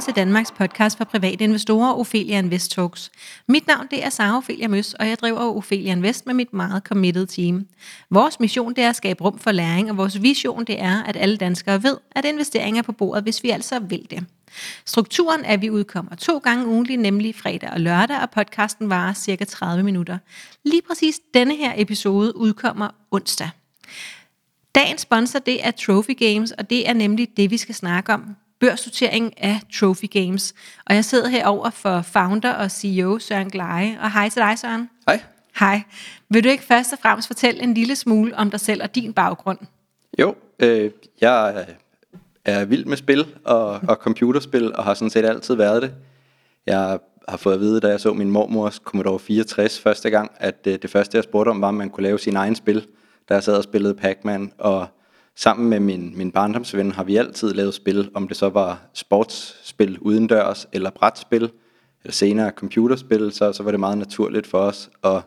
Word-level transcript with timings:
velkommen 0.00 0.14
til 0.14 0.24
Danmarks 0.24 0.50
podcast 0.50 0.96
for 0.98 1.04
private 1.04 1.44
investorer, 1.44 1.98
Ophelia 1.98 2.38
Invest 2.38 2.70
Talks. 2.70 3.10
Mit 3.48 3.66
navn 3.66 3.86
det 3.90 4.04
er 4.04 4.10
Sara 4.10 4.36
Ophelia 4.36 4.68
Møs, 4.68 4.94
og 4.94 5.08
jeg 5.08 5.18
driver 5.18 5.56
Ophelia 5.56 5.92
Invest 5.92 6.26
med 6.26 6.34
mit 6.34 6.52
meget 6.52 6.82
committed 6.82 7.26
team. 7.26 7.66
Vores 8.10 8.40
mission 8.40 8.74
det 8.74 8.84
er 8.84 8.88
at 8.88 8.96
skabe 8.96 9.24
rum 9.24 9.38
for 9.38 9.52
læring, 9.52 9.90
og 9.90 9.96
vores 9.96 10.22
vision 10.22 10.64
det 10.64 10.82
er, 10.82 11.02
at 11.02 11.16
alle 11.16 11.36
danskere 11.36 11.82
ved, 11.82 11.96
at 12.10 12.24
investeringer 12.24 12.78
er 12.78 12.82
på 12.82 12.92
bordet, 12.92 13.22
hvis 13.22 13.42
vi 13.42 13.50
altså 13.50 13.78
vil 13.78 14.06
det. 14.10 14.24
Strukturen 14.86 15.44
er, 15.44 15.52
at 15.52 15.62
vi 15.62 15.70
udkommer 15.70 16.14
to 16.14 16.38
gange 16.38 16.66
ugentligt, 16.66 17.00
nemlig 17.00 17.34
fredag 17.34 17.70
og 17.70 17.80
lørdag, 17.80 18.20
og 18.22 18.30
podcasten 18.30 18.90
varer 18.90 19.14
cirka 19.14 19.44
30 19.44 19.82
minutter. 19.82 20.18
Lige 20.64 20.82
præcis 20.82 21.20
denne 21.34 21.56
her 21.56 21.72
episode 21.76 22.36
udkommer 22.36 22.88
onsdag. 23.10 23.50
Dagens 24.74 25.00
sponsor 25.00 25.38
det 25.38 25.66
er 25.66 25.70
Trophy 25.70 26.18
Games, 26.18 26.52
og 26.52 26.70
det 26.70 26.88
er 26.88 26.92
nemlig 26.92 27.28
det, 27.36 27.50
vi 27.50 27.56
skal 27.56 27.74
snakke 27.74 28.14
om 28.14 28.36
børsnotering 28.60 29.42
af 29.42 29.60
Trophy 29.74 30.10
Games. 30.10 30.54
Og 30.86 30.94
jeg 30.94 31.04
sidder 31.04 31.28
herover 31.28 31.70
for 31.70 32.02
founder 32.02 32.52
og 32.52 32.70
CEO 32.70 33.18
Søren 33.18 33.50
Gleje. 33.50 33.98
Og 34.02 34.12
hej 34.12 34.28
til 34.28 34.42
dig, 34.42 34.58
Søren. 34.58 34.90
Hej. 35.06 35.22
Hej. 35.60 35.82
Vil 36.28 36.44
du 36.44 36.48
ikke 36.48 36.64
først 36.64 36.92
og 36.92 36.98
fremmest 37.02 37.26
fortælle 37.26 37.62
en 37.62 37.74
lille 37.74 37.96
smule 37.96 38.36
om 38.36 38.50
dig 38.50 38.60
selv 38.60 38.82
og 38.82 38.94
din 38.94 39.12
baggrund? 39.12 39.58
Jo, 40.18 40.34
øh, 40.58 40.90
jeg 41.20 41.66
er 42.44 42.64
vild 42.64 42.84
med 42.84 42.96
spil 42.96 43.26
og, 43.44 43.80
og 43.88 43.96
computerspil, 43.96 44.76
og 44.76 44.84
har 44.84 44.94
sådan 44.94 45.10
set 45.10 45.24
altid 45.24 45.54
været 45.54 45.82
det. 45.82 45.94
Jeg 46.66 46.98
har 47.28 47.36
fået 47.36 47.54
at 47.54 47.60
vide, 47.60 47.80
da 47.80 47.88
jeg 47.88 48.00
så 48.00 48.12
min 48.12 48.30
mormors 48.30 48.74
Commodore 48.74 49.18
64 49.18 49.80
første 49.80 50.10
gang, 50.10 50.30
at 50.36 50.66
øh, 50.66 50.78
det 50.82 50.90
første, 50.90 51.16
jeg 51.16 51.24
spurgte 51.24 51.50
om, 51.50 51.60
var, 51.60 51.68
om 51.68 51.74
man 51.74 51.90
kunne 51.90 52.02
lave 52.02 52.18
sin 52.18 52.36
egen 52.36 52.54
spil, 52.54 52.86
da 53.28 53.34
jeg 53.34 53.42
sad 53.42 53.56
og 53.56 53.64
spillede 53.64 53.94
Pac-Man, 53.94 54.52
og 54.58 54.86
sammen 55.36 55.70
med 55.70 55.80
min, 55.80 56.12
min 56.16 56.32
barndomsven 56.32 56.92
har 56.92 57.04
vi 57.04 57.16
altid 57.16 57.54
lavet 57.54 57.74
spil, 57.74 58.10
om 58.14 58.28
det 58.28 58.36
så 58.36 58.48
var 58.48 58.90
sportsspil 58.94 59.98
udendørs, 59.98 60.66
eller 60.72 60.90
brætspil, 60.90 61.50
eller 62.04 62.12
senere 62.12 62.50
computerspil, 62.50 63.32
så, 63.32 63.52
så 63.52 63.62
var 63.62 63.70
det 63.70 63.80
meget 63.80 63.98
naturligt 63.98 64.46
for 64.46 64.58
os. 64.58 64.90
Og 65.02 65.22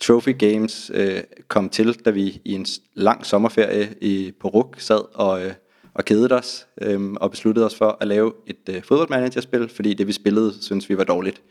Trophy 0.00 0.38
Games 0.38 0.90
øh, 0.94 1.20
kom 1.48 1.68
til, 1.68 1.94
da 2.04 2.10
vi 2.10 2.40
i 2.44 2.52
en 2.52 2.66
lang 2.94 3.26
sommerferie 3.26 3.94
i, 4.00 4.32
på 4.40 4.48
RUK 4.48 4.80
sad 4.80 5.14
og, 5.14 5.44
øh, 5.44 5.52
og 5.94 6.04
kedede 6.04 6.34
os, 6.34 6.66
øh, 6.82 7.12
og 7.12 7.30
besluttede 7.30 7.66
os 7.66 7.74
for 7.74 7.96
at 8.00 8.08
lave 8.08 8.32
et 8.46 8.68
øh, 8.70 8.82
fodboldmanagerspil, 8.82 9.68
fordi 9.68 9.94
det 9.94 10.06
vi 10.06 10.12
spillede, 10.12 10.54
synes 10.60 10.88
vi 10.88 10.98
var 10.98 11.04
dårligt. 11.04 11.42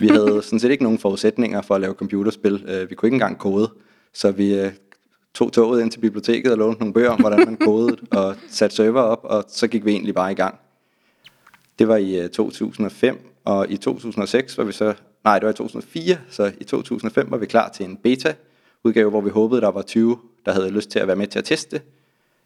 Vi 0.00 0.08
havde 0.08 0.42
sådan 0.42 0.58
set 0.58 0.70
ikke 0.70 0.82
nogen 0.82 0.98
forudsætninger 0.98 1.62
for 1.62 1.74
at 1.74 1.80
lave 1.80 1.94
computerspil. 1.94 2.64
Øh, 2.68 2.90
vi 2.90 2.94
kunne 2.94 3.06
ikke 3.06 3.14
engang 3.14 3.38
kode, 3.38 3.70
så 4.12 4.30
vi 4.30 4.54
øh, 4.54 4.72
tog 5.34 5.52
toget 5.52 5.82
ind 5.82 5.90
til 5.90 6.00
biblioteket 6.00 6.52
og 6.52 6.58
lånte 6.58 6.80
nogle 6.80 6.94
bøger 6.94 7.10
om, 7.10 7.20
hvordan 7.20 7.38
man 7.38 7.56
kodede, 7.56 7.96
og 8.10 8.36
satte 8.48 8.76
server 8.76 9.00
op, 9.00 9.20
og 9.24 9.44
så 9.48 9.68
gik 9.68 9.84
vi 9.84 9.90
egentlig 9.90 10.14
bare 10.14 10.32
i 10.32 10.34
gang. 10.34 10.58
Det 11.78 11.88
var 11.88 11.96
i 11.96 12.20
øh, 12.20 12.28
2005, 12.28 13.18
og 13.44 13.70
i 13.70 13.76
2006 13.76 14.58
var 14.58 14.64
vi 14.64 14.72
så, 14.72 14.94
nej 15.24 15.38
det 15.38 15.46
var 15.46 15.52
i 15.52 15.56
2004, 15.56 16.18
så 16.30 16.52
i 16.60 16.64
2005 16.64 17.30
var 17.30 17.36
vi 17.36 17.46
klar 17.46 17.68
til 17.68 17.86
en 17.86 17.96
beta 17.96 18.34
udgave, 18.84 19.10
hvor 19.10 19.20
vi 19.20 19.30
håbede, 19.30 19.60
der 19.60 19.68
var 19.68 19.82
20, 19.82 20.18
der 20.46 20.52
havde 20.52 20.70
lyst 20.70 20.90
til 20.90 20.98
at 20.98 21.06
være 21.06 21.16
med 21.16 21.26
til 21.26 21.38
at 21.38 21.44
teste. 21.44 21.80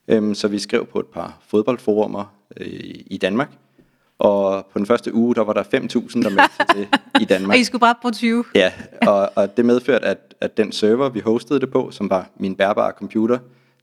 Øhm, 0.08 0.34
så 0.34 0.48
vi 0.48 0.58
skrev 0.58 0.86
på 0.86 1.00
et 1.00 1.06
par 1.06 1.38
fodboldforumer 1.46 2.24
øh, 2.56 2.94
i 3.06 3.18
Danmark, 3.22 3.50
og 4.19 4.67
på 4.72 4.78
den 4.78 4.86
første 4.86 5.14
uge, 5.14 5.34
der 5.34 5.45
var 5.45 5.53
der 5.53 5.62
5.000, 5.62 6.22
der 6.22 6.31
meldte 6.31 6.55
sig 6.56 6.67
til 6.75 6.89
i 7.20 7.25
Danmark. 7.34 7.55
Og 7.55 7.59
I 7.59 7.64
skulle 7.64 7.81
bare 7.81 7.95
bruge 8.03 8.12
20? 8.12 8.45
Ja, 8.55 8.72
og, 9.06 9.31
og 9.34 9.56
det 9.56 9.64
medførte, 9.64 10.05
at, 10.05 10.34
at 10.41 10.56
den 10.56 10.72
server, 10.72 11.09
vi 11.09 11.20
hostede 11.20 11.61
det 11.61 11.70
på, 11.70 11.91
som 11.91 12.11
var 12.11 12.31
min 12.41 12.55
bærbare 12.55 12.92
computer, 12.98 13.39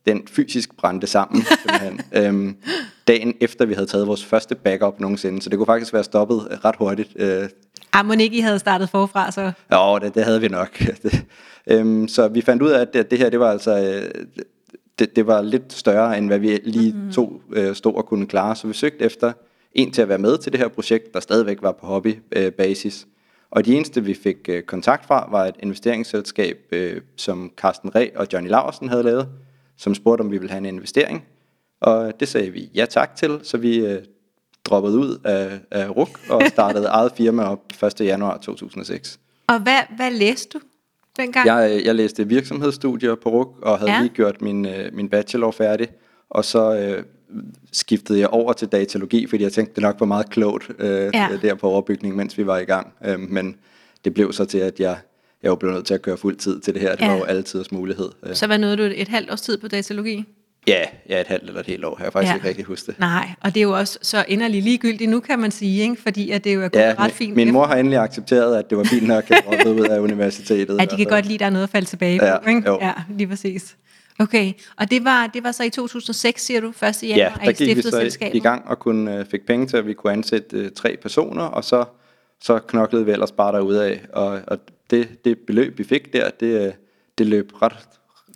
den 0.05 0.27
fysisk 0.27 0.77
brændte 0.77 1.07
sammen, 1.07 1.43
øhm, 2.17 2.55
dagen 3.07 3.33
efter 3.41 3.65
vi 3.65 3.73
havde 3.73 3.87
taget 3.87 4.07
vores 4.07 4.25
første 4.25 4.55
backup 4.55 4.99
nogensinde. 4.99 5.41
Så 5.41 5.49
det 5.49 5.57
kunne 5.57 5.65
faktisk 5.65 5.93
være 5.93 6.03
stoppet 6.03 6.59
ret 6.65 6.75
hurtigt. 6.75 7.09
Øh. 7.15 7.49
Ah, 7.93 8.05
må 8.05 8.13
ikke 8.13 8.37
I 8.37 8.39
havde 8.39 8.59
startet 8.59 8.89
forfra, 8.89 9.31
så? 9.31 9.51
Jo, 9.73 9.99
det, 9.99 10.15
det 10.15 10.23
havde 10.23 10.41
vi 10.41 10.47
nok. 10.47 10.83
øhm, 11.71 12.07
så 12.07 12.27
vi 12.27 12.41
fandt 12.41 12.61
ud 12.61 12.69
af, 12.69 12.81
at 12.81 12.93
det, 12.93 13.11
det 13.11 13.19
her, 13.19 13.29
det 13.29 13.39
var 13.39 13.51
altså... 13.51 14.01
Øh, 14.05 14.25
det, 14.99 15.15
det 15.15 15.27
var 15.27 15.41
lidt 15.41 15.73
større, 15.73 16.17
end 16.17 16.27
hvad 16.27 16.39
vi 16.39 16.59
lige 16.63 16.93
mm-hmm. 16.93 17.11
to 17.11 17.41
øh, 17.53 17.75
stod 17.75 17.95
og 17.95 18.05
kunne 18.05 18.27
klare. 18.27 18.55
Så 18.55 18.67
vi 18.67 18.73
søgte 18.73 19.05
efter 19.05 19.31
en 19.75 19.91
til 19.91 20.01
at 20.01 20.09
være 20.09 20.17
med 20.17 20.37
til 20.37 20.51
det 20.51 20.59
her 20.59 20.67
projekt, 20.67 21.13
der 21.13 21.19
stadigvæk 21.19 21.57
var 21.61 21.71
på 21.71 21.85
hobbybasis. 21.85 23.07
Og 23.51 23.65
de 23.65 23.75
eneste, 23.75 24.03
vi 24.03 24.13
fik 24.13 24.49
øh, 24.49 24.63
kontakt 24.63 25.05
fra, 25.05 25.27
var 25.31 25.45
et 25.45 25.55
investeringsselskab, 25.59 26.57
øh, 26.71 27.01
som 27.17 27.51
Carsten 27.57 27.95
Ræ 27.95 28.09
og 28.15 28.27
Johnny 28.33 28.49
Laversen 28.49 28.89
havde 28.89 29.03
lavet, 29.03 29.27
som 29.77 29.95
spurgte, 29.95 30.21
om 30.21 30.31
vi 30.31 30.37
ville 30.37 30.49
have 30.49 30.57
en 30.57 30.65
investering. 30.65 31.25
Og 31.81 32.13
det 32.19 32.27
sagde 32.27 32.49
vi 32.49 32.69
ja 32.75 32.85
tak 32.85 33.15
til, 33.15 33.39
så 33.43 33.57
vi 33.57 33.85
øh, 33.85 34.01
droppede 34.65 34.97
ud 34.97 35.17
af, 35.23 35.59
af 35.71 35.89
RUK 35.89 36.19
og 36.29 36.41
startede 36.53 36.85
eget 36.85 37.11
firma 37.17 37.43
op 37.43 37.59
1. 37.83 38.01
januar 38.01 38.37
2006. 38.37 39.19
Og 39.47 39.59
hvad, 39.59 39.79
hvad 39.95 40.11
læste 40.11 40.49
du 40.53 40.59
dengang? 41.17 41.47
Jeg, 41.47 41.81
jeg 41.85 41.95
læste 41.95 42.27
virksomhedsstudier 42.27 43.15
på 43.15 43.29
RUK 43.29 43.59
og 43.61 43.79
havde 43.79 43.91
ja. 43.91 44.01
lige 44.01 44.13
gjort 44.13 44.41
min, 44.41 44.67
min 44.93 45.09
bachelor 45.09 45.51
færdig. 45.51 45.87
Og 46.29 46.45
så 46.45 46.75
øh, 46.75 47.03
skiftede 47.71 48.19
jeg 48.19 48.27
over 48.27 48.53
til 48.53 48.67
datalogi, 48.67 49.27
fordi 49.27 49.43
jeg 49.43 49.53
tænkte, 49.53 49.75
det 49.75 49.81
nok 49.81 49.99
var 49.99 50.05
meget 50.05 50.29
klogt 50.29 50.71
øh, 50.79 51.11
ja. 51.13 51.29
der 51.41 51.55
på 51.55 51.67
overbygningen, 51.67 52.17
mens 52.17 52.37
vi 52.37 52.47
var 52.47 52.57
i 52.57 52.63
gang. 52.63 52.93
Øh, 53.05 53.19
men 53.19 53.55
det 54.05 54.13
blev 54.13 54.33
så 54.33 54.45
til, 54.45 54.57
at 54.57 54.79
jeg, 54.79 54.97
jeg 55.43 55.49
var 55.49 55.55
blevet 55.55 55.75
nødt 55.75 55.85
til 55.85 55.93
at 55.93 56.01
køre 56.01 56.17
fuld 56.17 56.37
tid 56.37 56.59
til 56.59 56.73
det 56.73 56.81
her. 56.81 56.91
Det 56.91 57.01
ja. 57.01 57.11
var 57.11 57.17
jo 57.17 57.23
altid 57.23 57.63
mulighed. 57.71 58.09
Øh. 58.23 58.35
Så 58.35 58.47
hvad 58.47 58.57
nåede 58.57 58.77
du 58.77 58.83
et 58.95 59.07
halvt 59.07 59.31
års 59.31 59.41
tid 59.41 59.57
på 59.57 59.67
datalogi? 59.67 60.25
Ja, 60.67 60.83
ja, 61.09 61.21
et 61.21 61.27
halvt 61.27 61.43
eller 61.43 61.59
et 61.59 61.65
helt 61.65 61.85
år. 61.85 61.95
Jeg 61.99 62.05
har 62.05 62.11
faktisk 62.11 62.29
ja. 62.29 62.35
ikke 62.35 62.47
rigtig 62.47 62.65
husket 62.65 62.87
det. 62.87 62.99
Nej, 62.99 63.29
og 63.41 63.53
det 63.53 63.59
er 63.59 63.63
jo 63.63 63.77
også 63.77 63.99
så 64.01 64.25
inderligt 64.27 64.63
ligegyldigt 64.63 65.09
nu, 65.09 65.19
kan 65.19 65.39
man 65.39 65.51
sige, 65.51 65.81
ikke? 65.81 66.01
fordi 66.01 66.31
at 66.31 66.43
det 66.43 66.49
er 66.49 66.53
jo 66.53 66.61
er 66.61 66.69
gået 66.69 66.81
ja, 66.81 66.95
ret 66.99 67.11
fint. 67.11 67.35
Min 67.35 67.51
mor 67.51 67.65
har 67.65 67.75
endelig 67.75 67.99
accepteret, 67.99 68.57
at 68.57 68.69
det 68.69 68.77
var 68.77 68.83
fint 68.83 69.07
nok 69.07 69.31
at 69.31 69.43
droppe 69.45 69.81
ud 69.81 69.87
af 69.87 69.99
universitetet. 69.99 70.77
Ja, 70.79 70.85
de 70.85 70.97
kan 70.97 71.05
godt 71.05 71.25
lide, 71.25 71.33
at 71.33 71.39
der 71.39 71.45
er 71.45 71.49
noget 71.49 71.63
at 71.63 71.69
falde 71.69 71.87
tilbage 71.87 72.25
ja, 72.25 72.39
på. 72.39 72.49
Ikke? 72.49 72.61
Jo. 72.65 72.77
Ja, 72.81 72.93
lige 73.17 73.27
præcis. 73.27 73.75
Okay, 74.19 74.53
og 74.77 74.91
det 74.91 75.05
var, 75.05 75.27
det 75.27 75.43
var 75.43 75.51
så 75.51 75.63
i 75.63 75.69
2006, 75.69 76.45
siger 76.45 76.61
du, 76.61 76.67
1. 76.67 76.75
januar, 77.03 77.17
ja, 77.17 77.45
der 77.45 77.51
gik 77.51 77.77
vi 77.77 77.81
så 77.81 78.29
i 78.33 78.39
gang 78.39 78.67
og 78.67 78.79
kunne, 78.79 79.19
uh, 79.19 79.25
fik 79.25 79.45
penge 79.45 79.67
til, 79.67 79.77
at 79.77 79.87
vi 79.87 79.93
kunne 79.93 80.13
ansætte 80.13 80.65
uh, 80.65 80.71
tre 80.75 80.97
personer, 81.01 81.43
og 81.43 81.63
så, 81.63 81.85
så 82.41 82.59
knoklede 82.59 83.05
vi 83.05 83.11
ellers 83.11 83.31
bare 83.31 83.85
af. 83.85 84.01
Og, 84.13 84.41
og 84.47 84.59
det, 84.89 85.25
det 85.25 85.39
beløb, 85.39 85.77
vi 85.77 85.83
fik 85.83 86.13
der, 86.13 86.29
det, 86.29 86.67
øh, 86.67 86.73
det 87.17 87.27
løb 87.27 87.51
ret 87.61 87.73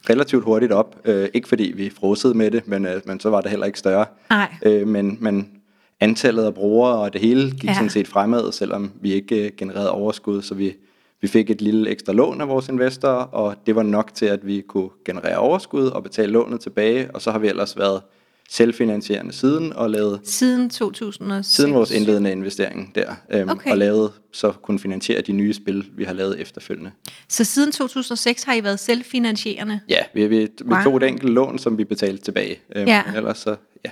relativt 0.10 0.44
hurtigt 0.44 0.72
op. 0.72 0.96
Uh, 1.10 1.26
ikke 1.34 1.48
fordi 1.48 1.74
vi 1.76 1.90
frosede 1.90 2.34
med 2.34 2.52
det, 2.52 2.68
men, 2.68 2.86
uh, 2.86 2.92
men 3.06 3.20
så 3.20 3.30
var 3.30 3.42
det 3.42 3.50
heller 3.50 3.66
ikke 3.66 3.80
større. 3.80 4.06
Nej. 4.30 4.50
Uh, 4.66 4.88
men, 4.88 5.18
men 5.20 5.52
antallet 6.00 6.44
af 6.44 6.54
brugere 6.54 7.00
og 7.00 7.14
det 7.14 7.22
hele 7.22 7.52
gik 7.52 7.64
ja. 7.64 7.74
sådan 7.74 7.90
set 7.90 8.08
fremad, 8.08 8.52
selvom 8.52 8.92
vi 9.02 9.14
ikke 9.14 9.46
uh, 9.46 9.58
genererede 9.58 9.92
overskud, 9.92 10.42
så 10.42 10.56
vi 10.56 10.76
vi 11.22 11.28
fik 11.28 11.50
et 11.50 11.62
lille 11.62 11.90
ekstra 11.90 12.14
lån 12.14 12.42
af 12.42 12.48
vores 12.48 12.70
investorer, 12.70 13.24
og 13.24 13.56
det 13.66 13.76
var 13.76 13.84
nok 13.84 14.14
til, 14.14 14.26
at 14.26 14.48
vi 14.48 14.62
kunne 14.68 14.90
generere 15.06 15.38
overskud 15.38 15.86
og 15.86 16.04
betale 16.04 16.32
lånet 16.32 16.60
tilbage, 16.60 17.12
og 17.16 17.22
så 17.22 17.32
har 17.32 17.40
vi 17.40 17.48
ellers 17.48 17.78
været 17.78 18.02
selvfinansierende 18.50 19.34
siden 19.34 19.74
og 19.74 19.90
lavet... 19.90 20.20
Siden 20.24 20.70
2006? 20.70 21.56
Siden 21.56 21.74
vores 21.74 21.92
indledende 21.92 22.32
investering 22.32 22.96
der, 22.96 23.16
øhm, 23.30 23.50
okay. 23.50 23.72
og 23.72 23.78
lavet, 23.78 24.12
så 24.34 24.52
kunne 24.52 24.80
finansiere 24.80 25.22
de 25.22 25.32
nye 25.32 25.54
spil, 25.54 25.90
vi 25.98 26.04
har 26.04 26.14
lavet 26.14 26.42
efterfølgende. 26.42 26.92
Så 27.28 27.44
siden 27.44 27.72
2006 27.72 28.44
har 28.44 28.54
I 28.54 28.64
været 28.64 28.80
selvfinansierende? 28.80 29.80
Ja, 29.90 30.00
vi, 30.14 30.28
vi, 30.28 30.40
vi 30.40 30.48
wow. 30.66 30.84
tog 30.84 30.98
et 30.98 31.04
enkelt 31.04 31.34
lån, 31.34 31.60
som 31.60 31.78
vi 31.78 31.84
betalte 31.84 32.24
tilbage. 32.24 32.60
Øhm, 32.76 32.88
ja. 32.88 33.04
Ellers 33.16 33.38
så, 33.38 33.56
ja. 33.86 33.90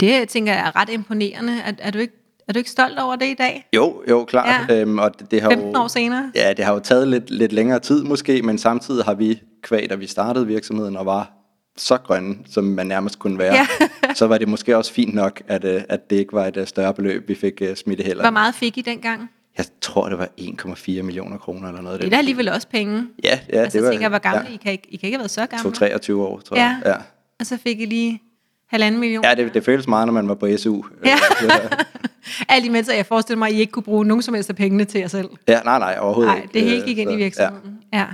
Det 0.00 0.28
tænker 0.28 0.52
jeg 0.52 0.66
er 0.66 0.76
ret 0.76 0.88
imponerende. 0.90 1.52
Er, 1.52 1.72
er 1.78 1.90
du 1.90 1.98
ikke 1.98 2.21
er 2.52 2.54
du 2.54 2.58
ikke 2.58 2.70
stolt 2.70 2.98
over 2.98 3.16
det 3.16 3.26
i 3.26 3.34
dag? 3.34 3.68
Jo, 3.76 4.02
jo, 4.08 4.24
klart. 4.24 4.68
Ja. 4.68 4.80
Øhm, 4.80 4.98
og 4.98 5.18
det, 5.18 5.30
det 5.30 5.42
har 5.42 5.50
15 5.50 5.76
år 5.76 5.88
senere? 5.88 6.32
Ja, 6.34 6.52
det 6.52 6.64
har 6.64 6.72
jo 6.72 6.78
taget 6.78 7.08
lidt, 7.08 7.30
lidt 7.30 7.52
længere 7.52 7.78
tid 7.78 8.02
måske, 8.02 8.42
men 8.42 8.58
samtidig 8.58 9.04
har 9.04 9.14
vi, 9.14 9.40
kvad 9.62 9.88
da 9.88 9.94
vi 9.94 10.06
startede 10.06 10.46
virksomheden 10.46 10.96
og 10.96 11.06
var 11.06 11.32
så 11.76 11.96
grønne, 11.96 12.36
som 12.46 12.64
man 12.64 12.86
nærmest 12.86 13.18
kunne 13.18 13.38
være, 13.38 13.54
ja. 13.54 13.66
så 14.14 14.26
var 14.26 14.38
det 14.38 14.48
måske 14.48 14.76
også 14.76 14.92
fint 14.92 15.14
nok, 15.14 15.42
at, 15.48 15.64
øh, 15.64 15.82
at 15.88 16.10
det 16.10 16.16
ikke 16.16 16.32
var 16.32 16.46
et 16.46 16.56
øh, 16.56 16.66
større 16.66 16.94
beløb, 16.94 17.28
vi 17.28 17.34
fik 17.34 17.62
uh, 17.62 17.74
smidt 17.74 18.04
heller. 18.04 18.22
Hvor 18.22 18.30
meget 18.30 18.54
fik 18.54 18.78
I 18.78 18.80
dengang? 18.80 19.30
Jeg 19.58 19.66
tror, 19.80 20.08
det 20.08 20.18
var 20.18 20.28
1,4 20.40 21.02
millioner 21.02 21.38
kroner 21.38 21.68
eller 21.68 21.82
noget. 21.82 22.00
Det 22.00 22.06
er 22.06 22.10
da 22.10 22.16
alligevel 22.16 22.48
også 22.48 22.68
penge. 22.68 23.06
Ja, 23.24 23.38
ja 23.52 23.58
altså, 23.58 23.78
det 23.78 23.84
var... 23.84 23.92
tænker, 23.92 24.08
hvor 24.08 24.18
gamle 24.18 24.46
ja. 24.48 24.54
I, 24.54 24.56
kan 24.56 24.72
ikke, 24.72 24.86
I 24.88 24.96
kan 24.96 25.06
ikke 25.06 25.16
have 25.16 25.20
været 25.20 25.30
så 25.30 25.46
gamle. 25.46 25.76
23 25.76 26.26
år, 26.26 26.40
tror 26.40 26.56
jeg. 26.56 26.80
Ja. 26.84 26.90
ja. 26.90 26.96
Og 27.40 27.46
så 27.46 27.58
fik 27.58 27.80
I 27.80 27.84
lige 27.84 28.22
halvanden 28.68 29.00
million. 29.00 29.24
Ja, 29.24 29.34
det, 29.34 29.54
det 29.54 29.64
føles 29.64 29.88
meget, 29.88 30.06
når 30.06 30.12
man 30.12 30.28
var 30.28 30.34
på 30.34 30.56
SU. 30.56 30.82
Ja. 31.04 31.16
Alt 32.48 32.64
imens, 32.64 32.88
at 32.88 32.96
jeg 32.96 33.06
forestiller 33.06 33.38
mig, 33.38 33.48
at 33.48 33.54
I 33.54 33.60
ikke 33.60 33.72
kunne 33.72 33.82
bruge 33.82 34.04
nogen 34.04 34.22
som 34.22 34.34
helst 34.34 34.50
af 34.50 34.56
pengene 34.56 34.84
til 34.84 35.00
jer 35.00 35.08
selv. 35.08 35.28
Ja, 35.48 35.60
nej, 35.64 35.78
nej, 35.78 35.96
overhovedet 36.00 36.34
nej, 36.34 36.46
det 36.54 36.62
hele 36.62 36.82
gik 36.86 36.98
ind 36.98 37.12
i 37.12 37.16
virksomheden. 37.16 37.78
Ja. 37.92 37.98
ja. 37.98 38.06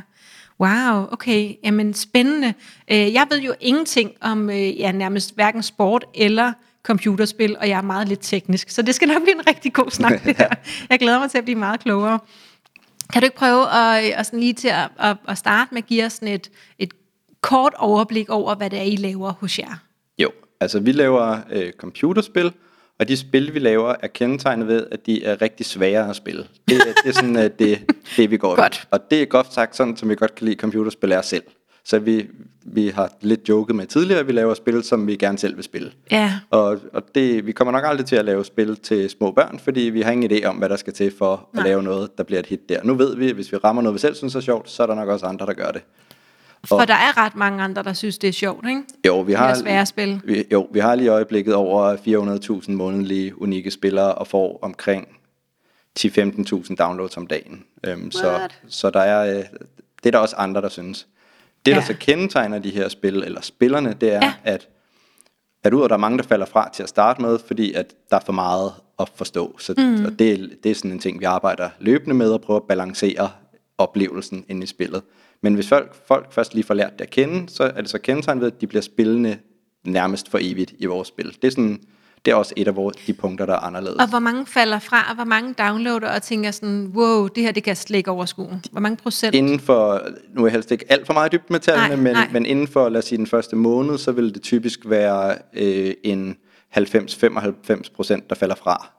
Wow, 0.61 1.07
okay. 1.13 1.55
Jamen 1.65 1.95
spændende. 1.95 2.55
Øh, 2.91 3.13
jeg 3.13 3.27
ved 3.31 3.41
jo 3.41 3.55
ingenting 3.61 4.11
om 4.21 4.51
øh, 4.51 4.81
ja, 4.81 4.93
nærmest 4.93 5.35
hverken 5.35 5.63
sport 5.63 6.05
eller 6.15 6.53
computerspil, 6.83 7.57
og 7.59 7.69
jeg 7.69 7.79
er 7.79 7.83
meget 7.83 8.09
lidt 8.09 8.21
teknisk, 8.23 8.71
så 8.71 8.83
det 8.83 8.95
skal 8.95 9.09
nok 9.09 9.23
blive 9.23 9.35
en 9.35 9.47
rigtig 9.47 9.73
god 9.73 9.91
snak, 9.91 10.23
det 10.25 10.37
her. 10.37 10.49
Jeg 10.91 10.99
glæder 10.99 11.19
mig 11.19 11.31
til 11.31 11.39
at 11.39 11.45
blive 11.45 11.59
meget 11.59 11.81
klogere. 11.81 12.19
Kan 13.13 13.23
du 13.23 13.25
ikke 13.25 13.37
prøve 13.37 13.63
at, 13.71 14.05
at 14.05 14.27
sådan 14.27 14.41
lige 14.41 14.53
til 14.53 14.69
at, 14.69 14.89
at, 14.99 15.17
at 15.29 15.39
starte 15.39 15.75
med 15.75 15.83
at 15.83 15.87
give 15.87 16.05
os 16.05 16.13
sådan 16.13 16.29
et, 16.29 16.51
et 16.79 16.93
kort 17.41 17.75
overblik 17.79 18.29
over, 18.29 18.55
hvad 18.55 18.71
det 18.71 18.79
er, 18.79 18.83
I 18.83 18.97
laver 18.97 19.33
hos 19.33 19.59
jer? 19.59 19.83
Jo, 20.19 20.31
altså 20.61 20.81
vi 20.81 20.93
laver 20.93 21.39
øh, 21.51 21.73
computerspil, 21.73 22.53
Og 22.99 23.09
de 23.09 23.17
spil, 23.17 23.55
vi 23.55 23.59
laver, 23.59 23.95
er 24.01 24.07
kendetegnet 24.07 24.67
ved, 24.69 24.87
at 24.91 25.07
de 25.07 25.25
er 25.25 25.43
rigtig 25.43 25.67
svære 25.67 26.11
at 26.11 26.17
spille. 26.17 26.45
Det, 26.69 26.77
er- 26.77 26.85
det 27.05 27.09
er 27.09 27.13
sådan 27.13 27.37
uh, 27.37 27.43
det, 27.43 27.79
det, 28.17 28.31
vi 28.31 28.37
går 28.37 28.55
Godt. 28.63 28.89
Og 28.91 29.11
det 29.11 29.23
er 29.23 29.27
godt 29.27 29.55
sagt, 29.55 29.77
sådan 29.77 29.97
som 29.97 30.09
vi 30.09 30.15
godt 30.15 30.35
kan 30.35 30.45
lide 30.45 30.57
computerspil 30.61 31.13
er 31.13 31.23
selv. 31.23 31.43
Så 31.85 31.99
vi, 31.99 32.27
vi 32.65 32.89
har 32.89 33.13
lidt 33.21 33.49
joket 33.49 33.77
med 33.77 33.87
tidligere, 33.87 34.21
at 34.21 34.27
vi 34.29 34.33
laver 34.33 34.55
spil, 34.55 34.83
som 34.83 35.07
vi 35.07 35.17
gerne 35.17 35.39
selv 35.39 35.57
vil 35.57 35.65
spille. 35.65 35.93
Ja. 36.11 36.33
Og, 36.51 36.79
og 36.93 37.03
det, 37.15 37.47
vi 37.47 37.53
kommer 37.53 37.73
nok 37.73 37.85
aldrig 37.87 38.07
til 38.07 38.17
at 38.17 38.25
lave 38.25 38.45
spil 38.45 38.77
til 38.77 39.11
små 39.11 39.31
børn, 39.31 39.59
fordi 39.65 39.81
vi 39.81 40.01
har 40.03 40.11
ingen 40.13 40.31
idé 40.33 40.45
om, 40.45 40.57
hvad 40.57 40.69
der 40.69 40.77
skal 40.77 40.93
til 40.93 41.13
for 41.19 41.49
Nej. 41.55 41.63
at 41.63 41.69
lave 41.69 41.83
noget, 41.83 42.19
der 42.19 42.25
bliver 42.25 42.39
et 42.41 42.47
hit 42.47 42.69
der. 42.69 42.83
Nu 42.85 42.95
ved 42.95 43.17
vi, 43.17 43.29
at 43.29 43.35
hvis 43.35 43.53
vi 43.53 43.57
rammer 43.57 43.83
noget, 43.83 43.95
vi 43.95 43.99
selv 43.99 44.15
synes 44.15 44.35
er 44.35 44.41
sjovt, 44.41 44.71
så 44.71 44.83
er 44.83 44.87
der 44.87 44.95
nok 44.95 45.09
også 45.09 45.27
andre, 45.27 45.47
der 45.47 45.53
gør 45.53 45.71
det. 45.71 45.83
For 46.65 46.81
der 46.85 46.95
er 46.95 47.17
ret 47.17 47.37
mange 47.37 47.63
andre, 47.63 47.83
der 47.83 47.93
synes, 47.93 48.19
det 48.19 48.29
er 48.29 48.33
sjovt, 48.33 48.69
ikke? 48.69 48.83
Jo, 49.07 49.21
vi 49.21 49.33
har, 49.33 49.55
svære 49.55 49.87
spil. 49.87 50.21
Vi, 50.25 50.45
jo, 50.53 50.69
vi 50.73 50.79
har 50.81 50.95
lige 50.95 51.07
i 51.07 51.09
øjeblikket 51.09 51.55
over 51.55 51.97
400.000 52.67 52.71
månedlige 52.73 53.43
unikke 53.43 53.71
spillere 53.71 54.15
og 54.15 54.27
får 54.27 54.59
omkring 54.63 55.09
10-15.000 56.01 56.75
downloads 56.75 57.17
om 57.17 57.27
dagen. 57.27 57.65
Øhm, 57.87 58.11
så, 58.11 58.29
What? 58.29 58.59
så 58.69 58.91
der 58.91 59.01
er, 59.01 59.39
øh, 59.39 59.45
det 60.03 60.07
er 60.07 60.11
der 60.11 60.19
også 60.19 60.37
andre, 60.37 60.61
der 60.63 60.69
synes. 60.69 61.07
Det, 61.67 61.75
der 61.75 61.81
Ja. 61.81 61.87
så 61.87 61.95
kendetegner 62.01 62.59
de 62.59 62.71
her 62.71 62.89
spil, 62.89 63.17
eller 63.17 63.41
spillerne, 63.41 63.95
det 64.01 64.13
er, 64.13 64.21
Ja. 64.25 64.33
at, 64.45 64.69
at 65.65 65.73
udover 65.73 65.85
at 65.85 65.91
der 65.91 65.97
er 65.97 66.01
mange, 66.01 66.19
der 66.19 66.25
falder 66.25 66.47
fra 66.47 66.71
til 66.75 66.83
at 66.83 66.89
starte 66.89 67.23
med, 67.23 67.39
fordi 67.47 67.73
at 67.73 67.95
der 68.11 68.17
er 68.17 68.21
for 68.27 68.33
meget 68.33 68.73
at 69.01 69.09
forstå. 69.15 69.57
Så, 69.59 69.75
mm. 69.79 70.05
og 70.05 70.19
det, 70.19 70.59
det 70.63 70.71
er 70.71 70.75
sådan 70.75 70.91
en 70.91 70.99
ting, 70.99 71.21
vi 71.21 71.25
arbejder 71.25 71.71
løbende 71.79 72.15
med 72.15 72.35
at 72.35 72.41
prøve 72.41 72.57
at 72.57 72.63
balancere 72.69 73.31
oplevelsen 73.79 74.45
inde 74.49 74.63
i 74.63 74.67
spillet. 74.67 75.03
Men 75.43 75.55
hvis 75.55 75.69
folk, 75.69 76.07
folk 76.09 76.33
først 76.33 76.55
lige 76.55 76.65
får 76.65 76.75
lært 76.75 76.93
det 76.93 77.05
at 77.05 77.11
kende, 77.11 77.49
så 77.49 77.65
er 77.65 77.81
det 77.81 77.91
så 77.91 77.99
kendetegnet 77.99 78.41
ved, 78.41 78.53
at 78.53 78.61
de 78.61 78.67
bliver 78.67 78.83
spillende 78.83 79.39
nærmest 79.85 80.31
for 80.31 80.39
evigt 80.43 80.75
i 80.79 80.87
vores 80.87 81.09
spil. 81.09 81.27
Det 81.27 81.45
er, 81.45 81.51
sådan, 81.51 81.81
det 82.25 82.31
er 82.31 82.35
også 82.35 82.55
et 82.57 82.69
af 82.69 82.77
vores, 82.77 82.97
de 82.97 83.13
punkter, 83.13 83.47
der 83.47 83.53
er 83.53 83.59
anderledes. 83.59 83.97
Og 83.99 84.09
hvor 84.09 84.19
mange 84.19 84.47
falder 84.47 84.79
fra, 84.79 85.07
og 85.09 85.15
hvor 85.15 85.25
mange 85.25 85.55
downloader 85.55 86.15
og 86.15 86.23
tænker 86.23 86.51
sådan, 86.51 86.93
wow, 86.95 87.27
det 87.27 87.43
her, 87.43 87.53
det 87.53 87.63
kan 87.63 87.69
jeg 87.69 87.77
slet 87.77 87.97
ikke 87.97 88.11
overskue. 88.11 88.61
Hvor 88.73 88.81
mange 88.81 88.97
procent? 88.97 89.35
Inden 89.35 89.61
for, 89.61 90.03
nu 90.35 90.43
er 90.43 90.47
jeg 90.47 90.53
helst 90.53 90.71
ikke 90.71 90.85
alt 90.89 91.07
for 91.07 91.13
meget 91.13 91.33
dybt 91.33 91.51
med 91.51 91.61
tallene, 91.61 91.89
Nej, 91.89 91.97
men, 91.97 92.13
nej. 92.13 92.29
men 92.33 92.47
inden 92.47 92.69
for, 92.69 92.89
lad 92.89 92.99
os 92.99 93.05
sige, 93.05 93.19
den 93.19 93.27
første 93.27 93.57
måned, 93.57 93.99
så 93.99 94.13
vil 94.13 94.35
det 94.35 94.43
typisk 94.43 94.81
være 94.85 95.35
øh, 95.55 95.95
en 96.05 96.37
90-95 96.77 97.95
procent, 97.95 98.31
der 98.31 98.37
falder 98.37 98.55
fra. 98.55 98.91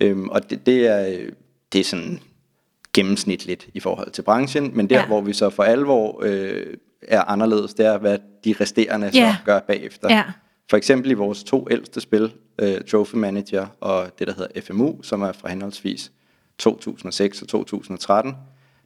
Øhm, 0.00 0.28
og 0.28 0.50
det, 0.50 0.66
det, 0.66 0.86
er, 0.86 1.08
øh, 1.08 1.32
det 1.72 1.80
er 1.80 1.84
sådan 1.84 2.20
gennemsnitligt 2.96 3.68
i 3.74 3.80
forhold 3.80 4.10
til 4.10 4.22
branchen, 4.22 4.70
men 4.76 4.90
der, 4.90 4.96
Ja. 4.98 5.06
hvor 5.06 5.20
vi 5.20 5.32
så 5.32 5.50
for 5.50 5.62
alvor 5.62 6.20
øh, 6.24 6.66
er 7.02 7.22
anderledes, 7.22 7.74
det 7.74 7.86
er, 7.86 7.98
hvad 7.98 8.18
de 8.44 8.54
resterende 8.60 9.10
Ja. 9.14 9.36
så 9.40 9.44
gør 9.44 9.60
bagefter. 9.60 10.12
Ja. 10.14 10.24
For 10.70 10.76
eksempel 10.76 11.10
i 11.10 11.14
vores 11.14 11.44
to 11.44 11.66
ældste 11.70 12.00
spil, 12.00 12.32
øh, 12.58 12.80
Trophy 12.90 13.14
Manager 13.16 13.66
og 13.80 14.18
det, 14.18 14.26
der 14.26 14.34
hedder 14.34 14.60
FMU, 14.60 15.02
som 15.02 15.22
er 15.22 15.32
fra 15.32 15.48
henholdsvis 15.48 16.12
2006 16.58 17.42
og 17.42 17.48
2013, 17.48 18.34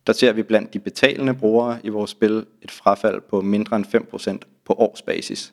der 0.07 0.13
ser 0.13 0.33
vi 0.33 0.43
blandt 0.43 0.75
de 0.75 0.79
betalende 0.79 1.35
brugere 1.35 1.79
i 1.85 1.89
vores 1.89 2.11
spil 2.11 2.47
et 2.63 2.71
frafald 2.71 3.21
på 3.31 3.41
mindre 3.41 3.77
end 3.77 3.85
5% 3.85 4.39
på 4.67 4.73
årsbasis. 4.73 5.53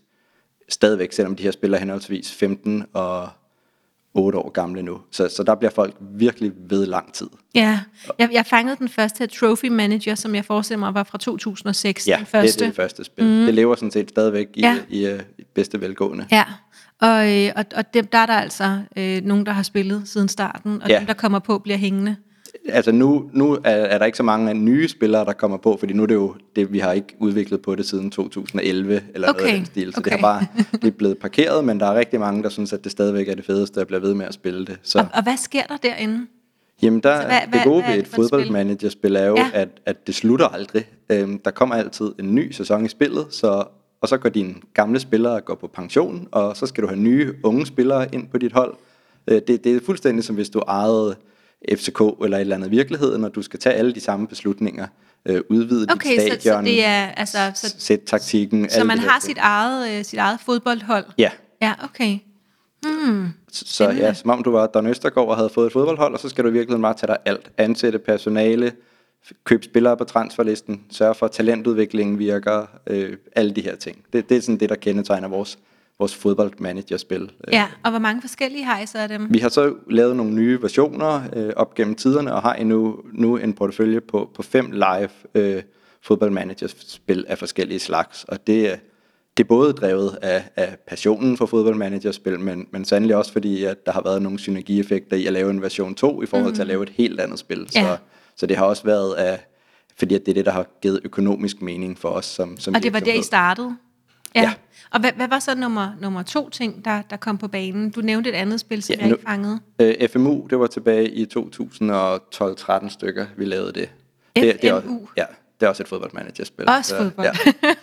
Stadigvæk, 0.69 1.11
selvom 1.11 1.35
de 1.35 1.43
her 1.43 1.51
spil 1.51 1.73
er 1.73 1.77
henholdsvis 1.77 2.31
15 2.33 2.83
og 2.93 3.29
8 4.17 4.37
år 4.39 4.49
gamle 4.49 4.81
nu. 4.81 4.99
Så, 5.11 5.27
så 5.29 5.43
der 5.43 5.55
bliver 5.55 5.71
folk 5.71 5.95
virkelig 5.99 6.51
ved 6.69 6.85
lang 6.85 7.13
tid. 7.13 7.27
Ja, 7.55 7.79
jeg, 8.19 8.29
jeg 8.31 8.45
fangede 8.45 8.75
den 8.79 8.89
første 8.89 9.19
her 9.19 9.27
Trophy 9.27 9.65
Manager, 9.65 10.15
som 10.15 10.35
jeg 10.35 10.45
forestiller 10.45 10.79
mig 10.79 10.93
var 10.93 11.03
fra 11.03 11.17
2006. 11.17 12.07
Ja, 12.07 12.15
den 12.17 12.25
første. 12.25 12.59
det 12.59 12.61
er 12.61 12.69
det 12.69 12.75
første 12.75 13.03
spil. 13.03 13.25
Mm. 13.25 13.45
Det 13.45 13.53
lever 13.53 13.75
sådan 13.75 13.91
set 13.91 14.09
stadigvæk 14.09 14.47
i, 14.53 14.59
Ja. 14.61 14.77
ja. 14.91 14.97
i, 14.97 15.13
øh, 15.13 15.19
i 15.37 15.43
bedste 15.55 15.81
velgående. 15.81 16.25
Ja, 16.31 16.43
og, 17.01 17.33
øh, 17.35 17.51
og, 17.55 17.65
og 17.75 17.93
dem, 17.93 18.07
der 18.07 18.17
er 18.17 18.25
der 18.25 18.33
altså 18.33 18.79
øh, 18.97 19.21
nogen, 19.23 19.45
der 19.45 19.51
har 19.51 19.63
spillet 19.63 20.01
siden 20.05 20.27
starten, 20.27 20.81
og 20.81 20.89
Ja. 20.89 20.97
dem, 20.97 21.05
der 21.07 21.13
kommer 21.13 21.39
på, 21.39 21.59
bliver 21.59 21.77
hængende. 21.77 22.15
Altså 22.69 22.91
nu, 22.91 23.29
nu 23.33 23.53
er, 23.53 23.59
er 23.71 23.97
der 23.97 24.05
ikke 24.05 24.17
så 24.17 24.23
mange 24.23 24.53
nye 24.53 24.87
spillere, 24.87 25.25
der 25.25 25.33
kommer 25.33 25.57
på, 25.57 25.77
fordi 25.79 25.93
nu 25.93 26.03
er 26.03 26.07
det 26.07 26.15
jo 26.15 26.35
det, 26.55 26.73
vi 26.73 26.79
har 26.79 26.91
ikke 26.91 27.15
udviklet 27.19 27.61
på 27.61 27.75
det 27.75 27.85
siden 27.85 28.11
2011 28.11 29.01
eller 29.13 29.27
noget 29.27 29.41
Okay, 29.41 29.51
af 29.51 29.57
den 29.57 29.65
stil. 29.65 29.93
Så 29.93 29.99
okay. 29.99 30.11
det, 30.11 30.19
har 30.19 30.27
bare, 30.27 30.47
det 30.71 30.87
er 30.87 30.91
blevet 30.91 31.17
parkeret, 31.17 31.63
men 31.65 31.79
der 31.79 31.85
er 31.85 31.95
rigtig 31.99 32.19
mange, 32.19 32.43
der 32.43 32.49
synes, 32.49 32.73
at 32.73 32.83
det 32.83 32.91
stadigvæk 32.91 33.27
er 33.29 33.35
det 33.35 33.45
fedeste 33.45 33.81
at 33.81 33.87
blive 33.87 34.01
ved 34.01 34.13
med 34.13 34.25
at 34.25 34.33
spille 34.33 34.65
det. 34.65 34.79
Så, 34.83 34.99
Og, 34.99 35.05
og 35.13 35.23
hvad 35.23 35.37
sker 35.37 35.63
der 35.63 35.77
derinde? 35.77 36.27
jamen 36.81 36.99
der, 36.99 37.21
så 37.21 37.27
hvad- 37.27 37.39
det 37.53 37.61
gode 37.63 37.81
hvad 37.81 37.91
er 37.91 37.95
ved 37.95 38.03
et 38.03 38.07
fodboldmanagerspil 38.07 39.15
er 39.15 39.25
jo, 39.25 39.35
ja. 39.37 39.49
at, 39.53 39.69
at 39.85 40.07
det 40.07 40.15
slutter 40.15 40.47
aldrig. 40.47 40.85
Øhm, 41.11 41.39
der 41.39 41.51
kommer 41.51 41.75
altid 41.75 42.11
en 42.19 42.35
ny 42.35 42.51
sæson 42.51 42.85
i 42.85 42.89
spillet, 42.89 43.25
så, 43.29 43.63
og 44.01 44.07
så 44.07 44.17
går 44.17 44.29
dine 44.29 44.55
gamle 44.73 44.99
spillere 44.99 45.41
går 45.41 45.55
på 45.55 45.67
pension, 45.67 46.27
og 46.31 46.57
så 46.57 46.65
skal 46.65 46.83
du 46.83 46.87
have 46.87 46.99
nye 46.99 47.33
unge 47.43 47.65
spillere 47.65 48.15
ind 48.15 48.27
på 48.27 48.37
dit 48.37 48.51
hold. 48.53 48.73
Øh, 49.27 49.41
det, 49.47 49.63
det 49.63 49.75
er 49.75 49.79
fuldstændig 49.85 50.23
som 50.23 50.35
hvis 50.35 50.49
du 50.49 50.59
ejede 50.59 51.15
FCK 51.73 52.01
eller 52.23 52.37
et 52.37 52.41
eller 52.41 52.55
andet 52.55 52.71
virkelighed, 52.71 53.17
når 53.17 53.29
du 53.29 53.41
skal 53.41 53.59
tage 53.59 53.75
alle 53.75 53.93
de 53.93 53.99
samme 53.99 54.27
beslutninger, 54.27 54.87
øh, 55.25 55.41
udvide 55.49 55.87
Okay, 55.91 56.11
dit 56.11 56.21
så, 56.21 56.27
så 56.27 56.39
stadion, 56.41 56.65
det 56.65 56.85
er 56.85 57.07
altså... 57.07 57.51
Så, 57.55 57.75
sætte 57.79 58.05
taktikken. 58.05 58.69
så 58.69 58.83
man 58.83 58.99
har 58.99 59.19
sit 59.19 59.37
eget, 59.37 59.97
øh, 59.97 60.05
sit 60.05 60.19
eget 60.19 60.39
fodboldhold? 60.45 61.05
Ja, 61.17 61.29
Ja, 61.61 61.73
okay. 61.83 62.17
så 63.51 63.63
så 63.65 63.89
ja, 63.89 64.13
som 64.13 64.29
om 64.29 64.43
du 64.43 64.51
var 64.51 64.67
Don 64.67 64.87
Østergaard 64.87 65.27
og 65.27 65.35
havde 65.35 65.49
fået 65.49 65.67
et 65.67 65.73
fodboldhold, 65.73 66.13
og 66.13 66.19
så 66.19 66.29
skal 66.29 66.43
du 66.43 66.49
i 66.49 66.53
virkeligheden 66.53 66.81
bare 66.81 66.93
tage 66.93 67.07
dig 67.07 67.17
alt. 67.25 67.51
Ansætte 67.57 67.99
personale, 67.99 68.71
købe 69.43 69.63
spillere 69.63 69.97
på 69.97 70.03
transferlisten, 70.03 70.81
sørge 70.91 71.15
for, 71.15 71.25
at 71.25 71.31
talentudviklingen 71.31 72.19
virker, 72.19 72.65
øh, 72.87 73.17
alle 73.35 73.51
de 73.51 73.61
her 73.61 73.75
ting. 73.75 74.03
Det, 74.13 74.29
det 74.29 74.37
er 74.37 74.41
sådan 74.41 74.59
det, 74.59 74.69
der 74.69 74.75
kendetegner 74.75 75.27
vores, 75.27 75.59
vores 75.99 76.15
fodboldmanagerspil. 76.15 77.21
Øh, 77.21 77.53
Ja, 77.53 77.67
og 77.83 77.89
hvor 77.89 77.99
mange 77.99 78.21
forskellige 78.21 78.63
har 78.63 78.79
I 78.79 78.85
så 78.85 78.97
af 78.97 79.07
dem? 79.09 79.27
Vi 79.29 79.39
har 79.39 79.49
så 79.49 79.73
lavet 79.89 80.15
nogle 80.15 80.33
nye 80.33 80.61
versioner 80.61 81.21
øh, 81.35 81.53
op 81.55 81.75
gennem 81.75 81.95
tiderne, 81.95 82.33
og 82.33 82.41
har 82.41 82.53
endnu 82.53 82.99
nu 83.13 83.37
en 83.37 83.53
portefølje 83.53 84.01
på, 84.01 84.29
på 84.35 84.43
fem 84.43 84.71
live 84.71 85.09
øh, 85.35 85.63
fodboldmanagerspil 86.01 87.25
af 87.27 87.37
forskellige 87.37 87.79
slags. 87.79 88.23
Og 88.23 88.47
det 88.47 88.71
er, 88.71 88.75
det 89.37 89.43
er 89.43 89.47
både 89.47 89.73
drevet 89.73 90.17
af, 90.21 90.43
af 90.55 90.77
passionen 90.87 91.37
for 91.37 91.45
fodboldmanagerspil, 91.45 92.39
men, 92.39 92.67
men 92.71 92.85
sandelig 92.85 93.15
også 93.15 93.31
fordi, 93.31 93.63
at 93.63 93.85
der 93.85 93.91
har 93.91 94.01
været 94.01 94.21
nogle 94.21 94.39
synergieffekter 94.39 95.17
i 95.17 95.25
at 95.25 95.33
lave 95.33 95.49
en 95.49 95.61
version 95.61 95.95
2 95.95 96.23
i 96.23 96.25
forhold 96.25 96.53
til 96.53 96.61
at 96.61 96.67
lave 96.67 96.83
et 96.83 96.89
helt 96.89 97.19
andet 97.19 97.39
spil. 97.39 97.69
Ja. 97.75 97.81
Så, 97.81 97.97
så 98.35 98.45
det 98.45 98.57
har 98.57 98.65
også 98.65 98.83
været 98.83 99.13
af, 99.13 99.39
fordi 99.97 100.15
at 100.15 100.25
det 100.25 100.31
er 100.31 100.33
det, 100.33 100.45
der 100.45 100.51
har 100.51 100.65
givet 100.81 100.99
økonomisk 101.03 101.61
mening 101.61 101.97
for 101.97 102.09
os 102.09 102.25
som, 102.25 102.57
som 102.57 102.75
Og 102.75 102.83
det 102.83 102.93
var 102.93 102.99
der, 102.99 103.13
I 103.13 103.21
startede? 103.21 103.77
Ja. 104.43 104.53
Og 104.91 104.99
hvad, 104.99 105.11
hvad 105.15 105.27
var 105.27 105.39
så 105.39 105.55
nummer, 105.55 105.89
nummer 106.01 106.23
to 106.23 106.49
ting, 106.49 106.85
der, 106.85 107.01
der 107.09 107.17
kom 107.17 107.37
på 107.37 107.47
banen? 107.47 107.89
Du 107.89 108.01
nævnte 108.01 108.29
et 108.29 108.33
andet 108.33 108.59
spil, 108.59 108.83
som 108.83 108.93
Ja, 108.95 109.01
jeg 109.01 109.11
ikke 109.11 109.23
fangede. 109.27 109.59
Øh, 109.81 110.09
FMU, 110.09 110.47
det 110.49 110.59
var 110.59 110.67
tilbage 110.67 111.09
i 111.09 111.25
2012-13 111.37 112.89
stykker, 112.89 113.25
vi 113.37 113.45
lavede 113.45 113.71
det. 113.73 113.89
det, 114.35 114.61
det 114.61 114.69
er, 114.69 114.73
også- 114.73 114.87
FMU? 114.87 115.07
Ja, 115.17 115.23
det 115.59 115.65
er 115.65 115.69
også 115.69 115.83
et 115.83 115.87
fodboldmanagerspil. 115.89 116.69
Også 116.69 116.89
Så, 116.89 116.97
fodbold. 116.97 117.27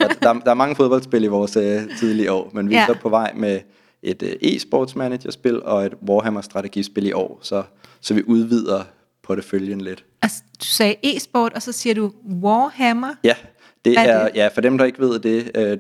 Ja. 0.00 0.06
Der, 0.22 0.32
der 0.32 0.50
er 0.50 0.54
mange 0.54 0.76
fodboldspil 0.76 1.24
i 1.24 1.26
vores 1.26 1.56
øh, 1.56 1.82
tidlige 1.98 2.32
år, 2.32 2.50
men 2.54 2.68
vi 2.70 2.74
er 2.74 2.80
Ja. 2.80 2.86
så 2.86 2.94
på 3.02 3.08
vej 3.08 3.32
med 3.36 3.60
et 4.02 4.22
øh, 4.22 4.32
e-sports 4.52 4.92
managerspil 4.98 5.62
og 5.62 5.86
et 5.86 5.94
Warhammer 6.08 6.40
strategispil 6.40 7.06
i 7.06 7.12
år, 7.12 7.38
så, 7.42 7.62
så 8.00 8.14
vi 8.14 8.22
udvider 8.26 8.82
porteføljen 9.22 9.80
lidt. 9.80 10.04
Altså, 10.22 10.42
du 10.60 10.64
sagde 10.64 10.94
e-sport, 11.02 11.52
og 11.52 11.62
så 11.62 11.72
siger 11.72 11.94
du 11.94 12.12
Warhammer. 12.42 13.14
Ja, 13.24 13.34
det 13.84 13.94
Hvad 13.96 14.06
er 14.06 14.12
er, 14.18 14.24
det? 14.28 14.36
ja, 14.36 14.48
for 14.48 14.60
dem, 14.60 14.78
der 14.78 14.84
ikke 14.84 14.98
ved 14.98 15.18
det, 15.18 15.50
øh, 15.54 15.78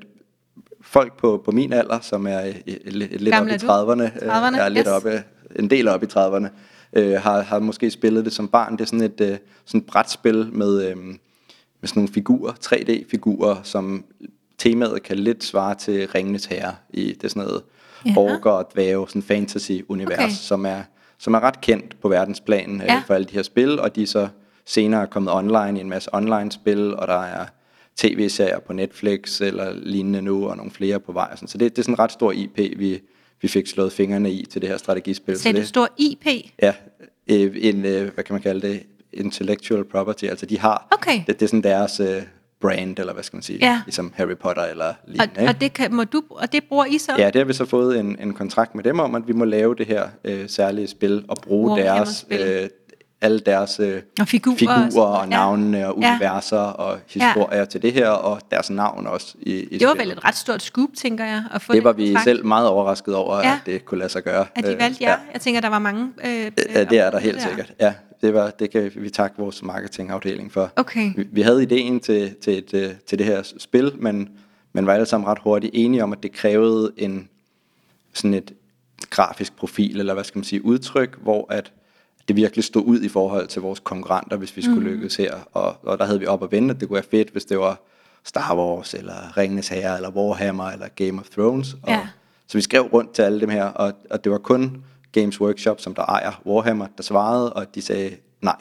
folk 0.94 1.16
på, 1.16 1.42
på 1.44 1.50
min 1.50 1.72
alder, 1.72 2.00
som 2.00 2.26
er 2.26 2.40
øh, 2.46 2.54
lidt, 2.84 3.22
lidt 3.22 3.34
oppe 3.34 3.50
i 3.50 3.54
er 3.54 3.58
du? 3.58 3.66
30'erne, 3.66 4.02
øh, 4.02 4.36
30'erne, 4.36 4.60
er 4.60 4.68
lidt 4.68 4.86
yes. 4.86 4.92
oppe, 4.92 5.22
en 5.56 5.70
del 5.70 5.88
op 5.88 6.02
i 6.02 6.06
30'erne, 6.06 6.48
øh, 6.92 7.12
har, 7.20 7.40
har 7.42 7.58
måske 7.58 7.90
spillet 7.90 8.24
det 8.24 8.32
som 8.32 8.48
barn. 8.48 8.72
Det 8.72 8.80
er 8.80 8.84
sådan 8.84 9.00
et 9.00 9.20
øh, 9.20 9.36
sådan 9.64 9.80
et 9.80 9.86
brætspil 9.86 10.48
med, 10.52 10.88
øh, 10.88 10.96
med 10.96 11.16
sådan 11.84 12.00
nogle 12.00 12.12
figurer, 12.14 12.52
3D-figurer, 12.52 13.56
som 13.62 14.04
temaet 14.58 15.02
kan 15.02 15.16
lidt 15.18 15.44
svare 15.44 15.74
til 15.74 16.08
Ringenes 16.08 16.44
Herre. 16.46 16.74
I, 16.90 17.12
det 17.12 17.24
er 17.24 17.28
sådan 17.28 17.42
noget 17.42 17.62
Jaha. 18.06 18.18
orker 18.18 18.50
og 18.50 18.70
dvæve, 18.74 19.08
sådan 19.08 19.22
fantasy-univers, 19.22 20.18
okay. 20.18 20.30
som, 20.30 20.66
er, 20.66 20.82
som 21.18 21.34
er 21.34 21.40
ret 21.40 21.60
kendt 21.60 22.00
på 22.02 22.08
verdensplan 22.08 22.80
øh, 22.80 22.86
Ja. 22.86 23.02
for 23.06 23.14
alle 23.14 23.24
de 23.24 23.34
her 23.34 23.42
spil, 23.42 23.80
og 23.80 23.96
de 23.96 24.02
er 24.02 24.06
så 24.06 24.28
senere 24.66 25.06
kommet 25.06 25.32
online 25.34 25.78
i 25.78 25.80
en 25.80 25.88
masse 25.88 26.14
online-spil, 26.14 26.96
og 26.96 27.08
der 27.08 27.22
er 27.22 27.44
tv-serier 27.96 28.58
på 28.58 28.72
Netflix 28.72 29.40
eller 29.40 29.72
lignende 29.82 30.22
nu, 30.22 30.48
og 30.48 30.56
nogle 30.56 30.72
flere 30.72 31.00
på 31.00 31.12
vej. 31.12 31.28
og 31.32 31.38
sådan. 31.38 31.48
Så 31.48 31.58
det, 31.58 31.76
det 31.76 31.78
er 31.78 31.82
sådan 31.82 31.94
en 31.94 31.98
ret 31.98 32.12
stor 32.12 32.32
IP, 32.32 32.56
vi, 32.56 33.00
vi 33.42 33.48
fik 33.48 33.66
slået 33.66 33.92
fingrene 33.92 34.32
i 34.32 34.46
til 34.50 34.60
det 34.62 34.68
her 34.70 34.76
strategispil. 34.76 35.38
Så 35.38 35.52
det, 35.52 35.68
stor 35.68 35.88
IP? 35.98 36.26
Ja, 36.62 36.72
øh, 37.30 37.56
en, 37.56 37.84
øh, 37.84 38.14
hvad 38.14 38.24
kan 38.24 38.32
man 38.34 38.42
kalde 38.42 38.68
det, 38.68 38.82
intellectual 39.12 39.84
property, 39.84 40.24
altså 40.24 40.46
de 40.46 40.58
har, 40.58 40.88
Okay. 40.90 41.20
det, 41.26 41.40
det 41.40 41.42
er 41.42 41.48
sådan 41.48 41.62
deres 41.62 42.00
øh, 42.00 42.22
brand, 42.60 42.98
eller 42.98 43.12
hvad 43.12 43.22
skal 43.22 43.36
man 43.36 43.42
sige, 43.42 43.58
Ja. 43.62 43.80
ligesom 43.86 44.12
Harry 44.16 44.36
Potter 44.36 44.62
eller 44.62 44.84
Og, 44.88 44.94
lignende. 45.06 45.40
ikke? 45.40 45.50
og, 45.50 45.60
det 45.60 45.72
kan, 45.72 45.94
må 45.94 46.04
du, 46.04 46.22
og 46.30 46.52
det 46.52 46.64
bruger 46.68 46.84
I 46.84 46.98
så? 46.98 47.12
Ja, 47.18 47.26
det 47.26 47.36
har 47.36 47.44
vi 47.44 47.52
så 47.52 47.64
fået 47.64 48.00
en, 48.00 48.16
en 48.20 48.32
kontrakt 48.34 48.74
med 48.74 48.84
dem 48.84 48.98
om, 48.98 49.14
at 49.14 49.22
vi 49.28 49.32
må 49.32 49.44
lave 49.44 49.74
det 49.74 49.86
her 49.86 50.08
øh, 50.24 50.48
særlige 50.48 50.86
spil 50.86 51.24
og 51.28 51.36
bruge 51.42 51.78
deres 51.78 52.26
øh, 52.30 52.68
alle 53.20 53.38
deres 53.38 53.80
øh, 53.80 54.02
Og 54.20 54.28
figurer 54.28 54.54
og 54.54 54.58
figurer 54.58 55.06
og, 55.06 55.18
og 55.20 55.28
navnene 55.28 55.88
og 55.88 56.00
Ja. 56.00 56.10
universer 56.12 56.56
og 56.58 56.98
historier 57.06 57.58
ja. 57.58 57.64
til 57.64 57.82
det 57.82 57.92
her, 57.92 58.08
og 58.08 58.40
deres 58.50 58.70
navn 58.70 59.06
også 59.06 59.34
i, 59.40 59.52
i 59.52 59.78
Det 59.78 59.86
var 59.88 59.94
spillet. 59.94 59.98
vel 60.10 60.18
et 60.18 60.24
ret 60.24 60.34
stort 60.36 60.62
scoop, 60.62 60.88
tænker 60.96 61.24
jeg, 61.24 61.44
at 61.54 61.62
få 61.62 61.72
Det 61.72 61.84
var 61.84 61.92
vi 61.92 62.06
kontrakt. 62.06 62.24
selv 62.24 62.46
meget 62.46 62.68
overrasket 62.68 63.14
over, 63.14 63.36
Ja. 63.38 63.52
at 63.52 63.58
det 63.66 63.84
kunne 63.84 63.98
lade 63.98 64.08
sig 64.10 64.22
gøre. 64.22 64.46
At 64.54 64.64
de 64.64 64.72
Øh, 64.72 64.78
valgte 64.78 65.04
jer. 65.04 65.18
Jeg 65.32 65.40
tænker, 65.40 65.60
der 65.60 65.68
var 65.68 65.78
mange... 65.78 66.08
Øh, 66.24 66.30
Ja, 66.74 66.84
det 66.84 66.98
er 66.98 67.10
der 67.10 67.16
øh, 67.16 67.22
helt 67.22 67.42
sikkert. 67.42 67.72
Ja, 67.80 67.94
det, 68.20 68.34
var, 68.34 68.50
det 68.50 68.70
kan 68.70 68.92
vi 68.94 69.10
takke 69.10 69.36
vores 69.38 69.62
marketingafdeling 69.62 70.52
for. 70.52 70.72
Okay. 70.76 71.12
Vi, 71.16 71.26
vi 71.32 71.42
havde 71.42 71.62
ideen 71.62 72.00
til, 72.00 72.34
til, 72.34 72.58
et, 72.58 72.98
til 73.06 73.18
det 73.18 73.26
her 73.26 73.42
spil, 73.58 73.92
men, 73.96 74.28
men 74.72 74.86
var 74.86 74.92
alle 74.94 75.06
sammen 75.06 75.28
ret 75.28 75.38
hurtigt 75.42 75.70
enige 75.74 76.02
om, 76.02 76.12
at 76.12 76.22
det 76.22 76.32
krævede 76.32 76.92
en 76.96 77.28
sådan 78.14 78.34
et 78.34 78.52
grafisk 79.10 79.56
profil, 79.56 80.00
eller 80.00 80.14
hvad 80.14 80.24
skal 80.24 80.38
man 80.38 80.44
sige, 80.44 80.64
udtryk, 80.64 81.18
hvor 81.22 81.46
at 81.52 81.72
det 82.28 82.36
virkelig 82.36 82.64
stod 82.64 82.82
ud 82.84 83.00
i 83.00 83.08
forhold 83.08 83.46
til 83.46 83.62
vores 83.62 83.80
konkurrenter, 83.80 84.36
hvis 84.36 84.56
vi 84.56 84.62
skulle 84.62 84.80
mm. 84.80 84.86
lykkes 84.86 85.16
her. 85.16 85.34
Og, 85.52 85.76
og 85.82 85.98
der 85.98 86.04
havde 86.04 86.20
vi 86.20 86.26
op 86.26 86.42
at 86.42 86.52
vende, 86.52 86.74
at 86.74 86.80
det 86.80 86.88
kunne 86.88 86.94
være 86.94 87.04
fedt, 87.10 87.30
hvis 87.30 87.44
det 87.44 87.58
var 87.58 87.80
Star 88.24 88.56
Wars, 88.56 88.94
eller 88.94 89.36
Ringenes 89.36 89.68
Herre, 89.68 89.96
eller 89.96 90.10
Warhammer, 90.10 90.64
eller 90.70 90.88
Game 90.88 91.20
of 91.20 91.28
Thrones. 91.28 91.74
Og, 91.82 91.88
Ja. 91.88 92.00
Så 92.48 92.58
vi 92.58 92.62
skrev 92.62 92.82
rundt 92.82 93.12
til 93.12 93.22
alle 93.22 93.40
dem 93.40 93.48
her, 93.48 93.64
og, 93.64 93.92
og 94.10 94.24
det 94.24 94.32
var 94.32 94.38
kun 94.38 94.84
Games 95.12 95.40
Workshop, 95.40 95.80
som 95.80 95.94
der 95.94 96.02
ejer 96.02 96.42
Warhammer, 96.46 96.86
der 96.96 97.02
svarede, 97.02 97.52
og 97.52 97.74
de 97.74 97.82
sagde 97.82 98.16
nej. 98.42 98.56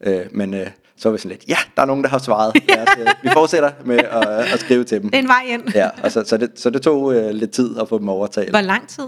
Øh, 0.00 0.26
men 0.30 0.54
øh, 0.54 0.66
så 0.96 1.08
var 1.08 1.12
vi 1.12 1.18
sådan 1.18 1.30
lidt, 1.30 1.48
ja, 1.48 1.56
der 1.76 1.82
er 1.82 1.86
nogen, 1.86 2.04
der 2.04 2.10
har 2.10 2.18
svaret. 2.18 2.54
Lad 2.68 2.82
os, 2.82 2.88
øh, 2.98 3.06
vi 3.22 3.28
fortsætter 3.32 3.70
med 3.84 3.98
at, 3.98 4.26
at 4.28 4.60
skrive 4.60 4.84
til 4.84 5.02
dem. 5.02 5.10
Det 5.10 5.18
er 5.18 5.22
en 5.22 5.28
vej 5.28 5.44
ind. 5.48 5.74
Ja, 5.74 5.88
og 6.02 6.12
så, 6.12 6.24
så, 6.26 6.36
det, 6.36 6.50
så 6.54 6.70
det 6.70 6.82
tog 6.82 7.14
øh, 7.14 7.30
lidt 7.30 7.50
tid 7.50 7.78
at 7.80 7.88
få 7.88 7.98
dem 7.98 8.08
overtalt. 8.08 8.50
Hvor 8.50 8.60
lang 8.60 8.88
tid? 8.88 9.04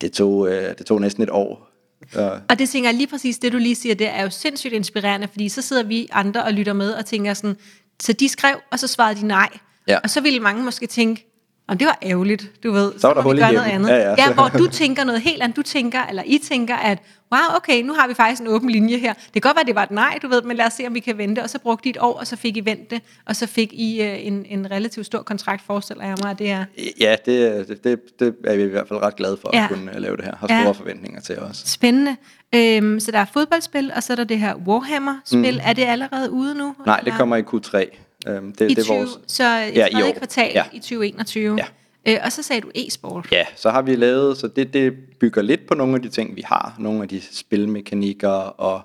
Det 0.00 0.12
tog, 0.12 0.48
øh, 0.48 0.78
det 0.78 0.86
tog 0.86 1.00
næsten 1.00 1.22
et 1.22 1.30
år. 1.30 1.68
Øh, 2.16 2.22
Og 2.48 2.58
det 2.58 2.68
tænker 2.68 2.88
jeg 2.90 2.96
lige 2.96 3.06
præcis, 3.06 3.38
det 3.38 3.52
du 3.52 3.58
lige 3.58 3.74
siger, 3.74 3.94
det 3.94 4.08
er 4.08 4.22
jo 4.22 4.30
sindssygt 4.30 4.72
inspirerende, 4.72 5.28
fordi 5.28 5.48
så 5.48 5.62
sidder 5.62 5.82
vi 5.82 6.08
andre 6.12 6.42
og 6.44 6.52
lytter 6.52 6.72
med 6.72 6.90
og 6.92 7.06
tænker 7.06 7.34
sådan, 7.34 7.56
så 8.02 8.12
de 8.12 8.28
skrev, 8.28 8.56
og 8.70 8.78
så 8.78 8.86
svarede 8.86 9.20
de 9.20 9.26
nej. 9.26 9.48
Ja. 9.88 9.98
Og 9.98 10.10
så 10.10 10.20
ville 10.20 10.40
mange 10.40 10.64
måske 10.64 10.86
tænke, 10.86 11.26
om 11.68 11.78
det 11.78 11.86
var 11.86 11.98
ærgerligt, 12.02 12.50
du 12.62 12.72
ved. 12.72 12.92
Så, 12.98 13.06
var 13.06 13.14
der 13.14 13.22
hul 13.22 13.36
noget 13.36 13.60
andet. 13.62 13.88
Ja, 13.88 13.96
ja. 13.96 14.14
ja, 14.18 14.32
hvor 14.32 14.48
du 14.58 14.66
tænker 14.66 15.04
noget 15.04 15.20
helt 15.20 15.42
andet. 15.42 15.56
Du 15.56 15.62
tænker, 15.62 16.00
eller 16.08 16.22
I 16.26 16.38
tænker, 16.38 16.76
at 16.76 16.98
wow, 17.32 17.56
okay, 17.56 17.82
nu 17.82 17.92
har 17.92 18.08
vi 18.08 18.14
faktisk 18.14 18.42
en 18.42 18.48
åben 18.48 18.70
linje 18.70 18.98
her. 18.98 19.12
Det 19.12 19.32
kan 19.32 19.40
godt 19.42 19.56
være, 19.56 19.64
det 19.64 19.74
var 19.74 19.82
et 19.82 19.90
nej, 19.90 20.18
du 20.22 20.28
ved, 20.28 20.42
men 20.42 20.56
lad 20.56 20.66
os 20.66 20.72
se, 20.72 20.86
om 20.86 20.94
vi 20.94 21.00
kan 21.00 21.18
vente. 21.18 21.42
Og 21.42 21.50
så 21.50 21.58
brugte 21.58 21.86
I 21.88 21.90
et 21.90 21.96
år, 22.00 22.12
og 22.18 22.26
så 22.26 22.36
fik 22.36 22.56
I 22.56 22.60
vendt 22.60 22.90
det, 22.90 23.02
og 23.26 23.36
så 23.36 23.46
fik 23.46 23.72
I 23.72 24.02
øh, 24.02 24.26
en, 24.26 24.46
en 24.48 24.70
relativt 24.70 25.06
stor 25.06 25.22
kontrakt, 25.22 25.62
forestiller 25.66 26.04
jeg 26.04 26.16
mig, 26.24 26.38
det 26.38 26.50
er 26.50 26.64
ja, 27.00 27.16
det, 27.26 27.68
det, 27.68 27.84
det, 27.84 28.00
det 28.20 28.34
er 28.44 28.56
vi 28.56 28.62
i 28.62 28.66
hvert 28.66 28.88
fald 28.88 29.02
ret 29.02 29.16
glade 29.16 29.38
for 29.42 29.50
Ja. 29.52 29.62
at 29.62 29.68
kunne 29.70 29.94
øh, 29.94 30.00
lave 30.00 30.16
det 30.16 30.24
her. 30.24 30.36
Har 30.40 30.46
Ja. 30.50 30.62
store 30.62 30.74
forventninger 30.74 31.20
til 31.20 31.38
os. 31.38 31.56
spændende. 31.66 32.16
Øhm, 32.54 33.00
så 33.00 33.10
der 33.10 33.18
er 33.18 33.24
fodboldspil, 33.32 33.92
og 33.96 34.02
så 34.02 34.12
er 34.12 34.16
der 34.16 34.24
det 34.24 34.38
her 34.38 34.54
Warhammer-spil. 34.54 35.54
Mm. 35.54 35.60
Er 35.64 35.72
det 35.72 35.84
allerede 35.84 36.30
ude 36.30 36.54
nu? 36.54 36.74
Nej, 36.86 36.96
det 36.96 37.06
eller? 37.06 37.18
kommer 37.18 37.36
i 37.36 37.42
Q3. 37.42 37.96
Øhm, 38.28 38.52
det, 38.52 38.70
I 38.70 38.74
det 38.74 38.78
er 38.78 38.82
20, 38.84 38.96
vores, 38.96 39.10
så 39.26 39.44
i 39.44 39.72
Ja, 39.74 39.86
i 39.86 40.02
år. 40.02 40.12
kvartal 40.18 40.50
Ja. 40.54 40.64
i 40.72 40.78
2021. 40.78 41.58
Ja. 41.58 42.12
Øh, 42.12 42.18
og 42.24 42.32
så 42.32 42.42
sagde 42.42 42.60
du 42.62 42.70
e-sport. 42.74 43.28
Ja, 43.32 43.44
så 43.56 43.70
har 43.70 43.82
vi 43.82 43.94
lavet, 43.96 44.36
så 44.38 44.48
det, 44.48 44.72
det 44.72 44.92
bygger 45.20 45.42
lidt 45.42 45.66
på 45.66 45.74
nogle 45.74 45.94
af 45.94 46.02
de 46.02 46.08
ting, 46.08 46.36
vi 46.36 46.42
har. 46.44 46.74
Nogle 46.78 47.02
af 47.02 47.08
de 47.08 47.20
spilmekanikker 47.32 48.28
og 48.60 48.80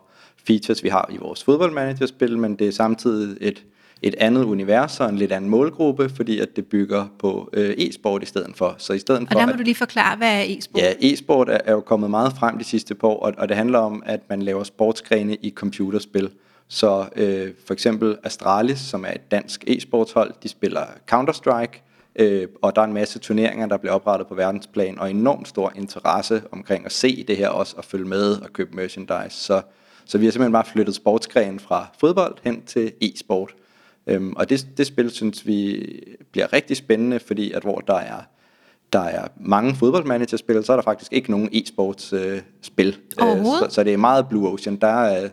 features, 0.47 0.83
vi 0.83 0.89
har 0.89 1.09
i 1.13 1.17
vores 1.17 1.43
fodboldmanagerspil, 1.43 2.37
men 2.37 2.55
det 2.55 2.67
er 2.67 2.71
samtidig 2.71 3.37
et, 3.41 3.63
et 4.01 4.15
andet 4.17 4.43
univers 4.43 4.99
og 4.99 5.09
en 5.09 5.17
lidt 5.17 5.31
anden 5.31 5.49
målgruppe, 5.49 6.09
fordi 6.09 6.39
at 6.39 6.55
det 6.55 6.65
bygger 6.65 7.05
på 7.19 7.49
øh, 7.53 7.73
e-sport 7.77 8.23
i 8.23 8.25
stedet 8.25 8.51
for. 8.55 8.75
Så 8.77 8.93
i 8.93 8.99
stedet 8.99 9.21
Og 9.21 9.27
for, 9.31 9.39
der 9.39 9.45
må 9.45 9.51
at- 9.51 9.57
du 9.59 9.63
lige 9.63 9.75
forklare, 9.75 10.17
hvad 10.17 10.27
er 10.39 10.43
e-sport? 10.47 10.81
Ja, 10.81 10.93
e-sport 10.99 11.49
er, 11.49 11.57
er 11.65 11.71
jo 11.71 11.79
kommet 11.81 12.09
meget 12.09 12.33
frem 12.39 12.57
de 12.57 12.63
sidste 12.63 12.95
par 12.95 13.07
år, 13.07 13.19
og, 13.19 13.33
og 13.37 13.49
det 13.49 13.57
handler 13.57 13.79
om, 13.79 14.03
at 14.05 14.19
man 14.29 14.41
laver 14.41 14.63
sportsgrene 14.63 15.35
i 15.35 15.51
computerspil. 15.55 16.29
Så 16.73 17.05
øh, 17.15 17.53
for 17.65 17.73
eksempel 17.73 18.17
Astralis, 18.23 18.79
som 18.79 19.05
er 19.05 19.11
et 19.11 19.31
dansk 19.31 19.63
e-sportshold, 19.67 20.33
de 20.43 20.47
spiller 20.47 20.85
Counter-Strike, 21.11 21.81
øh, 22.15 22.47
og 22.61 22.75
der 22.75 22.81
er 22.81 22.85
en 22.85 22.93
masse 22.93 23.19
turneringer, 23.19 23.67
der 23.67 23.77
bliver 23.77 23.93
oprettet 23.93 24.27
på 24.27 24.35
verdensplan, 24.35 24.99
og 24.99 25.09
enormt 25.09 25.47
stor 25.47 25.71
interesse 25.75 26.43
omkring 26.51 26.85
at 26.85 26.91
se 26.91 27.23
det 27.23 27.37
her 27.37 27.49
også, 27.49 27.75
og 27.77 27.85
følge 27.85 28.05
med 28.05 28.41
og 28.41 28.53
købe 28.53 28.75
merchandise. 28.75 29.37
Så, 29.37 29.61
så 30.05 30.17
vi 30.17 30.25
har 30.25 30.31
simpelthen 30.31 30.53
bare 30.53 30.65
flyttet 30.65 30.95
sportsgrenen 30.95 31.59
fra 31.59 31.87
fodbold 31.99 32.35
hen 32.43 32.61
til 32.65 32.91
e-sport. 33.01 33.55
Øhm, 34.07 34.33
og 34.33 34.49
det, 34.49 34.67
det 34.77 34.87
spil 34.87 35.09
synes 35.09 35.47
vi 35.47 35.89
bliver 36.31 36.53
rigtig 36.53 36.77
spændende, 36.77 37.19
fordi 37.19 37.51
at 37.51 37.63
hvor 37.63 37.79
der 37.79 37.97
er 37.97 38.21
der 38.93 38.99
er 38.99 39.27
mange 39.35 39.75
fodboldmanagerspil, 39.75 40.63
så 40.63 40.73
er 40.73 40.77
der 40.77 40.83
faktisk 40.83 41.13
ikke 41.13 41.31
nogen 41.31 41.49
e-sports 41.53 42.15
øh, 42.15 42.41
spil. 42.61 42.97
Øh, 43.21 43.45
så, 43.45 43.67
så 43.69 43.83
det 43.83 43.93
er 43.93 43.97
meget 43.97 44.27
Blue 44.29 44.49
Ocean. 44.49 44.75
Der 44.75 44.87
er 44.87 45.29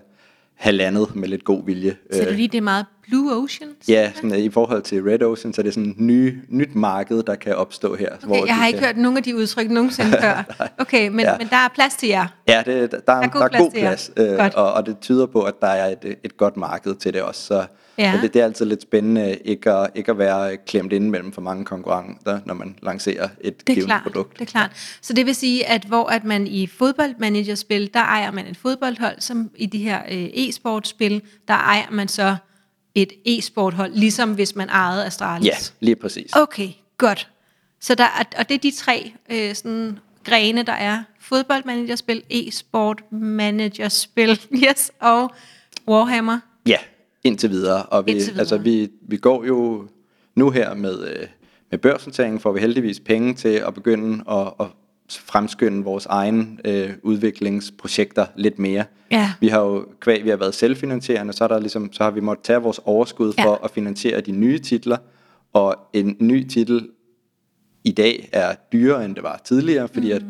halvandet 0.59 1.17
med 1.17 1.29
lidt 1.29 1.45
god 1.45 1.65
vilje. 1.67 1.97
Så 2.13 2.21
Øh, 2.21 2.29
du 2.29 2.33
lige, 2.33 2.49
det 2.49 2.59
er 2.59 2.63
meget 2.63 2.87
Blue 3.09 3.43
Ocean? 3.43 3.71
Ja, 3.89 4.13
sådan, 4.15 4.33
øh, 4.33 4.39
i 4.39 4.51
forhold 4.51 4.83
til 4.83 5.03
Red 5.03 5.23
Ocean, 5.23 5.55
så 5.55 5.61
er 5.61 5.63
det 5.63 5.75
sådan 5.75 5.91
et 5.91 6.01
ny, 6.01 6.39
nyt 6.49 6.75
marked, 6.75 7.23
der 7.23 7.35
kan 7.35 7.57
opstå 7.57 7.95
her. 7.97 8.09
Okay, 8.25 8.47
jeg 8.47 8.57
har 8.57 8.67
ikke 8.67 8.79
hørt 8.81 8.97
nogen 8.97 9.17
af 9.17 9.23
de 9.23 9.37
udtryk 9.37 9.71
nogensinde 9.71 10.11
før. 10.23 10.67
Okay, 10.79 11.09
men, 11.09 11.21
Ja. 11.21 11.39
men 11.39 11.47
der 11.49 11.57
er 11.57 11.69
plads 11.75 11.95
til 11.95 12.09
jer. 12.09 12.27
Ja, 12.49 12.63
det, 12.67 12.93
der, 12.93 12.99
der, 13.01 13.13
er, 13.13 13.29
god 13.29 13.41
der 13.41 13.45
er 13.47 13.49
plads 13.51 13.63
god 13.63 13.71
plads, 13.73 14.11
øh, 14.17 14.37
Godt. 14.37 14.55
og, 14.55 14.73
og 14.73 14.87
det 14.87 14.99
tyder 15.01 15.27
på, 15.27 15.43
at 15.43 15.55
der 15.61 15.67
er 15.67 15.93
et, 16.03 16.17
et 16.25 16.37
godt 16.37 16.57
marked 16.57 16.95
til 16.95 17.13
det 17.15 17.23
også. 17.23 17.43
Så, 17.47 17.65
Ja. 17.99 18.13
så 18.13 18.23
det, 18.23 18.35
det 18.35 18.41
er 18.41 18.45
altid 18.45 18.65
lidt 18.67 18.83
spændende 18.83 19.37
ikke 19.45 19.73
at, 19.73 19.91
ikke 19.95 20.11
at 20.11 20.19
være 20.19 20.57
klemt 20.57 20.93
inde 20.93 21.11
mellem 21.11 21.33
for 21.33 21.41
mange 21.41 21.65
konkurrenter, 21.65 22.41
når 22.47 22.55
man 22.55 22.79
lancerer 22.83 23.29
et 23.41 23.61
Det 23.61 23.69
er 23.71 23.75
givet 23.75 23.87
klart, 23.87 24.03
produkt. 24.03 24.33
det 24.39 24.41
er 24.41 24.45
klart. 24.51 24.71
Så 25.01 25.13
det 25.13 25.27
vil 25.27 25.35
sige, 25.35 25.67
at 25.69 25.85
hvor 25.85 26.05
at 26.07 26.25
man 26.25 26.47
i 26.47 26.67
fodboldmanagerspil, 26.67 27.91
der 27.95 28.01
ejer 28.01 28.31
man 28.31 28.47
et 28.47 28.57
fodboldhold, 28.57 29.21
som 29.21 29.51
i 29.57 29.67
de 29.67 29.79
her 29.79 30.03
øh, 30.11 30.29
e-sportspil, 30.33 31.23
der 31.49 31.55
ejer 31.55 31.91
man 31.91 32.09
så 32.09 32.37
et 32.95 33.13
e-sporthold, 33.27 33.93
ligesom 33.95 34.35
hvis 34.35 34.57
man 34.57 34.69
ejede 34.69 35.07
Astralis. 35.07 35.47
Ja, 35.47 35.57
lige 35.81 35.97
præcis. 35.97 36.37
Okay, 36.37 36.69
godt. 36.99 37.29
Så 37.81 37.95
der 37.95 38.05
er, 38.05 38.25
og 38.39 38.49
det 38.49 38.55
er 38.55 38.59
de 38.59 38.71
tre 38.71 39.13
øh, 39.31 39.55
sådan, 39.55 39.99
grene, 40.25 40.63
der 40.63 40.73
er. 40.73 41.03
Fodboldmanagerspil, 41.21 42.23
e-sport 42.31 43.03
managerspil, 43.13 44.41
yes, 44.69 44.93
og 45.01 45.31
Warhammer. 45.89 46.39
Ja, 46.67 46.77
indtil 47.25 47.51
videre. 47.51 47.83
Og 47.83 48.07
vi, 48.07 48.11
Indtil 48.11 48.27
videre. 48.27 48.41
Altså, 48.41 48.59
vi, 48.59 48.89
vi 49.09 49.17
går 49.17 49.45
jo 49.45 49.89
nu 50.35 50.51
her 50.51 50.75
med, 50.75 51.09
øh, 51.09 51.27
med 51.71 51.79
børsnoteringen, 51.79 52.41
får 52.41 52.53
vi 52.53 52.61
heldigvis 52.61 53.01
penge 53.01 53.35
til 53.35 53.49
at 53.49 53.75
begynde 53.75 54.25
at, 54.31 54.53
at 54.61 54.67
fremskynde 55.11 55.85
vores 55.85 56.07
egen 56.07 56.61
øh, 56.65 56.91
udviklingsprojekter 57.03 58.27
lidt 58.37 58.59
mere. 58.59 58.85
Ja. 59.11 59.33
Vi 59.41 59.49
har 59.49 59.61
jo, 59.61 59.87
kvæg 60.01 60.25
vi 60.25 60.31
har 60.31 60.37
været 60.37 60.55
selvfinansierende, 60.55 61.33
så, 61.33 61.45
er 61.45 61.49
der 61.49 61.59
ligesom, 61.59 61.93
så 61.93 62.05
har 62.05 62.11
vi 62.11 62.21
måttet 62.21 62.45
tage 62.45 62.59
vores 62.59 62.81
overskud 62.85 63.33
Ja. 63.39 63.45
for 63.45 63.61
at 63.65 63.71
finansiere 63.71 64.21
de 64.21 64.33
nye 64.33 64.59
titler, 64.59 64.97
og 65.53 65.77
en 65.93 66.17
ny 66.21 66.49
titel 66.49 66.89
i 67.85 67.93
dag 67.93 68.29
er 68.33 68.55
dyrere, 68.73 69.05
end 69.05 69.15
det 69.15 69.23
var 69.23 69.41
tidligere, 69.45 69.89
fordi 69.89 70.11
at 70.11 70.23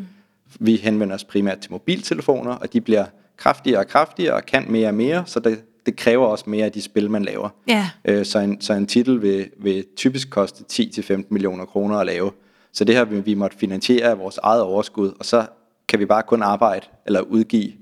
vi 0.61 0.77
henvender 0.77 1.15
os 1.15 1.25
primært 1.25 1.59
til 1.59 1.73
mobiltelefoner, 1.73 2.51
og 2.51 2.73
de 2.73 2.81
bliver 2.81 3.05
kraftigere 3.37 3.81
og 3.81 3.87
kraftigere 3.87 4.35
og 4.35 4.47
kan 4.47 4.65
mere 4.69 4.89
og 4.89 4.95
mere, 4.95 5.23
så 5.27 5.41
det, 5.41 5.63
det 5.89 5.97
kræver 5.97 6.27
også 6.27 6.45
mere 6.51 6.65
af 6.65 6.73
de 6.73 6.83
spil, 6.83 7.11
man 7.11 7.23
laver. 7.25 7.49
Ja. 7.69 7.91
Øh, 8.05 8.25
så, 8.27 8.39
en, 8.39 8.61
så 8.61 8.73
en 8.73 8.87
titel 8.87 9.23
vil, 9.23 9.47
vil 9.63 9.85
typisk 9.97 10.31
koste 10.31 10.65
10-15 10.73 11.23
millioner 11.31 11.65
kroner 11.65 11.97
at 11.97 12.07
lave. 12.07 12.31
Så 12.73 12.85
det 12.85 12.95
her 12.95 13.05
vil 13.05 13.27
vi 13.27 13.35
måtte 13.35 13.57
finansiere 13.57 14.07
af 14.11 14.19
vores 14.19 14.39
eget 14.43 14.63
overskud, 14.63 15.13
og 15.19 15.25
så 15.25 15.47
kan 15.89 15.99
vi 16.01 16.07
bare 16.07 16.23
kun 16.23 16.43
arbejde 16.43 16.87
eller 17.07 17.21
udgive 17.21 17.73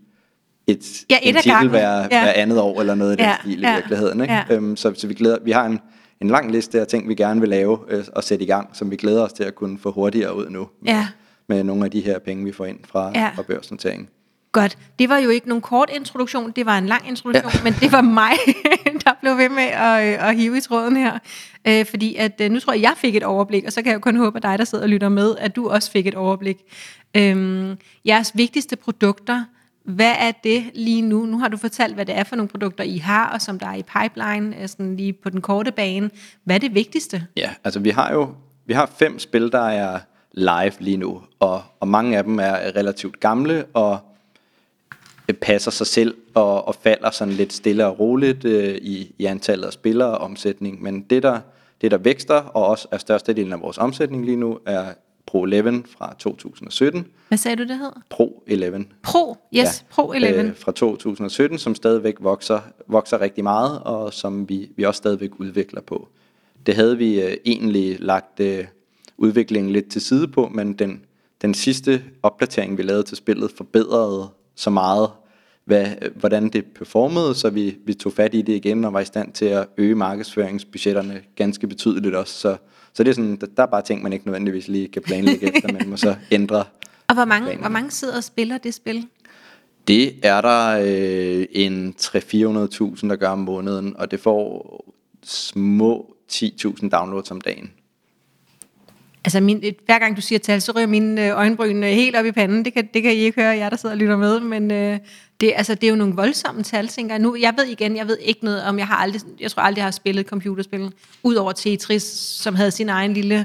et, 0.67 1.05
Ja, 1.11 1.19
et 1.23 1.37
en 1.37 1.43
titel 1.43 1.69
hver, 1.69 1.99
Ja. 2.01 2.07
hver 2.09 2.33
andet 2.33 2.61
år, 2.61 2.81
eller 2.81 2.95
noget 2.95 3.21
i 3.21 3.23
Ja, 3.23 3.29
den 3.29 3.51
stil 3.53 3.59
i 3.63 3.67
ja, 3.67 3.75
virkeligheden. 3.75 4.21
Ikke? 4.21 4.35
ja. 4.35 4.45
Øhm, 4.51 4.77
så, 4.77 4.93
så 4.97 5.07
vi, 5.07 5.15
glæder, 5.15 5.37
vi 5.45 5.51
har 5.51 5.67
en, 5.67 5.81
en 6.21 6.29
lang 6.29 6.53
liste 6.53 6.81
af 6.81 6.87
ting, 6.87 7.09
vi 7.09 7.15
gerne 7.15 7.41
vil 7.41 7.49
lave 7.49 7.79
øh, 7.89 8.05
og 8.15 8.25
sætte 8.25 8.45
i 8.45 8.49
gang, 8.49 8.69
som 8.73 8.91
vi 8.91 8.97
glæder 8.97 9.23
os 9.23 9.33
til 9.33 9.45
at 9.45 9.55
kunne 9.55 9.79
få 9.79 9.91
hurtigere 9.93 10.37
ud 10.37 10.51
nu. 10.51 10.69
Ja. 10.87 11.07
Med 11.49 11.65
nogle 11.65 11.85
af 11.85 11.91
de 11.91 12.01
her 12.01 12.19
penge, 12.19 12.45
vi 12.45 12.53
får 12.53 12.65
ind 12.67 12.79
fra, 12.85 13.11
Ja. 13.15 13.31
fra 13.35 13.43
børsnoteringen. 13.43 14.09
Godt. 14.57 14.79
Det 14.99 15.09
var 15.09 15.19
jo 15.19 15.31
ikke 15.31 15.49
nogen 15.49 15.63
kort 15.63 15.91
introduktion, 15.95 16.51
det 16.51 16.67
var 16.67 16.79
en 16.79 16.87
lang 16.87 17.09
introduktion, 17.09 17.53
ja. 17.55 17.61
men 17.65 17.73
det 17.73 17.93
var 17.93 18.01
mig, 18.01 18.33
der 19.05 19.13
blev 19.21 19.37
ved 19.39 19.49
med 19.49 19.63
at, 19.63 20.07
øh, 20.07 20.29
at 20.29 20.37
hive 20.37 20.57
i 20.57 20.61
tråden 20.61 20.97
her. 20.97 21.19
Øh, 21.69 21.87
fordi 21.87 22.17
at 22.17 22.41
øh, 22.41 22.51
nu 22.51 22.61
tror 22.61 22.73
jeg, 22.73 22.83
jeg 22.83 22.95
fik 22.97 23.17
et 23.17 23.23
overblik, 23.23 23.65
og 23.65 23.73
så 23.73 23.83
kan 23.83 23.87
jeg 23.87 23.95
jo 23.95 24.01
kun 24.01 24.17
håbe, 24.17 24.37
at 24.37 24.43
dig, 24.43 24.59
der 24.59 24.65
sidder 24.65 24.85
og 24.85 24.89
lytter 24.89 25.09
med, 25.09 25.37
at 25.39 25.57
du 25.57 25.69
også 25.69 25.91
fik 25.91 26.07
et 26.07 26.15
overblik. 26.15 26.57
Øhm, 27.17 27.79
jeres 28.05 28.33
vigtigste 28.35 28.77
produkter, 28.77 29.45
hvad 29.85 30.15
er 30.19 30.33
det 30.45 30.65
lige 30.75 31.03
nu? 31.03 31.27
Nu 31.27 31.39
har 31.39 31.49
du 31.49 31.57
fortalt, 31.57 31.95
hvad 31.95 32.07
det 32.07 32.19
er 32.19 32.25
for 32.25 32.37
nogle 32.37 32.49
produkter, 32.49 32.85
I 32.85 32.97
har, 32.97 33.29
og 33.29 33.43
som 33.43 33.59
der 33.59 33.67
er 33.67 33.75
i 33.75 33.83
pipeline, 33.83 34.63
øh, 34.63 34.69
sådan 34.69 34.97
lige 34.97 35.13
på 35.13 35.31
den 35.31 35.41
korte 35.41 35.73
bane. 35.73 36.11
Hvad 36.45 36.57
er 36.57 36.61
det 36.61 36.75
vigtigste? 36.75 37.27
Ja, 37.37 37.51
altså 37.65 37.81
vi 37.81 37.91
har 37.91 38.13
jo 38.13 38.29
vi 38.67 38.75
har 38.75 38.91
fem 38.99 39.19
spil, 39.19 39.53
der 39.53 39.69
er 39.69 39.99
live 40.33 40.73
lige 40.79 40.97
nu, 40.97 41.23
og, 41.41 41.63
og 41.81 41.89
mange 41.89 42.19
af 42.19 42.25
dem 42.25 42.39
er 42.39 42.77
relativt 42.77 43.21
gamle, 43.21 43.65
og 43.75 43.99
passer 45.33 45.71
sig 45.71 45.87
selv 45.87 46.15
og, 46.35 46.69
og 46.69 46.75
falder 46.75 47.11
sådan 47.11 47.35
lidt 47.35 47.53
stille 47.53 47.87
og 47.87 48.01
roligt 48.01 48.45
øh, 48.45 48.75
i, 48.83 49.15
i 49.19 49.25
antallet 49.25 49.67
af 49.67 49.73
spillere 49.73 50.11
og 50.11 50.19
omsætning. 50.19 50.83
Men 50.83 51.03
det 51.03 51.23
der, 51.23 51.41
det, 51.81 51.91
der 51.91 51.99
vækster, 51.99 52.35
og 52.35 52.67
også 52.67 52.89
er 52.91 52.99
størstedelen 52.99 53.53
af 53.53 53.61
vores 53.61 53.79
omsætning 53.79 54.25
lige 54.25 54.37
nu, 54.37 54.59
er 54.67 54.85
Pro 55.27 55.45
11 55.45 55.85
fra 55.99 56.15
2017. 56.19 57.07
Hvad 57.29 57.39
sagde 57.39 57.57
du, 57.57 57.63
det 57.63 57.79
hedder? 57.79 58.03
Pro 58.11 58.43
11. 58.47 58.85
Pro, 59.03 59.37
yes, 59.55 59.65
ja. 59.65 59.71
Pro 59.91 60.13
11. 60.13 60.43
Øh, 60.43 60.57
fra 60.57 60.73
2017, 60.73 61.59
som 61.59 61.75
stadigvæk 61.75 62.15
vokser, 62.21 62.61
vokser 62.87 63.21
rigtig 63.21 63.45
meget, 63.45 63.81
og 63.81 64.13
som 64.13 64.49
vi, 64.49 64.71
vi 64.77 64.83
også 64.83 64.99
stadigvæk 64.99 65.31
udvikler 65.41 65.81
på. 65.81 66.09
Det 66.67 66.75
havde 66.75 66.99
vi 66.99 67.21
øh, 67.21 67.37
egentlig 67.45 68.01
lagt 68.01 68.41
øh, 68.41 68.65
udviklingen 69.17 69.73
lidt 69.73 69.91
til 69.91 70.01
side 70.01 70.29
på, 70.29 70.49
men 70.55 70.73
den, 70.73 71.01
den 71.43 71.55
sidste 71.55 72.05
opdatering, 72.23 72.79
vi 72.79 72.83
lavede 72.83 73.03
til 73.03 73.17
spillet, 73.17 73.51
forbedrede 73.57 74.29
så 74.57 74.71
meget, 74.71 75.11
hvad, 75.65 75.87
hvordan 76.15 76.49
det 76.49 76.65
performede, 76.65 77.35
så 77.35 77.51
vi, 77.51 77.77
vi 77.87 77.95
tog 77.95 78.13
fat 78.13 78.35
i 78.35 78.43
det 78.43 78.53
igen 78.53 78.85
og 78.85 78.93
var 78.93 79.01
i 79.01 79.05
stand 79.05 79.33
til 79.33 79.45
at 79.45 79.67
øge 79.77 79.95
markedsføringsbudgetterne 79.95 81.21
ganske 81.37 81.67
betydeligt 81.67 82.15
også. 82.15 82.35
Så, 82.35 82.57
så 82.95 83.03
det 83.03 83.11
er 83.11 83.15
sådan, 83.15 83.37
der, 83.37 83.47
der 83.57 83.63
er 83.63 83.67
bare 83.67 83.83
ting, 83.83 84.03
man 84.03 84.13
ikke 84.13 84.27
nødvendigvis 84.27 84.69
lige 84.69 84.89
kan 84.89 85.03
planlægge 85.03 85.47
efter, 85.57 85.73
men 85.73 85.91
må 85.91 85.97
så 85.97 86.17
ændre. 86.31 86.65
Og 87.09 87.15
hvor 87.15 87.25
mange, 87.25 87.57
hvor 87.57 87.69
mange 87.69 87.91
sidder 87.91 88.17
og 88.17 88.25
spiller 88.25 88.59
det 88.59 88.75
spil? 88.75 89.07
Det 89.89 90.15
er 90.23 90.41
der 90.41 90.79
øh, 90.83 91.47
en 91.51 91.95
300-400.000, 92.01 93.09
der 93.09 93.17
gør 93.17 93.29
om 93.29 93.39
måneden, 93.39 93.97
og 93.97 94.11
det 94.11 94.21
får 94.21 94.85
små 95.23 96.17
10.000 96.33 96.89
downloads 96.89 97.31
om 97.31 97.41
dagen. 97.41 97.71
Altså, 99.27 99.41
min, 99.41 99.65
hver 99.87 99.99
gang 99.99 100.17
du 100.17 100.21
siger 100.21 100.39
tal, 100.39 100.63
så 100.63 100.73
ryger 100.73 100.87
mine 100.87 101.27
øh, 101.27 101.39
øjenbryn 101.39 101.85
øh, 101.85 101.91
helt 101.91 102.17
op 102.17 102.27
i 102.27 102.33
panden. 102.33 102.65
Det 102.65 102.73
kan, 102.73 102.89
det 102.95 103.03
kan 103.03 103.13
I 103.13 103.17
ikke 103.17 103.41
høre, 103.41 103.57
jer 103.57 103.69
der 103.69 103.77
sidder 103.77 103.95
og 103.95 103.99
lytter 103.99 104.17
med, 104.17 104.41
men 104.41 104.71
øh, 104.71 104.99
det, 105.41 105.53
altså, 105.57 105.75
det 105.75 105.85
er 105.85 105.91
jo 105.91 105.97
nogle 105.97 106.15
voldsomme 106.15 106.63
tal, 106.63 106.89
tænker 106.89 107.15
jeg. 107.15 107.23
Nu, 107.23 107.37
jeg 107.37 107.55
ved 107.59 107.65
igen, 107.65 107.97
jeg 107.97 108.09
ved 108.09 108.19
ikke 108.19 108.45
noget 108.45 108.63
om, 108.63 108.79
jeg 108.79 108.87
har 108.87 108.97
aldrig, 108.97 109.21
jeg 109.41 109.51
tror 109.51 109.63
aldrig, 109.63 109.79
jeg 109.79 109.87
har 109.87 109.91
spillet 109.91 110.27
computerspil, 110.27 110.93
ud 111.23 111.35
over 111.35 111.53
Tetris, 111.53 112.03
som 112.43 112.55
havde 112.55 112.71
sin 112.71 112.89
egen 112.89 113.15
lille 113.15 113.45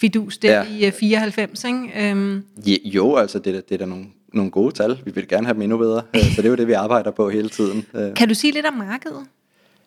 fidus 0.00 0.38
der 0.38 0.62
ja. 0.62 0.86
i 0.86 0.86
uh, 0.86 0.92
94, 0.92 1.64
ikke? 1.64 2.12
Um, 2.12 2.44
jo, 2.84 3.16
altså, 3.16 3.38
det, 3.38 3.56
er, 3.56 3.60
det 3.60 3.74
er 3.74 3.78
da 3.78 3.84
nogle, 3.84 4.06
nogle 4.32 4.50
gode 4.50 4.74
tal. 4.74 4.98
Vi 5.04 5.10
vil 5.14 5.28
gerne 5.28 5.46
have 5.46 5.54
dem 5.54 5.62
endnu 5.62 5.78
bedre, 5.78 6.02
øh, 6.14 6.22
så 6.22 6.42
det 6.42 6.44
er 6.44 6.50
jo 6.50 6.56
det, 6.56 6.66
vi 6.66 6.72
arbejder 6.72 7.10
på 7.10 7.30
hele 7.30 7.48
tiden. 7.48 7.86
Øh. 7.94 8.14
Kan 8.16 8.28
du 8.28 8.34
sige 8.34 8.52
lidt 8.52 8.66
om 8.66 8.74
markedet? 8.74 9.26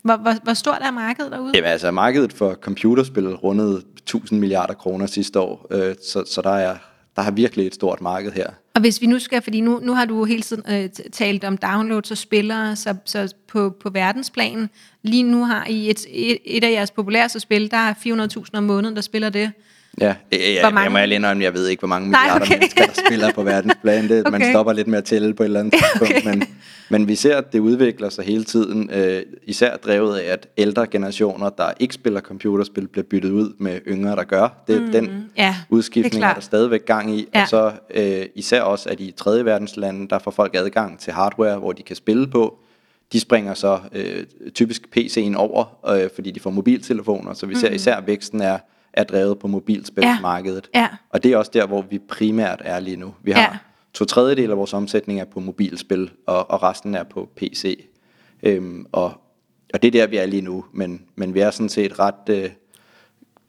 Hvor, 0.03 0.17
hvor, 0.17 0.33
hvor 0.43 0.53
stort 0.53 0.77
er 0.81 0.91
markedet 0.91 1.31
derude? 1.31 1.51
Jamen 1.55 1.69
altså, 1.69 1.91
markedet 1.91 2.33
for 2.33 2.53
computerspil 2.53 3.35
rundede 3.35 3.81
1000 4.05 4.39
milliarder 4.39 4.73
kroner 4.73 5.05
sidste 5.05 5.39
år, 5.39 5.67
øh, 5.71 5.95
så, 6.03 6.23
så 6.25 6.41
der 6.41 6.55
er 6.55 6.77
der 7.15 7.21
har 7.21 7.31
virkelig 7.31 7.67
et 7.67 7.73
stort 7.73 8.01
marked 8.01 8.31
her. 8.31 8.47
Og 8.73 8.81
hvis 8.81 9.01
vi 9.01 9.07
nu 9.07 9.19
skal, 9.19 9.41
fordi 9.41 9.61
nu, 9.61 9.79
nu 9.83 9.93
har 9.93 10.05
du 10.05 10.23
hele 10.23 10.41
tiden 10.41 10.63
øh, 10.69 10.89
talt 11.11 11.43
om 11.43 11.57
downloads 11.57 12.11
og 12.11 12.17
spillere, 12.17 12.75
så, 12.75 12.95
så 13.05 13.33
på, 13.47 13.69
på 13.69 13.89
verdensplan, 13.89 14.69
lige 15.01 15.23
nu 15.23 15.45
har 15.45 15.65
I 15.67 15.89
et, 15.89 16.05
et, 16.09 16.37
et 16.45 16.63
af 16.63 16.71
jeres 16.71 16.91
populæreste 16.91 17.39
spil, 17.39 17.71
der 17.71 17.77
er 17.77 17.93
400.000 18.37 18.45
om 18.53 18.63
måneden, 18.63 18.95
der 18.95 19.01
spiller 19.01 19.29
det. 19.29 19.51
Ja, 20.01 20.15
ja 20.31 20.61
hvor 20.61 20.69
mange? 20.69 20.79
jeg 20.83 20.91
må 20.91 20.97
alene 20.97 21.15
indrømme, 21.15 21.43
jeg 21.43 21.53
ved 21.53 21.67
ikke, 21.67 21.81
hvor 21.81 21.87
mange 21.87 22.07
milliarder 22.07 22.33
Nej, 22.33 22.41
okay. 22.41 22.53
mennesker, 22.57 22.85
der 22.85 23.01
spiller 23.07 23.31
på 23.31 23.43
verdensplan. 23.43 24.09
Det, 24.09 24.19
okay. 24.27 24.39
Man 24.39 24.51
stopper 24.51 24.73
lidt 24.73 24.87
med 24.87 24.97
at 24.97 25.03
tælle 25.03 25.33
på 25.33 25.43
et 25.43 25.45
eller 25.45 25.59
andet 25.59 25.73
tidspunkt, 25.73 26.17
okay. 26.17 26.29
men, 26.29 26.43
men 26.89 27.07
vi 27.07 27.15
ser, 27.15 27.37
at 27.37 27.53
det 27.53 27.59
udvikler 27.59 28.09
sig 28.09 28.25
hele 28.25 28.43
tiden, 28.43 28.89
øh, 28.93 29.21
især 29.43 29.77
drevet 29.77 30.17
af, 30.17 30.33
at 30.33 30.47
ældre 30.57 30.87
generationer, 30.87 31.49
der 31.49 31.71
ikke 31.79 31.93
spiller 31.93 32.21
computerspil, 32.21 32.87
bliver 32.87 33.05
byttet 33.09 33.31
ud 33.31 33.53
med 33.57 33.79
yngre, 33.87 34.15
der 34.15 34.23
gør. 34.23 34.63
Det, 34.67 34.81
mm, 34.81 34.91
den 34.91 35.29
ja, 35.37 35.55
udskiftning 35.69 36.23
er, 36.23 36.29
er 36.29 36.33
der 36.33 36.41
stadigvæk 36.41 36.85
gang 36.85 37.15
i, 37.15 37.27
ja. 37.35 37.41
og 37.41 37.47
så 37.47 37.71
øh, 37.93 38.25
især 38.35 38.61
også, 38.61 38.89
at 38.89 38.99
i 38.99 39.11
tredje 39.17 39.45
verdenslande, 39.45 40.07
der 40.09 40.19
får 40.19 40.31
folk 40.31 40.55
adgang 40.55 40.99
til 40.99 41.13
hardware, 41.13 41.59
hvor 41.59 41.71
de 41.71 41.83
kan 41.83 41.95
spille 41.95 42.27
på, 42.27 42.59
de 43.13 43.19
springer 43.19 43.53
så 43.53 43.79
øh, 43.91 44.23
typisk 44.53 44.81
PC'en 44.97 45.35
over, 45.35 45.93
øh, 45.95 46.09
fordi 46.15 46.31
de 46.31 46.39
får 46.39 46.49
mobiltelefoner, 46.49 47.33
så 47.33 47.45
vi 47.45 47.55
ser 47.55 47.69
mm. 47.69 47.75
især 47.75 48.01
væksten 48.01 48.41
er 48.41 48.57
er 48.95 49.03
drevet 49.03 49.39
på 49.39 49.47
mobilspilsmarkedet. 49.47 50.69
Ja. 50.75 50.79
Ja. 50.79 50.87
Og 51.09 51.23
det 51.23 51.31
er 51.31 51.37
også 51.37 51.51
der, 51.53 51.67
hvor 51.67 51.81
vi 51.81 51.99
primært 51.99 52.61
er 52.65 52.79
lige 52.79 52.97
nu. 52.97 53.13
Vi 53.23 53.31
har 53.31 53.41
ja. 53.41 53.57
to 53.93 54.05
tredjedel 54.05 54.51
af 54.51 54.57
vores 54.57 54.73
omsætning 54.73 55.19
er 55.19 55.25
på 55.25 55.39
mobilspil, 55.39 56.11
og, 56.25 56.51
og 56.51 56.63
resten 56.63 56.95
er 56.95 57.03
på 57.03 57.29
PC. 57.35 57.85
Øhm, 58.43 58.85
og, 58.91 59.13
og 59.73 59.81
det 59.81 59.87
er 59.87 59.91
der, 59.91 60.07
vi 60.07 60.17
er 60.17 60.25
lige 60.25 60.41
nu. 60.41 60.65
Men, 60.71 61.01
men 61.15 61.33
vi 61.33 61.39
er 61.39 61.51
sådan 61.51 61.69
set 61.69 61.99
ret 61.99 62.29
øh, 62.29 62.49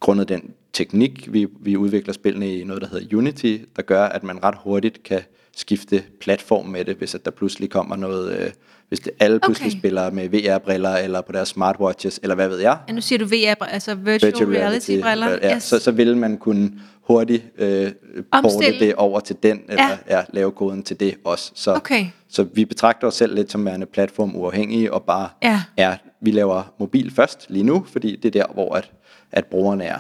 grundet 0.01 0.29
den 0.29 0.55
teknik, 0.73 1.33
vi, 1.33 1.47
vi 1.61 1.77
udvikler 1.77 2.13
spillene 2.13 2.55
i 2.55 2.65
noget, 2.65 2.83
der 2.83 2.89
hedder 2.89 3.17
Unity, 3.17 3.57
der 3.77 3.83
gør, 3.83 4.05
at 4.05 4.23
man 4.23 4.45
ret 4.45 4.55
hurtigt 4.65 5.03
kan 5.03 5.23
skifte 5.57 6.03
platform 6.21 6.67
med 6.67 6.85
det, 6.85 6.97
hvis 6.97 7.15
at 7.15 7.25
der 7.25 7.31
pludselig 7.31 7.71
kommer 7.71 7.97
noget... 7.97 8.39
Øh, 8.39 8.51
hvis 8.89 9.01
det 9.01 9.13
alle 9.21 9.41
pludselig 9.41 9.71
okay. 9.71 9.79
spiller 9.79 10.11
med 10.11 10.29
VR-briller, 10.29 10.97
eller 10.97 11.21
på 11.21 11.33
deres 11.33 11.49
smartwatches, 11.49 12.21
eller 12.23 12.35
hvad 12.35 12.49
ved 12.49 12.59
jeg. 12.59 12.79
Ja, 12.89 12.93
nu 12.93 13.01
siger 13.01 13.19
du 13.19 13.25
VR, 13.25 13.65
altså 13.65 13.95
virtual, 13.95 14.33
virtual 14.33 14.51
reality-briller. 14.51 15.31
Ja, 15.43 15.57
yes. 15.57 15.63
så, 15.63 15.79
så 15.79 15.91
vil 15.91 16.17
man 16.17 16.37
kunne 16.37 16.73
hurtigt 17.07 17.45
øh, 17.59 17.93
porte 18.33 18.79
det 18.79 18.95
over 18.95 19.21
til 19.21 19.37
den, 19.43 19.61
eller 19.69 19.85
ja. 20.09 20.17
Ja, 20.17 20.25
lave 20.33 20.53
koden 20.53 20.83
til 20.83 21.01
det 21.01 21.15
også. 21.25 21.53
Så, 21.55 21.75
okay. 21.75 22.07
så 22.29 22.43
vi 22.43 22.65
betragter 22.65 23.07
os 23.07 23.15
selv 23.15 23.35
lidt 23.35 23.53
som 23.53 23.65
værende 23.65 23.87
platform 23.87 24.37
uafhængige, 24.37 24.93
og 24.93 25.03
bare 25.03 25.29
ja. 25.43 25.63
er, 25.77 25.97
vi 26.21 26.31
laver 26.31 26.73
mobil 26.79 27.15
først 27.15 27.47
lige 27.49 27.65
nu, 27.65 27.85
fordi 27.93 28.17
det 28.17 28.37
er 28.37 28.43
der, 28.43 28.53
hvor 28.53 28.75
at, 28.75 28.91
at 29.33 29.47
brugerne 29.47 29.85
er. 29.85 29.99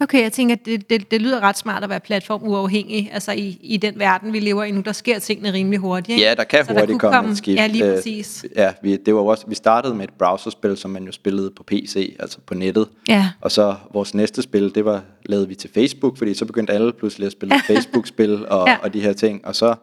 Okay, 0.00 0.22
jeg 0.22 0.32
tænker, 0.32 0.54
det, 0.54 0.90
det, 0.90 1.10
det 1.10 1.22
lyder 1.22 1.40
ret 1.40 1.58
smart 1.58 1.84
at 1.84 1.90
være 1.90 2.00
platform 2.00 2.42
uafhængig, 2.42 3.10
altså 3.12 3.32
i, 3.32 3.58
i 3.62 3.76
den 3.76 3.98
verden, 3.98 4.32
vi 4.32 4.40
lever 4.40 4.64
i 4.64 4.70
nu, 4.70 4.80
der 4.80 4.92
sker 4.92 5.18
tingene 5.18 5.52
rimelig 5.52 5.78
hurtigt. 5.78 6.08
Ikke? 6.08 6.28
Ja, 6.28 6.34
der 6.34 6.44
kan 6.44 6.64
så 6.64 6.72
hurtigt 6.72 6.88
der 6.90 6.98
komme, 6.98 7.16
komme 7.16 7.30
et 7.30 7.38
skift. 7.38 7.58
Ja, 7.58 7.66
lige 7.66 7.86
øh, 7.86 7.94
præcis. 7.94 8.44
Øh, 8.44 8.50
ja, 8.56 8.72
vi, 8.82 8.96
det 8.96 9.14
var 9.14 9.20
også, 9.20 9.44
vi 9.48 9.54
startede 9.54 9.94
med 9.94 10.04
et 10.04 10.14
browserspil, 10.18 10.76
som 10.76 10.90
man 10.90 11.04
jo 11.04 11.12
spillede 11.12 11.50
på 11.50 11.62
PC, 11.62 12.16
altså 12.18 12.38
på 12.46 12.54
nettet. 12.54 12.88
Ja. 13.08 13.30
Og 13.40 13.50
så 13.50 13.74
vores 13.92 14.14
næste 14.14 14.42
spil, 14.42 14.74
det 14.74 14.84
var 14.84 15.02
lavet 15.26 15.48
vi 15.48 15.54
til 15.54 15.70
Facebook, 15.74 16.18
fordi 16.18 16.34
så 16.34 16.44
begyndte 16.44 16.72
alle 16.72 16.92
pludselig 16.92 17.26
at 17.26 17.32
spille 17.32 17.54
Facebook-spil 17.66 18.46
og, 18.48 18.68
ja. 18.68 18.76
og 18.82 18.94
de 18.94 19.00
her 19.00 19.12
ting, 19.12 19.46
og 19.46 19.56
så 19.56 19.74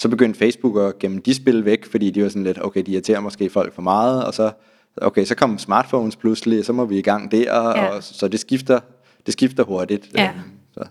så 0.00 0.08
begyndte 0.08 0.38
Facebook 0.38 0.78
at 0.78 0.98
gemme 0.98 1.20
de 1.26 1.34
spil 1.34 1.64
væk, 1.64 1.86
fordi 1.90 2.10
de 2.10 2.22
var 2.22 2.28
sådan 2.28 2.44
lidt, 2.44 2.64
okay, 2.64 2.82
de 2.86 2.92
irriterer 2.92 3.20
måske 3.20 3.50
folk 3.50 3.74
for 3.74 3.82
meget, 3.82 4.24
og 4.24 4.34
så, 4.34 4.50
okay, 4.96 5.24
så 5.24 5.34
kom 5.34 5.58
smartphones 5.58 6.16
pludselig, 6.16 6.58
og 6.58 6.64
så 6.64 6.72
må 6.72 6.84
vi 6.84 6.98
i 6.98 7.02
gang 7.02 7.30
der, 7.32 7.68
ja. 7.68 7.86
og 7.86 8.02
så 8.02 8.28
det 8.28 8.40
skifter 8.40 8.80
det 9.30 9.32
skifter 9.32 9.64
hurtigt. 9.64 10.10
Ja. 10.14 10.30
Øhm, 10.30 10.40
så. 10.74 10.84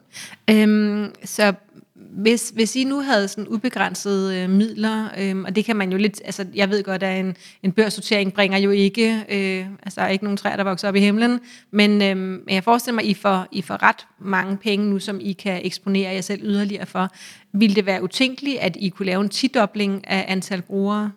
Øhm, 0.49 1.11
så 1.23 1.53
hvis, 1.95 2.51
hvis 2.55 2.75
I 2.75 2.83
nu 2.83 3.01
havde 3.01 3.27
sådan 3.27 3.47
ubegrænsede 3.47 4.43
øh, 4.43 4.49
midler, 4.49 5.09
øh, 5.19 5.37
og 5.37 5.55
det 5.55 5.65
kan 5.65 5.75
man 5.75 5.91
jo 5.91 5.97
lidt, 5.97 6.21
altså 6.25 6.45
jeg 6.55 6.69
ved 6.69 6.83
godt, 6.83 7.03
at 7.03 7.19
en, 7.19 7.35
en 7.63 7.71
børssortering 7.71 8.33
bringer 8.33 8.57
jo 8.57 8.71
ikke, 8.71 9.25
øh, 9.29 9.65
altså 9.83 10.07
ikke 10.07 10.23
nogen 10.23 10.37
træer, 10.37 10.55
der 10.55 10.63
vokser 10.63 10.87
op 10.87 10.95
i 10.95 10.99
himlen, 10.99 11.39
men 11.71 12.01
øh, 12.01 12.39
jeg 12.53 12.63
forestiller 12.63 12.95
mig, 12.95 13.03
at 13.03 13.09
I 13.09 13.13
får, 13.13 13.47
I 13.51 13.61
får 13.61 13.83
ret 13.83 14.07
mange 14.19 14.57
penge 14.57 14.89
nu, 14.89 14.99
som 14.99 15.19
I 15.21 15.31
kan 15.31 15.61
eksponere 15.65 16.13
jer 16.13 16.21
selv 16.21 16.41
yderligere 16.43 16.85
for. 16.85 17.09
Vil 17.53 17.75
det 17.75 17.85
være 17.85 18.03
utænkeligt, 18.03 18.57
at 18.59 18.77
I 18.79 18.89
kunne 18.89 19.05
lave 19.05 19.21
en 19.21 19.29
tidobling 19.29 20.07
af 20.07 20.25
antal 20.27 20.61
brugere? 20.61 21.11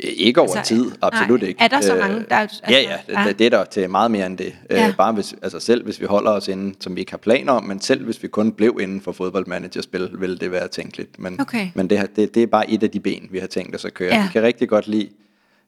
Ikke 0.00 0.40
over 0.40 0.56
altså, 0.56 0.74
tid, 0.74 0.90
absolut 1.02 1.40
nej. 1.40 1.48
ikke. 1.48 1.62
Er 1.62 1.68
der 1.68 1.80
så 1.80 1.94
mange? 1.94 2.24
Der, 2.28 2.36
altså, 2.36 2.62
ja, 2.68 2.80
ja, 2.80 2.98
det, 3.06 3.12
ja. 3.12 3.32
det 3.32 3.46
er 3.46 3.50
der 3.50 3.64
til 3.64 3.90
meget 3.90 4.10
mere 4.10 4.26
end 4.26 4.38
det. 4.38 4.52
Ja. 4.70 4.94
Bare 4.98 5.12
hvis, 5.12 5.34
altså 5.42 5.60
selv 5.60 5.84
hvis 5.84 6.00
vi 6.00 6.06
holder 6.06 6.30
os 6.30 6.48
inden, 6.48 6.76
som 6.80 6.96
vi 6.96 7.00
ikke 7.00 7.12
har 7.12 7.18
planer 7.18 7.52
om, 7.52 7.64
men 7.64 7.80
selv 7.80 8.04
hvis 8.04 8.22
vi 8.22 8.28
kun 8.28 8.52
blev 8.52 8.78
inden 8.80 9.00
for 9.00 9.12
fodboldmanagerspil, 9.12 10.10
ville 10.18 10.38
det 10.38 10.52
være 10.52 10.68
tænkeligt. 10.68 11.18
Men, 11.18 11.40
okay. 11.40 11.68
men 11.74 11.90
det, 11.90 12.16
det, 12.16 12.34
det 12.34 12.42
er 12.42 12.46
bare 12.46 12.70
et 12.70 12.82
af 12.82 12.90
de 12.90 13.00
ben, 13.00 13.28
vi 13.30 13.38
har 13.38 13.46
tænkt 13.46 13.74
os 13.74 13.84
at 13.84 13.94
køre. 13.94 14.14
Ja. 14.14 14.22
Vi 14.22 14.28
kan 14.32 14.42
rigtig 14.42 14.68
godt 14.68 14.88
lide 14.88 15.08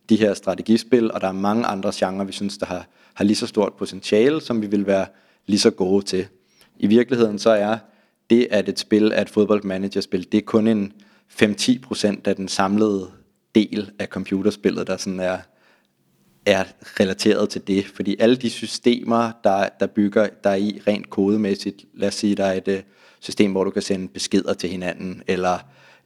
de 0.09 0.17
her 0.17 0.35
strategispil, 0.35 1.13
og 1.13 1.21
der 1.21 1.29
er 1.29 1.33
mange 1.33 1.67
andre 1.67 1.93
genrer, 1.95 2.25
vi 2.25 2.33
synes, 2.33 2.59
der 2.59 2.67
har, 2.67 2.87
har 3.15 3.25
lige 3.25 3.37
så 3.37 3.47
stort 3.47 3.73
potentiale, 3.73 4.41
som 4.41 4.63
vi 4.63 4.67
vil 4.67 4.87
være 4.87 5.07
lige 5.47 5.61
så 5.61 5.71
gode 5.71 6.05
til. 6.05 6.27
I 6.79 6.87
virkeligheden 6.87 7.39
så 7.39 7.51
er 7.51 7.79
det, 8.31 8.49
at 8.51 8.69
et 8.69 8.79
spil 8.79 9.13
er 9.15 9.23
et 9.23 9.31
fodboldmanagerspil, 9.31 10.33
det 10.33 10.39
er 10.39 10.43
kun 10.43 10.67
en 10.67 10.93
5-10% 11.43 12.17
af 12.25 12.37
den 12.37 12.49
samlede 12.49 13.11
del 13.55 13.91
af 13.99 14.07
computerspillet, 14.07 14.87
der 14.87 14.97
sådan 14.97 15.21
er, 15.21 15.39
er 16.47 16.65
relateret 17.01 17.49
til 17.49 17.67
det. 17.67 17.87
Fordi 17.87 18.17
alle 18.19 18.37
de 18.37 18.51
systemer, 18.51 19.33
der, 19.45 19.69
der 19.81 19.87
bygger 19.87 20.29
der 20.45 20.55
i 20.55 20.81
rent 20.87 21.11
kodemæssigt, 21.11 21.85
lad 21.95 22.09
os 22.09 22.15
sige, 22.15 22.35
der 22.35 22.45
er 22.45 22.53
et 22.53 22.69
øh, 22.69 22.83
system, 23.21 23.53
hvor 23.53 23.65
du 23.65 23.71
kan 23.71 23.83
sende 23.83 24.09
beskeder 24.09 24.55
til 24.55 24.71
hinanden, 24.71 25.23
eller 25.27 25.59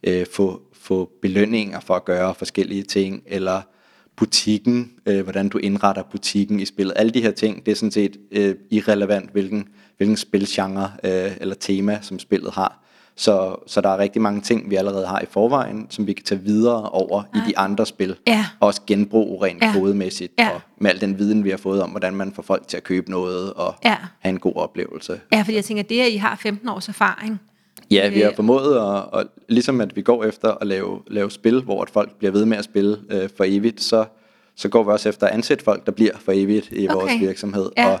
øh, 0.03 0.25
få, 0.31 0.61
få 0.73 1.11
belønninger 1.21 1.79
for 1.79 1.95
at 1.95 2.05
gøre 2.05 2.35
forskellige 2.35 2.83
ting, 2.83 3.23
eller 3.25 3.61
butikken, 4.15 4.91
øh, 5.05 5.23
hvordan 5.23 5.49
du 5.49 5.57
indretter 5.57 6.03
butikken 6.03 6.59
i 6.59 6.65
spillet. 6.65 6.93
Alle 6.95 7.11
de 7.11 7.21
her 7.21 7.31
ting, 7.31 7.65
det 7.65 7.71
er 7.71 7.75
sådan 7.75 7.91
set 7.91 8.17
øh, 8.31 8.55
irrelevant, 8.71 9.31
hvilken, 9.31 9.67
hvilken 9.97 10.17
spilgenre 10.17 10.91
øh, 11.03 11.31
eller 11.41 11.55
tema, 11.55 11.99
som 12.01 12.19
spillet 12.19 12.53
har. 12.53 12.82
Så, 13.15 13.55
så 13.67 13.81
der 13.81 13.89
er 13.89 13.97
rigtig 13.97 14.21
mange 14.21 14.41
ting, 14.41 14.69
vi 14.69 14.75
allerede 14.75 15.07
har 15.07 15.19
i 15.19 15.25
forvejen, 15.29 15.87
som 15.89 16.07
vi 16.07 16.13
kan 16.13 16.25
tage 16.25 16.41
videre 16.41 16.89
over 16.89 17.23
ja. 17.35 17.39
i 17.39 17.41
de 17.47 17.57
andre 17.57 17.85
spil. 17.85 18.15
Ja. 18.27 18.45
Også 18.59 18.81
genbruge 18.87 19.45
rent 19.45 19.63
ja. 19.63 19.73
kodemæssigt, 19.73 20.33
ja. 20.39 20.49
og 20.49 20.61
med 20.77 20.91
al 20.91 21.01
den 21.01 21.19
viden, 21.19 21.43
vi 21.43 21.49
har 21.49 21.57
fået 21.57 21.81
om, 21.81 21.89
hvordan 21.89 22.15
man 22.15 22.31
får 22.31 22.43
folk 22.43 22.67
til 22.67 22.77
at 22.77 22.83
købe 22.83 23.11
noget, 23.11 23.53
og 23.53 23.75
ja. 23.85 23.97
have 24.19 24.29
en 24.29 24.39
god 24.39 24.55
oplevelse. 24.55 25.19
Ja, 25.33 25.41
fordi 25.41 25.55
jeg 25.55 25.65
tænker, 25.65 25.83
det 25.83 26.01
at 26.01 26.11
I 26.11 26.15
har 26.15 26.35
15 26.35 26.69
års 26.69 26.89
erfaring. 26.89 27.39
Ja, 27.91 28.09
vi 28.09 28.19
har 28.19 28.29
øh. 28.29 28.35
formået, 28.35 28.75
at, 28.75 29.03
og 29.11 29.25
ligesom 29.49 29.81
at 29.81 29.95
vi 29.95 30.01
går 30.01 30.23
efter 30.23 30.51
at 30.61 30.67
lave, 30.67 30.99
lave 31.07 31.31
spil, 31.31 31.61
hvor 31.61 31.81
at 31.81 31.89
folk 31.89 32.15
bliver 32.17 32.31
ved 32.31 32.45
med 32.45 32.57
at 32.57 32.63
spille 32.63 32.97
øh, 33.09 33.29
for 33.37 33.43
evigt, 33.47 33.81
så, 33.81 34.05
så 34.55 34.69
går 34.69 34.83
vi 34.83 34.91
også 34.91 35.09
efter 35.09 35.27
at 35.27 35.33
ansætte 35.33 35.63
folk, 35.63 35.85
der 35.85 35.91
bliver 35.91 36.17
for 36.19 36.31
evigt 36.35 36.69
i 36.71 36.87
okay. 36.87 36.95
vores 36.95 37.19
virksomhed. 37.19 37.71
Ja. 37.77 37.91
Og 37.91 37.99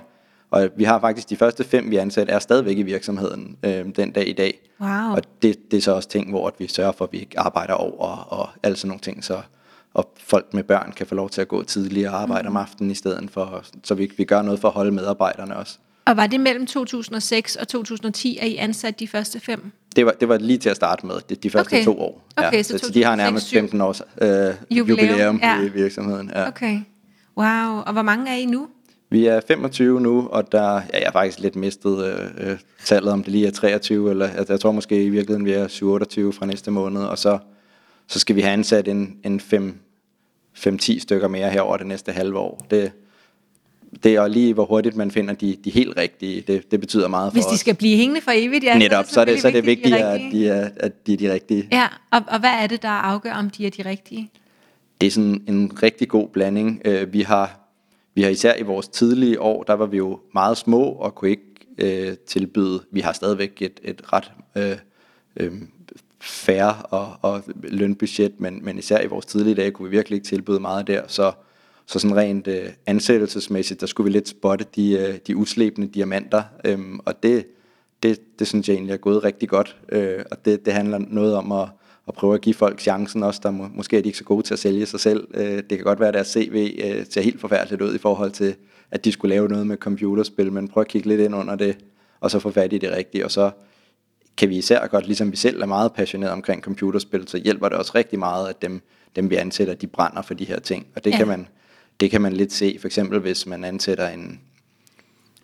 Og 0.53 0.69
vi 0.75 0.83
har 0.83 0.99
faktisk 0.99 1.29
de 1.29 1.35
første 1.35 1.63
fem, 1.63 1.91
vi 1.91 1.97
ansat, 1.97 2.29
er 2.29 2.39
stadigvæk 2.39 2.77
i 2.77 2.81
virksomheden 2.81 3.57
øh, 3.63 3.85
den 3.95 4.11
dag 4.11 4.27
i 4.27 4.33
dag. 4.33 4.59
Wow. 4.79 4.89
Og 4.89 5.21
det, 5.41 5.71
det 5.71 5.77
er 5.77 5.81
så 5.81 5.91
også 5.91 6.09
ting, 6.09 6.29
hvor 6.29 6.47
at 6.47 6.53
vi 6.59 6.67
sørger 6.67 6.91
for, 6.91 7.05
at 7.05 7.11
vi 7.11 7.19
ikke 7.19 7.39
arbejder 7.39 7.73
over 7.73 8.07
og 8.07 8.49
alle 8.63 8.77
sådan 8.77 8.87
nogle 8.87 9.01
ting. 9.01 9.23
Så, 9.23 9.41
og 9.93 10.13
folk 10.17 10.53
med 10.53 10.63
børn 10.63 10.93
kan 10.95 11.07
få 11.07 11.15
lov 11.15 11.29
til 11.29 11.41
at 11.41 11.47
gå 11.47 11.63
tidligere 11.63 12.11
og 12.11 12.21
arbejde 12.21 12.49
mm. 12.49 12.55
om 12.55 12.61
aftenen 12.61 12.91
i 12.91 12.95
stedet 12.95 13.31
for, 13.31 13.63
så 13.83 13.95
vi, 13.95 14.11
vi 14.17 14.23
gør 14.23 14.41
noget 14.41 14.59
for 14.59 14.67
at 14.67 14.73
holde 14.73 14.91
medarbejderne 14.91 15.55
også. 15.55 15.77
Og 16.05 16.17
var 16.17 16.27
det 16.27 16.39
mellem 16.39 16.67
2006 16.67 17.55
og 17.55 17.67
2010, 17.67 18.37
at 18.41 18.47
I 18.47 18.55
ansat 18.55 18.99
de 18.99 19.07
første 19.07 19.39
fem? 19.39 19.71
Det 19.95 20.05
var, 20.05 20.11
det 20.11 20.29
var 20.29 20.37
lige 20.37 20.57
til 20.57 20.69
at 20.69 20.75
starte 20.75 21.05
med, 21.05 21.15
de, 21.29 21.35
de 21.35 21.49
første 21.49 21.73
Okay. 21.73 21.83
to 21.83 21.99
år. 21.99 22.27
Okay, 22.37 22.53
ja. 22.53 22.63
så 22.63 22.77
så, 22.77 22.91
de 22.93 23.03
har 23.03 23.15
nærmest 23.15 23.45
2006, 23.45 23.59
15 23.59 23.81
års 23.81 24.01
øh, 24.21 24.77
jubilæum, 24.77 25.09
Jubilæum, 25.09 25.39
ja. 25.43 25.61
i 25.61 25.69
virksomheden. 25.69 26.31
Ja. 26.35 26.47
Okay. 26.47 26.81
Wow. 27.37 27.81
Og 27.85 27.93
hvor 27.93 28.01
mange 28.01 28.31
er 28.31 28.35
I 28.35 28.45
nu? 28.45 28.67
Vi 29.13 29.25
er 29.25 29.41
25 29.47 30.01
nu, 30.01 30.27
og 30.27 30.51
der, 30.51 30.73
ja, 30.73 30.99
jeg 30.99 31.03
har 31.05 31.11
faktisk 31.11 31.39
lidt 31.39 31.55
mistet 31.55 32.05
øh, 32.05 32.49
øh, 32.49 32.57
tallet, 32.85 33.13
om 33.13 33.23
det 33.23 33.31
lige 33.31 33.47
er 33.47 33.51
23, 33.51 34.09
eller 34.09 34.27
jeg, 34.27 34.49
jeg 34.49 34.59
tror 34.59 34.71
måske 34.71 35.03
i 35.03 35.09
virkeligheden, 35.09 35.45
vi 35.45 35.51
er 35.51 35.67
27 35.67 36.33
fra 36.33 36.45
næste 36.45 36.71
måned, 36.71 37.01
og 37.01 37.17
så, 37.17 37.37
så 38.07 38.19
skal 38.19 38.35
vi 38.35 38.41
have 38.41 38.53
ansat 38.53 38.87
en, 38.87 39.17
en 39.25 39.41
5-10 40.57 40.99
stykker 40.99 41.27
mere 41.27 41.49
her 41.49 41.61
over 41.61 41.77
det 41.77 41.87
næste 41.87 42.11
halve 42.11 42.39
år. 42.39 42.65
Det, 42.71 42.91
det 44.03 44.15
er 44.15 44.27
lige, 44.27 44.53
hvor 44.53 44.65
hurtigt 44.65 44.95
man 44.95 45.11
finder 45.11 45.33
de, 45.33 45.57
de 45.65 45.69
helt 45.69 45.97
rigtige, 45.97 46.41
det, 46.41 46.71
det 46.71 46.79
betyder 46.79 47.07
meget 47.07 47.31
for 47.31 47.33
Hvis 47.33 47.45
de 47.45 47.53
os. 47.53 47.59
skal 47.59 47.75
blive 47.75 47.97
hængende 47.97 48.21
for 48.21 48.31
evigt, 48.35 48.63
ja. 48.63 48.77
Netop, 48.77 49.05
så 49.05 49.21
er 49.21 49.25
det, 49.25 49.41
så 49.41 49.47
er 49.47 49.51
det 49.51 49.65
vigtigt, 49.65 49.95
at 49.95 50.21
de 50.31 50.47
er, 50.47 50.69
at 50.77 51.07
de 51.07 51.13
er 51.13 51.17
de 51.17 51.33
rigtige. 51.33 51.67
Ja, 51.71 51.87
og, 52.11 52.21
og 52.27 52.39
hvad 52.39 52.53
er 52.63 52.67
det, 52.67 52.81
der 52.81 52.89
afgør, 52.89 53.33
om 53.33 53.49
de 53.49 53.67
er 53.67 53.69
de 53.69 53.89
rigtige? 53.89 54.29
det 55.01 55.07
er 55.07 55.11
sådan 55.11 55.43
en 55.47 55.83
rigtig 55.83 56.07
god 56.07 56.27
blanding. 56.27 56.81
Øh, 56.85 57.13
vi 57.13 57.21
har 57.21 57.62
vi 58.15 58.21
har 58.21 58.29
især 58.29 58.55
i 58.55 58.61
vores 58.61 58.87
tidlige 58.87 59.41
år, 59.41 59.63
der 59.63 59.73
var 59.73 59.85
vi 59.85 59.97
jo 59.97 60.19
meget 60.33 60.57
små 60.57 60.83
og 60.83 61.15
kunne 61.15 61.31
ikke 61.31 61.43
øh, 61.77 62.17
tilbyde. 62.17 62.83
Vi 62.91 62.99
har 62.99 63.13
stadigvæk 63.13 63.61
et, 63.61 63.79
et 63.83 64.13
ret 64.13 64.31
øh, 64.55 64.77
øh, 65.37 65.51
færre 66.21 66.75
og, 66.89 67.15
og 67.21 67.43
lønbudget, 67.63 68.39
men, 68.39 68.65
men 68.65 68.77
især 68.77 69.01
i 69.01 69.07
vores 69.07 69.25
tidlige 69.25 69.55
dage 69.55 69.71
kunne 69.71 69.89
vi 69.89 69.95
virkelig 69.95 70.15
ikke 70.17 70.27
tilbyde 70.27 70.59
meget 70.59 70.87
der. 70.87 71.01
Så, 71.07 71.31
så 71.85 71.99
sådan 71.99 72.17
rent 72.17 72.47
øh, 72.47 72.69
ansættelsesmæssigt, 72.85 73.81
der 73.81 73.87
skulle 73.87 74.05
vi 74.05 74.11
lidt 74.11 74.29
spotte 74.29 74.65
de, 74.75 74.91
øh, 74.91 75.19
de 75.27 75.37
uslebende 75.37 75.87
diamanter, 75.87 76.43
øh, 76.65 76.79
og 77.05 77.23
det, 77.23 77.45
det, 78.03 78.39
det 78.39 78.47
synes 78.47 78.67
jeg 78.67 78.73
egentlig 78.73 78.93
er 78.93 78.97
gået 78.97 79.23
rigtig 79.23 79.49
godt. 79.49 79.77
Øh, 79.89 80.25
og 80.31 80.45
det, 80.45 80.65
det 80.65 80.73
handler 80.73 80.97
noget 80.97 81.35
om 81.35 81.51
at, 81.51 81.67
at 82.07 82.13
prøve 82.13 82.33
at 82.33 82.41
give 82.41 82.55
folk 82.55 82.79
chancen 82.79 83.23
også, 83.23 83.39
der 83.43 83.51
må, 83.51 83.67
måske 83.73 83.97
er 83.97 84.01
de 84.01 84.07
ikke 84.07 84.17
så 84.17 84.23
gode 84.23 84.43
til 84.43 84.53
at 84.53 84.59
sælge 84.59 84.85
sig 84.85 84.99
selv. 84.99 85.27
Øh, 85.33 85.57
det 85.57 85.69
kan 85.69 85.83
godt 85.83 85.99
være, 85.99 86.07
at 86.07 86.13
deres 86.13 86.27
CV 86.27 86.79
øh, 86.83 87.05
ser 87.09 87.21
helt 87.21 87.41
forfærdeligt 87.41 87.81
ud 87.81 87.95
i 87.95 87.97
forhold 87.97 88.31
til, 88.31 88.55
at 88.91 89.05
de 89.05 89.11
skulle 89.11 89.35
lave 89.35 89.47
noget 89.47 89.67
med 89.67 89.77
computerspil, 89.77 90.51
men 90.51 90.67
prøv 90.67 90.81
at 90.81 90.87
kigge 90.87 91.07
lidt 91.07 91.21
ind 91.21 91.35
under 91.35 91.55
det, 91.55 91.77
og 92.19 92.31
så 92.31 92.39
få 92.39 92.51
fat 92.51 92.73
i 92.73 92.77
det 92.77 92.91
rigtige, 92.91 93.25
og 93.25 93.31
så 93.31 93.51
kan 94.37 94.49
vi 94.49 94.57
især 94.57 94.87
godt, 94.87 95.05
ligesom 95.05 95.31
vi 95.31 95.37
selv 95.37 95.61
er 95.61 95.65
meget 95.65 95.93
passionerede 95.93 96.33
omkring 96.33 96.61
computerspil, 96.61 97.27
så 97.27 97.37
hjælper 97.37 97.69
det 97.69 97.77
også 97.77 97.91
rigtig 97.95 98.19
meget, 98.19 98.49
at 98.49 98.61
dem, 98.61 98.81
dem 99.15 99.29
vi 99.29 99.35
ansætter, 99.35 99.73
de 99.73 99.87
brænder 99.87 100.21
for 100.21 100.33
de 100.33 100.45
her 100.45 100.59
ting. 100.59 100.87
Og 100.95 101.03
det, 101.03 101.11
ja. 101.11 101.17
kan, 101.17 101.27
man, 101.27 101.47
det 101.99 102.11
kan 102.11 102.21
man 102.21 102.33
lidt 102.33 102.53
se, 102.53 102.77
for 102.79 102.87
eksempel 102.87 103.19
hvis 103.19 103.45
man 103.45 103.63
ansætter 103.63 104.09
en, 104.09 104.39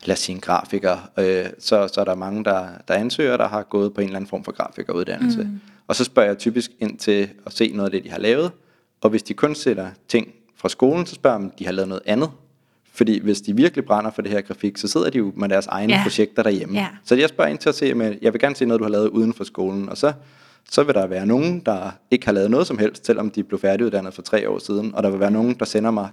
lad 0.04 0.12
os 0.12 0.18
sige 0.18 0.34
en 0.34 0.40
grafiker, 0.40 1.10
øh, 1.18 1.46
så, 1.58 1.88
så 1.88 2.00
er 2.00 2.04
der 2.04 2.14
mange, 2.14 2.44
der, 2.44 2.68
der 2.88 2.94
ansøger, 2.94 3.36
der 3.36 3.48
har 3.48 3.62
gået 3.62 3.94
på 3.94 4.00
en 4.00 4.06
eller 4.06 4.16
anden 4.16 4.28
form 4.28 4.44
for 4.44 4.52
grafikeruddannelse. 4.52 5.42
Mm. 5.42 5.60
Og 5.90 5.96
så 5.96 6.04
spørger 6.04 6.28
jeg 6.28 6.38
typisk 6.38 6.70
ind 6.80 6.98
til 6.98 7.28
at 7.46 7.52
se 7.52 7.70
noget 7.74 7.84
af 7.86 7.90
det, 7.90 8.04
de 8.04 8.10
har 8.10 8.18
lavet, 8.18 8.50
og 9.00 9.10
hvis 9.10 9.22
de 9.22 9.34
kun 9.34 9.54
sætter 9.54 9.90
ting 10.08 10.28
fra 10.56 10.68
skolen, 10.68 11.06
så 11.06 11.14
spørger 11.14 11.36
jeg, 11.38 11.44
om 11.44 11.52
de 11.58 11.64
har 11.64 11.72
lavet 11.72 11.88
noget 11.88 12.02
andet. 12.06 12.30
Fordi 12.92 13.20
hvis 13.22 13.40
de 13.40 13.56
virkelig 13.56 13.84
brænder 13.84 14.10
for 14.10 14.22
det 14.22 14.30
her 14.30 14.40
grafik, 14.40 14.78
så 14.78 14.88
sidder 14.88 15.10
de 15.10 15.18
jo 15.18 15.32
med 15.36 15.48
deres 15.48 15.66
egne 15.66 15.92
Ja. 15.92 16.02
projekter 16.02 16.42
derhjemme. 16.42 16.78
Ja. 16.78 16.86
Så 17.04 17.14
jeg 17.14 17.28
spørger 17.28 17.50
ind 17.50 17.58
til 17.58 17.68
at 17.68 17.74
se, 17.74 17.94
men 17.94 18.18
jeg 18.22 18.32
vil 18.32 18.40
gerne 18.40 18.56
se 18.56 18.64
noget, 18.66 18.78
du 18.78 18.84
har 18.84 18.90
lavet 18.90 19.08
uden 19.08 19.32
for 19.34 19.44
skolen. 19.44 19.88
Og 19.88 19.96
så, 19.96 20.12
så 20.70 20.82
vil 20.82 20.94
der 20.94 21.06
være 21.06 21.26
nogen, 21.26 21.60
der 21.66 21.90
ikke 22.10 22.26
har 22.26 22.32
lavet 22.32 22.50
noget 22.50 22.66
som 22.66 22.78
helst, 22.78 23.06
selvom 23.06 23.30
de 23.30 23.44
blev 23.44 23.60
færdiguddannet 23.60 24.14
for 24.14 24.22
tre 24.22 24.48
år 24.50 24.58
siden. 24.58 24.94
Og 24.94 25.02
der 25.02 25.10
vil 25.10 25.20
være 25.20 25.30
nogen, 25.30 25.54
der 25.54 25.64
sender 25.64 25.90
mig 25.90 26.08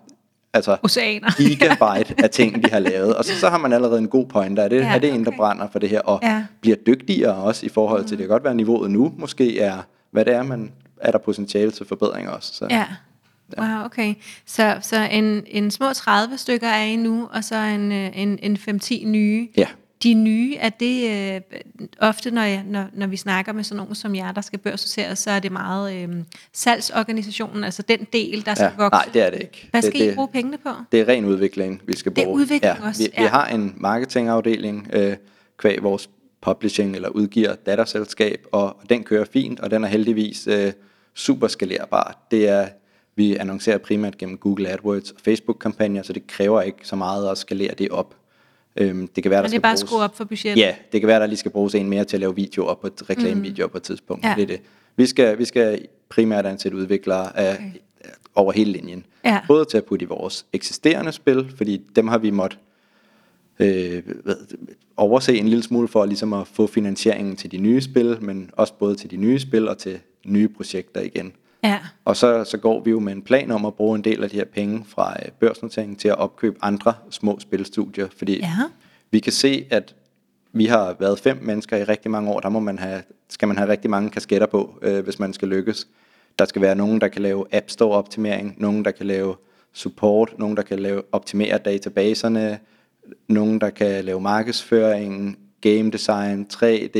altså, 0.53 0.77
Oceaner. 0.83 1.31
gigabyte 1.37 2.15
af 2.23 2.29
ting, 2.29 2.63
de 2.63 2.69
har 2.69 2.79
lavet. 2.79 3.15
Og 3.15 3.25
så, 3.25 3.39
så 3.39 3.49
har 3.49 3.57
man 3.57 3.73
allerede 3.73 3.99
en 3.99 4.07
god 4.07 4.25
pointer. 4.25 4.63
Er 4.63 4.67
det, 4.67 4.75
Ja, 4.81 4.95
er 4.95 4.99
det 4.99 5.13
en, 5.13 5.21
der 5.23 5.27
okay. 5.27 5.37
brænder 5.37 5.67
for 5.71 5.79
det 5.79 5.89
her? 5.89 5.99
Og 6.01 6.19
Ja. 6.23 6.43
bliver 6.61 6.77
dygtigere 6.87 7.35
også 7.35 7.65
i 7.65 7.69
forhold 7.69 8.01
til, 8.05 8.09
det 8.17 8.23
kan 8.23 8.27
godt 8.27 8.43
være 8.43 8.55
niveauet 8.55 8.91
nu, 8.91 9.13
måske 9.17 9.59
er, 9.59 9.77
hvad 10.11 10.25
det 10.25 10.33
er, 10.33 10.43
man 10.43 10.71
er 11.01 11.11
der 11.11 11.17
potentiale 11.17 11.71
til 11.71 11.85
forbedring 11.85 12.29
også. 12.29 12.53
Så. 12.53 12.67
Ja. 12.69 12.85
Wow, 13.57 13.85
okay. 13.85 14.13
Så, 14.45 14.77
så 14.81 15.07
en, 15.11 15.43
en 15.47 15.71
små 15.71 15.93
30 15.93 16.37
stykker 16.37 16.67
er 16.67 16.83
I 16.83 16.95
nu, 16.95 17.29
og 17.33 17.43
så 17.43 17.55
en, 17.55 17.91
øh, 17.91 18.09
en, 18.19 18.39
en 18.41 18.57
5-10 18.83 19.05
nye. 19.07 19.47
Ja. 19.57 19.67
De 20.03 20.13
nye, 20.13 20.55
er 20.55 20.69
det 20.69 21.09
øh, 21.35 21.41
ofte, 21.99 22.31
når, 22.31 22.41
jeg, 22.41 22.63
når, 22.67 22.85
når 22.93 23.07
vi 23.07 23.17
snakker 23.17 23.53
med 23.53 23.63
sådan 23.63 23.77
nogen 23.77 23.95
som 23.95 24.15
jer, 24.15 24.31
der 24.31 24.41
skal 24.41 24.59
børsnoteres, 24.59 25.19
så 25.19 25.31
er 25.31 25.39
det 25.39 25.51
meget 25.51 25.93
øh, 26.09 26.23
salgsorganisationen, 26.53 27.63
altså 27.63 27.81
den 27.81 28.07
del, 28.13 28.45
der 28.45 28.53
skal 28.55 28.65
Ja. 28.77 28.83
vokse. 28.83 28.95
Nej, 28.95 29.09
det 29.13 29.21
er 29.21 29.29
det 29.29 29.39
ikke. 29.41 29.67
Hvad 29.71 29.81
det, 29.81 29.87
skal 29.89 30.01
I 30.01 30.07
det, 30.07 30.15
bruge 30.15 30.27
pengene 30.27 30.57
på? 30.57 30.69
Det 30.91 30.99
er 31.01 31.07
ren 31.07 31.25
udvikling, 31.25 31.81
vi 31.87 31.95
skal 31.95 32.15
Det 32.15 32.21
er 32.21 32.25
bruge. 32.25 32.35
udvikling 32.41 32.75
ja, 32.81 32.87
også, 32.87 33.01
Vi, 33.03 33.09
ja. 33.17 33.21
vi 33.23 33.27
har 33.27 33.47
en 33.47 33.73
marketingafdeling, 33.77 34.87
øh, 34.93 35.15
kvæg 35.57 35.83
vores 35.83 36.09
publishing 36.41 36.95
eller 36.95 37.09
udgiver 37.09 37.55
datterselskab, 37.55 38.45
og, 38.51 38.63
og 38.63 38.89
den 38.89 39.03
kører 39.03 39.25
fint, 39.33 39.59
og 39.59 39.71
den 39.71 39.83
er 39.83 39.87
heldigvis 39.87 40.47
øh, 40.47 40.71
super 41.15 41.47
skalerbar. 41.47 42.27
Det 42.31 42.49
er, 42.49 42.67
vi 43.15 43.35
annoncerer 43.35 43.77
primært 43.77 44.17
gennem 44.17 44.37
Google 44.37 44.69
AdWords 44.69 45.11
og 45.11 45.17
Facebook-kampagner, 45.25 46.01
så 46.03 46.13
det 46.13 46.27
kræver 46.27 46.61
ikke 46.61 46.77
så 46.83 46.95
meget 46.95 47.29
at 47.31 47.37
skalere 47.37 47.73
det 47.77 47.89
op. 47.89 48.15
Øhm, 48.77 49.07
det 49.07 49.23
kan 49.23 49.29
være, 49.29 49.37
der 49.37 49.43
Men 49.43 49.51
det 49.51 49.57
er 49.57 49.61
bare 49.61 49.71
at 49.71 49.75
bruges, 49.75 49.89
skrue 49.89 50.01
op 50.01 50.17
for 50.17 50.25
budgettet? 50.25 50.61
Ja, 50.61 50.75
det 50.91 51.01
kan 51.01 51.07
være, 51.07 51.19
der 51.19 51.27
lige 51.27 51.37
skal 51.37 51.51
bruges 51.51 51.75
en 51.75 51.89
mere 51.89 52.03
til 52.03 52.17
at 52.17 52.19
lave 52.19 52.35
videoer 52.35 52.73
på 52.73 52.87
et 52.87 53.09
reklamevideoer 53.09 53.67
på 53.67 53.77
et 53.77 53.83
tidspunkt. 53.83 54.23
Mm. 54.23 54.29
Ja. 54.29 54.35
Det 54.35 54.43
er 54.43 54.47
det. 54.47 54.61
Vi 54.95 55.05
skal, 55.05 55.37
vi 55.37 55.45
skal 55.45 55.85
primært 56.09 56.45
ansætte 56.45 56.77
udviklere 56.77 57.37
af, 57.37 57.57
Okay. 57.99 58.09
over 58.35 58.51
hele 58.51 58.71
linjen. 58.71 59.05
Ja. 59.25 59.39
Både 59.47 59.65
til 59.65 59.77
at 59.77 59.85
putte 59.85 60.03
i 60.03 60.07
vores 60.07 60.45
eksisterende 60.53 61.11
spil, 61.11 61.53
fordi 61.57 61.81
dem 61.95 62.07
har 62.07 62.17
vi 62.17 62.29
måttet 62.29 62.59
øh, 63.59 64.03
hvad, 64.23 64.35
overse 64.97 65.37
en 65.37 65.47
lille 65.47 65.63
smule 65.63 65.87
for 65.87 66.05
ligesom 66.05 66.33
at 66.33 66.47
få 66.47 66.67
finansieringen 66.67 67.35
til 67.35 67.51
de 67.51 67.57
nye 67.57 67.81
spil, 67.81 68.17
men 68.21 68.49
også 68.53 68.73
både 68.73 68.95
til 68.95 69.11
de 69.11 69.17
nye 69.17 69.39
spil 69.39 69.67
og 69.67 69.77
til 69.77 69.99
nye 70.25 70.47
projekter 70.47 71.01
igen. 71.01 71.33
Ja. 71.63 71.79
Og 72.05 72.15
så, 72.15 72.43
så 72.43 72.57
går 72.57 72.79
vi 72.83 72.91
jo 72.91 72.99
med 72.99 73.13
en 73.13 73.21
plan 73.21 73.51
om 73.51 73.65
at 73.65 73.73
bruge 73.73 73.95
en 73.95 74.03
del 74.03 74.23
af 74.23 74.29
de 74.29 74.35
her 74.35 74.45
penge 74.45 74.85
fra 74.87 75.15
øh, 75.25 75.31
børsnoteringen 75.31 75.95
til 75.95 76.07
at 76.07 76.17
opkøbe 76.17 76.57
andre 76.61 76.93
små 77.09 77.39
spilstudier, 77.39 78.07
fordi 78.17 78.37
Ja. 78.39 78.47
vi 79.11 79.19
kan 79.19 79.33
se, 79.33 79.65
at 79.69 79.95
vi 80.53 80.65
har 80.65 80.95
været 80.99 81.19
fem 81.19 81.39
mennesker 81.41 81.77
i 81.77 81.83
rigtig 81.83 82.11
mange 82.11 82.31
år, 82.31 82.39
der 82.39 82.49
må 82.49 82.59
man 82.59 82.79
have, 82.79 83.01
skal 83.29 83.47
man 83.47 83.57
have 83.57 83.69
rigtig 83.69 83.89
mange 83.89 84.09
kasketter 84.09 84.47
på, 84.47 84.79
øh, 84.81 85.03
hvis 85.03 85.19
man 85.19 85.33
skal 85.33 85.47
lykkes. 85.47 85.87
Der 86.39 86.45
skal 86.45 86.61
være 86.61 86.75
nogen, 86.75 87.01
der 87.01 87.07
kan 87.07 87.21
lave 87.21 87.45
App 87.51 87.69
Store 87.69 87.97
optimering, 87.97 88.55
nogen, 88.57 88.85
der 88.85 88.91
kan 88.91 89.05
lave 89.05 89.35
support, 89.73 90.33
nogen, 90.39 90.57
der 90.57 90.63
kan 90.63 90.79
lave 90.79 91.01
optimere 91.11 91.57
databaserne, 91.57 92.59
nogen, 93.27 93.61
der 93.61 93.69
kan 93.69 94.05
lave 94.05 94.21
markedsføring, 94.21 95.37
game 95.61 95.91
design, 95.91 96.47
3D, 96.53 96.97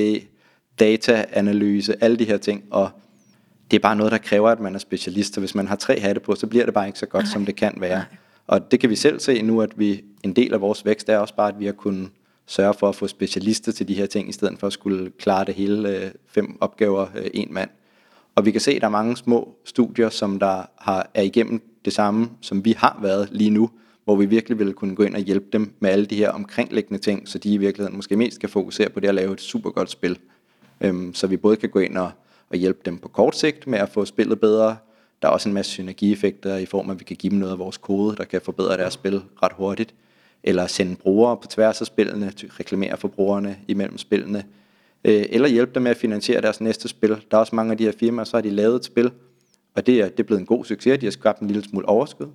dataanalyse, 0.80 2.04
alle 2.04 2.18
de 2.18 2.26
her 2.26 2.38
ting, 2.38 2.64
og 2.72 2.90
det 3.72 3.78
er 3.78 3.82
bare 3.82 3.96
noget, 3.96 4.12
der 4.12 4.18
kræver, 4.18 4.50
at 4.50 4.60
man 4.60 4.76
er 4.76 4.80
specialist, 4.80 5.34
så 5.34 5.40
hvis 5.40 5.56
man 5.56 5.68
har 5.68 5.76
tre 5.76 6.00
hatte 6.00 6.20
på, 6.20 6.36
så 6.36 6.48
bliver 6.48 6.66
det 6.66 6.74
bare 6.74 6.88
ikke 6.88 7.00
så 7.00 7.06
godt, 7.06 7.24
Nej. 7.24 7.32
som 7.32 7.46
det 7.46 7.56
kan 7.56 7.74
være. 7.78 7.98
Nej. 7.98 8.06
Og 8.48 8.72
det 8.72 8.80
kan 8.80 8.90
vi 8.90 8.96
selv 8.96 9.20
se 9.20 9.42
nu, 9.42 9.62
at 9.62 9.70
vi, 9.76 10.04
en 10.24 10.34
del 10.34 10.54
af 10.54 10.62
vores 10.62 10.86
vækst 10.86 11.10
er 11.10 11.18
også 11.18 11.36
bare, 11.36 11.48
at 11.48 11.60
vi 11.60 11.66
har 11.66 11.74
kunnet 11.74 12.10
sørge 12.46 12.74
for 12.74 12.90
at 12.90 12.96
få 12.96 13.08
specialister 13.08 13.72
til 13.72 13.88
de 13.88 13.94
her 13.94 14.06
ting, 14.06 14.30
i 14.30 14.32
stedet 14.32 14.60
for 14.60 14.68
at 14.68 14.74
skulle 14.74 15.12
klare 15.20 15.46
det 15.46 15.54
hele 15.54 15.90
øh, 15.90 16.12
fem 16.28 16.58
opgaver 16.62 17.08
øh, 17.16 17.28
en 17.34 17.54
mand. 17.54 17.70
Og 18.36 18.46
vi 18.46 18.52
kan 18.52 18.62
se, 18.62 18.72
at 18.72 18.82
der 18.82 18.88
er 18.88 18.92
mange 18.92 19.18
små 19.18 19.56
studier, 19.66 20.10
som 20.10 20.40
der 20.40 20.64
har, 20.78 21.10
er 21.14 21.22
igennem 21.22 21.62
det 21.86 21.94
samme, 21.94 22.30
som 22.42 22.66
vi 22.66 22.76
har 22.78 23.00
været 23.02 23.30
lige 23.32 23.50
nu, 23.50 23.70
hvor 24.06 24.16
vi 24.16 24.26
virkelig 24.26 24.60
vil 24.60 24.74
kunne 24.74 24.96
gå 24.96 25.04
ind 25.04 25.16
og 25.16 25.22
hjælpe 25.22 25.46
dem 25.54 25.74
med 25.80 25.90
alle 25.90 26.06
de 26.06 26.16
her 26.16 26.30
omkringliggende 26.30 27.02
ting, 27.02 27.28
så 27.28 27.38
de 27.38 27.54
i 27.54 27.58
virkeligheden 27.58 27.96
måske 27.96 28.16
mest 28.16 28.40
kan 28.40 28.50
fokusere 28.50 28.90
på 28.90 29.00
det 29.00 29.08
at 29.08 29.16
lave 29.16 29.34
et 29.34 29.42
super 29.42 29.70
godt 29.70 29.92
spil. 29.92 30.20
Øhm, 30.82 31.14
så 31.14 31.28
vi 31.28 31.38
både 31.38 31.56
kan 31.56 31.70
gå 31.70 31.80
ind 31.80 31.98
og, 31.98 32.12
og 32.50 32.58
hjælpe 32.58 32.80
dem 32.86 32.98
på 32.98 33.08
kort 33.08 33.36
sigt 33.36 33.68
med 33.68 33.80
at 33.80 33.90
få 33.90 34.06
spillet 34.06 34.40
bedre. 34.40 34.78
Der 35.22 35.28
er 35.28 35.32
også 35.32 35.50
en 35.50 35.54
masse 35.54 35.72
synergieffekter 35.72 36.58
i 36.58 36.66
form 36.66 36.90
af, 36.90 36.94
at 36.94 37.00
vi 37.00 37.04
kan 37.04 37.16
give 37.16 37.32
dem 37.32 37.40
noget 37.40 37.54
af 37.54 37.60
vores 37.60 37.78
kode, 37.78 38.16
der 38.16 38.24
kan 38.24 38.42
forbedre 38.42 38.78
deres 38.78 38.94
spil 38.94 39.22
ret 39.44 39.52
hurtigt. 39.56 39.94
Eller 40.44 40.68
sende 40.68 40.96
brugere 40.96 41.38
på 41.38 41.48
tværs 41.48 41.82
af 41.82 41.88
spillene, 41.88 42.32
reklamere 42.60 42.98
for 42.98 43.08
brugerne 43.08 43.58
imellem 43.68 43.98
spillene. 43.98 44.44
Øh, 45.04 45.26
eller 45.30 45.48
hjælpe 45.48 45.74
dem 45.74 45.84
med 45.84 45.92
at 45.92 45.98
finansiere 45.98 46.42
deres 46.42 46.62
næste 46.62 46.88
spil. 46.88 47.10
Der 47.10 47.38
er 47.38 47.38
også 47.38 47.56
mange 47.56 47.72
af 47.72 47.78
de 47.78 47.84
her 47.84 47.92
firmaer, 48.00 48.24
så 48.24 48.38
har 48.38 48.42
de 48.42 48.50
lavet 48.50 48.76
et 48.76 48.86
spil, 48.86 49.12
og 49.76 49.86
det 49.88 50.02
er, 50.02 50.10
det 50.10 50.20
er 50.20 50.24
blevet 50.24 50.40
en 50.40 50.46
god 50.46 50.66
succes. 50.66 51.00
De 51.00 51.06
har 51.06 51.12
skabt 51.12 51.40
en 51.40 51.48
lille 51.48 51.64
smule 51.64 51.90
overskud. 51.90 52.28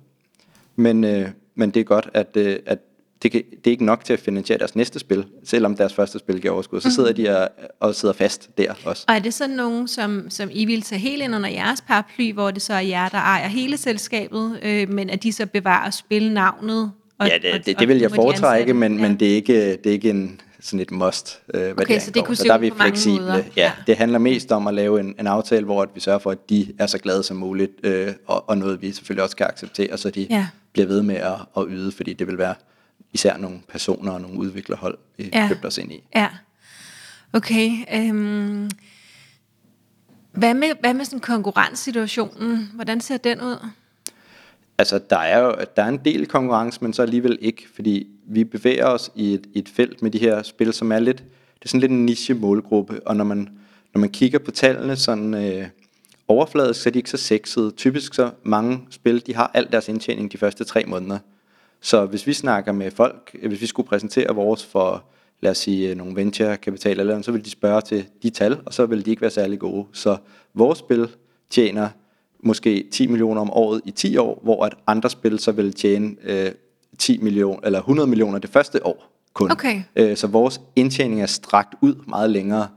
Men, 0.75 1.03
øh, 1.03 1.29
men 1.55 1.69
det 1.69 1.79
er 1.79 1.83
godt, 1.83 2.09
at, 2.13 2.37
øh, 2.37 2.59
at 2.65 2.79
det, 3.23 3.31
kan, 3.31 3.41
det 3.57 3.67
er 3.67 3.71
ikke 3.71 3.85
nok 3.85 4.05
til 4.05 4.13
at 4.13 4.19
finansiere 4.19 4.59
deres 4.59 4.75
næste 4.75 4.99
spil, 4.99 5.25
selvom 5.43 5.75
deres 5.75 5.93
første 5.93 6.19
spil 6.19 6.41
giver 6.41 6.53
overskud. 6.53 6.81
Så 6.81 6.91
sidder 6.91 7.13
de 7.13 7.37
og, 7.41 7.49
og 7.79 7.95
sidder 7.95 8.13
fast 8.13 8.57
der 8.57 8.73
også. 8.85 9.05
Og 9.07 9.15
er 9.15 9.19
det 9.19 9.33
sådan 9.33 9.55
nogen, 9.55 9.87
som, 9.87 10.29
som 10.29 10.49
I 10.51 10.65
vil 10.65 10.81
tage 10.81 10.99
helt 10.99 11.21
ind 11.23 11.35
under 11.35 11.49
jeres 11.49 11.81
paraply, 11.81 12.33
hvor 12.33 12.51
det 12.51 12.61
så 12.61 12.73
er 12.73 12.79
jer, 12.79 13.09
der 13.09 13.17
ejer 13.17 13.47
hele 13.47 13.77
selskabet, 13.77 14.59
øh, 14.63 14.89
men 14.89 15.09
at 15.09 15.23
de 15.23 15.31
så 15.33 15.45
bevarer 15.45 15.89
spilnavnet, 15.89 16.91
Og, 17.19 17.27
Ja, 17.27 17.37
det, 17.41 17.53
og- 17.59 17.65
det, 17.65 17.79
det 17.79 17.87
vil 17.87 17.97
jeg 17.97 18.11
foretrække, 18.11 18.73
men, 18.73 18.95
Ja. 18.99 19.01
men 19.07 19.19
det, 19.19 19.31
er 19.31 19.35
ikke, 19.35 19.71
det 19.71 19.85
er 19.85 19.91
ikke 19.91 20.09
en, 20.09 20.41
sådan 20.61 20.79
et 20.79 20.91
must, 20.91 21.39
øh, 21.53 21.61
hvad 21.61 21.71
Okay, 21.81 21.93
det 21.93 22.01
så 22.01 22.11
det 22.11 22.25
kunne 22.25 22.35
se 22.35 22.43
der 22.47 22.53
er 22.53 22.57
vi 22.57 22.71
fleksible. 22.81 23.33
Ja, 23.33 23.43
Ja. 23.57 23.71
det 23.87 23.97
handler 23.97 24.19
mest 24.19 24.51
om 24.51 24.67
at 24.67 24.73
lave 24.73 24.99
en, 24.99 25.15
en 25.19 25.27
aftale, 25.27 25.65
hvor 25.65 25.81
at 25.81 25.89
vi 25.95 25.99
sørger 25.99 26.19
for, 26.19 26.31
at 26.31 26.49
de 26.49 26.73
er 26.79 26.87
så 26.87 26.97
glade 26.97 27.23
som 27.23 27.37
muligt, 27.37 27.71
øh, 27.83 28.07
og, 28.27 28.49
og 28.49 28.57
noget 28.57 28.81
vi 28.81 28.91
selvfølgelig 28.91 29.23
også 29.23 29.35
kan 29.35 29.45
acceptere, 29.47 29.97
så 29.97 30.09
de 30.09 30.27
Ja. 30.29 30.47
bliver 30.73 30.87
ved 30.87 31.01
med 31.01 31.15
at, 31.15 31.33
at 31.57 31.63
yde, 31.69 31.91
fordi 31.91 32.13
det 32.13 32.27
vil 32.27 32.37
være 32.37 32.55
især 33.13 33.37
nogle 33.37 33.59
personer 33.69 34.11
og 34.11 34.21
nogle 34.21 34.39
udviklerhold, 34.39 34.97
vi 35.17 35.29
Ja. 35.33 35.41
ja. 35.41 35.47
købt 35.47 35.65
os 35.65 35.77
ind 35.77 35.91
i. 35.91 36.03
Ja. 36.15 36.29
Okay. 37.33 37.71
Øhm, 37.93 38.69
hvad 40.31 40.53
med, 40.53 40.67
hvad 40.79 40.93
med 40.93 41.05
sådan 41.05 41.19
konkurrencesituationen? 41.19 42.71
Hvordan 42.73 43.01
ser 43.01 43.17
den 43.17 43.41
ud? 43.41 43.67
Altså, 44.77 44.99
der 45.09 45.17
er 45.17 45.39
jo 45.39 45.55
der 45.75 45.83
er 45.83 45.87
en 45.87 45.99
del 46.05 46.25
konkurrence, 46.25 46.79
men 46.81 46.93
så 46.93 47.01
alligevel 47.01 47.37
ikke, 47.41 47.63
fordi 47.75 48.07
vi 48.27 48.43
bevæger 48.43 48.85
os 48.85 49.11
i 49.15 49.33
et, 49.33 49.47
et 49.53 49.69
felt 49.69 50.01
med 50.01 50.11
de 50.11 50.17
her 50.19 50.43
spil, 50.43 50.73
som 50.73 50.91
er 50.91 50.99
lidt, 50.99 51.17
det 51.17 51.65
er 51.65 51.67
sådan 51.67 51.79
lidt 51.79 51.91
en 51.91 52.05
niche 52.05 52.33
målgruppe, 52.33 53.07
og 53.07 53.15
når 53.15 53.23
man, 53.23 53.49
når 53.93 53.99
man 53.99 54.09
kigger 54.09 54.39
på 54.39 54.51
tallene 54.51 54.95
sådan 54.95 55.33
øh, 55.33 55.67
overfladisk, 56.27 56.81
så 56.81 56.89
er 56.89 56.91
de 56.91 56.99
ikke 56.99 57.09
så 57.09 57.17
sexede. 57.17 57.71
Typisk 57.71 58.13
så 58.13 58.31
mange 58.43 58.79
spil, 58.89 59.23
de 59.27 59.35
har 59.35 59.51
al 59.53 59.67
deres 59.71 59.89
indtjening 59.89 60.31
de 60.31 60.37
første 60.37 60.63
tre 60.63 60.83
måneder. 60.87 61.19
Så 61.83 62.05
hvis 62.05 62.27
vi 62.27 62.33
snakker 62.33 62.71
med 62.71 62.91
folk, 62.91 63.35
hvis 63.47 63.61
vi 63.61 63.65
skulle 63.65 63.87
præsentere 63.87 64.35
vores 64.35 64.65
for, 64.65 65.03
lad 65.41 65.51
os 65.51 65.57
sige, 65.57 65.89
øh, 65.89 65.95
nogle 65.95 66.15
venture 66.15 66.57
kapital 66.57 66.99
eller 66.99 67.13
andet, 67.13 67.25
så 67.25 67.31
vil 67.31 67.45
de 67.45 67.49
spørge 67.49 67.81
til 67.81 68.05
de 68.23 68.29
tal, 68.29 68.57
og 68.65 68.73
så 68.73 68.85
vil 68.85 69.05
de 69.05 69.09
ikke 69.09 69.21
være 69.21 69.31
særlig 69.31 69.59
gode. 69.59 69.85
Så 69.93 70.17
vores 70.53 70.79
spil 70.79 71.07
tjener 71.49 71.89
måske 72.43 72.87
10 72.91 73.07
millioner 73.07 73.41
om 73.41 73.51
året 73.51 73.81
i 73.85 73.91
10 73.91 74.17
år, 74.17 74.39
hvor 74.43 74.65
at 74.65 74.73
andre 74.87 75.09
spil 75.09 75.39
så 75.39 75.51
vil 75.51 75.73
tjene 75.73 76.15
øh, 76.23 76.51
10 76.99 77.17
millioner 77.17 77.59
eller 77.63 77.79
100 77.79 78.09
millioner 78.09 78.39
det 78.39 78.49
første 78.49 78.85
år 78.85 79.13
kun. 79.33 79.51
Okay. 79.51 79.81
Øh, 79.95 80.17
så 80.17 80.27
vores 80.27 80.61
indtjening 80.75 81.21
er 81.21 81.25
strakt 81.25 81.75
ud 81.81 81.95
meget 82.07 82.29
længere. 82.29 82.67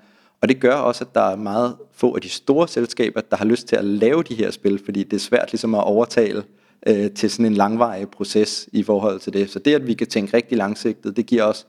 Og 0.42 0.48
det 0.48 0.60
gør 0.60 0.74
også, 0.74 1.04
at 1.04 1.14
der 1.14 1.20
er 1.20 1.36
meget 1.36 1.76
få 1.92 2.14
af 2.14 2.20
de 2.20 2.28
store 2.28 2.68
selskaber, 2.68 3.20
der 3.20 3.36
har 3.36 3.44
lyst 3.44 3.68
til 3.68 3.76
at 3.76 3.84
lave 3.84 4.22
de 4.22 4.34
her 4.34 4.50
spil, 4.50 4.80
fordi 4.84 5.04
det 5.04 5.16
er 5.16 5.20
svært 5.20 5.52
ligesom 5.52 5.74
at 5.74 5.84
overtale 5.84 6.44
øh, 6.86 7.10
til 7.10 7.30
sådan 7.30 7.46
en 7.46 7.54
langvarig 7.54 8.08
proces 8.08 8.68
i 8.72 8.82
forhold 8.82 9.20
til 9.20 9.32
det. 9.32 9.50
Så 9.50 9.58
det, 9.58 9.74
at 9.74 9.86
vi 9.86 9.94
kan 9.94 10.06
tænke 10.06 10.36
rigtig 10.36 10.58
langsigtet, 10.58 11.16
det 11.16 11.26
giver 11.26 11.42
os 11.44 11.66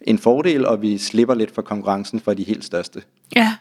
en 0.00 0.18
fordel, 0.18 0.66
og 0.66 0.82
vi 0.82 0.98
slipper 0.98 1.34
lidt 1.34 1.54
for 1.54 1.62
konkurrencen 1.62 2.20
for 2.20 2.34
de 2.34 2.42
helt 2.44 2.64
største. 2.64 3.02
Ja. 3.36 3.54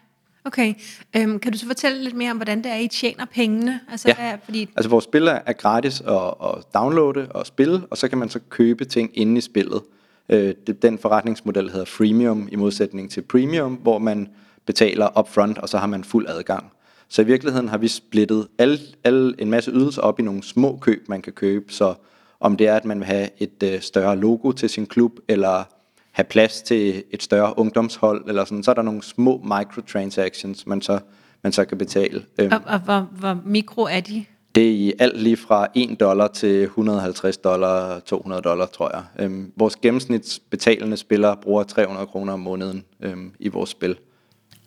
Okay. 0.45 0.73
Øhm, 1.15 1.39
kan 1.39 1.51
du 1.51 1.57
så 1.57 1.65
fortælle 1.67 2.03
lidt 2.03 2.15
mere 2.15 2.31
om, 2.31 2.37
hvordan 2.37 2.57
det 2.63 2.71
er, 2.71 2.75
I 2.75 2.87
tjener 2.87 3.25
pengene? 3.25 3.79
Altså, 3.91 4.07
Ja. 4.07 4.15
hvad, 4.15 4.31
fordi, 4.45 4.69
Altså 4.75 4.89
vores 4.89 5.03
spil 5.03 5.27
er 5.27 5.39
er 5.45 5.53
gratis 5.53 6.01
at, 6.01 6.33
at 6.43 6.63
downloade 6.73 7.27
og 7.31 7.45
spille, 7.47 7.81
og 7.89 7.97
så 7.97 8.07
kan 8.07 8.17
man 8.17 8.29
så 8.29 8.39
købe 8.49 8.85
ting 8.85 9.11
inde 9.13 9.37
i 9.37 9.41
spillet. 9.41 9.81
Øh, 10.29 10.53
det, 10.67 10.81
den 10.81 10.97
forretningsmodel 10.99 11.71
hedder 11.71 11.85
freemium 11.85 12.49
i 12.51 12.55
modsætning 12.55 13.11
til 13.11 13.21
premium, 13.21 13.73
hvor 13.73 13.97
man 13.99 14.27
betaler 14.65 15.19
upfront, 15.19 15.57
og 15.57 15.69
så 15.69 15.77
har 15.77 15.87
man 15.87 16.03
fuld 16.03 16.27
adgang. 16.27 16.71
Så 17.15 17.21
i 17.21 17.25
virkeligheden 17.25 17.69
har 17.69 17.77
vi 17.77 17.87
splittet 17.87 18.47
alle, 18.57 18.79
alle, 19.03 19.35
en 19.39 19.49
masse 19.49 19.71
ydelser 19.71 20.01
op 20.01 20.19
i 20.19 20.23
nogle 20.23 20.43
små 20.43 20.77
køb, 20.81 21.09
man 21.09 21.21
kan 21.21 21.33
købe. 21.33 21.73
Så 21.73 21.93
om 22.39 22.57
det 22.57 22.67
er, 22.67 22.75
at 22.75 22.85
man 22.85 22.99
vil 22.99 23.05
have 23.05 23.29
et 23.37 23.63
øh, 23.63 23.81
større 23.81 24.15
logo 24.15 24.51
til 24.51 24.69
sin 24.69 24.85
klub, 24.85 25.11
eller 25.27 25.63
have 26.11 26.23
plads 26.23 26.61
til 26.61 27.03
et 27.11 27.23
større 27.23 27.59
ungdomshold, 27.59 28.23
eller 28.27 28.45
sådan, 28.45 28.63
så 28.63 28.71
er 28.71 28.75
der 28.75 28.81
nogle 28.81 29.03
små 29.03 29.41
microtransactions, 29.43 30.67
man 30.67 30.81
så, 30.81 30.99
man 31.43 31.51
så 31.51 31.65
kan 31.65 31.77
betale. 31.77 32.25
Øhm, 32.39 32.53
og, 32.53 32.61
og 32.65 32.79
hvor, 32.79 33.09
hvor 33.19 33.37
mikro 33.45 33.81
er 33.81 33.99
de? 33.99 34.25
det 34.55 34.67
er 34.67 34.71
i 34.71 34.93
alt 34.99 35.21
lige 35.21 35.37
fra 35.37 35.67
1 35.75 35.99
dollar 35.99 36.27
til 36.27 36.63
150 36.63 37.37
dollar, 37.37 37.99
200 37.99 38.41
dollar, 38.41 38.65
tror 38.65 38.91
jeg. 38.93 39.03
Øhm, 39.25 39.51
vores 39.55 39.75
gennemsnitsbetalende 39.75 40.97
spillere 40.97 41.37
bruger 41.37 41.63
300 41.63 42.07
kroner 42.07 42.33
om 42.33 42.39
måneden 42.39 42.83
øhm, 43.01 43.31
i 43.39 43.47
vores 43.47 43.69
spil. 43.69 43.97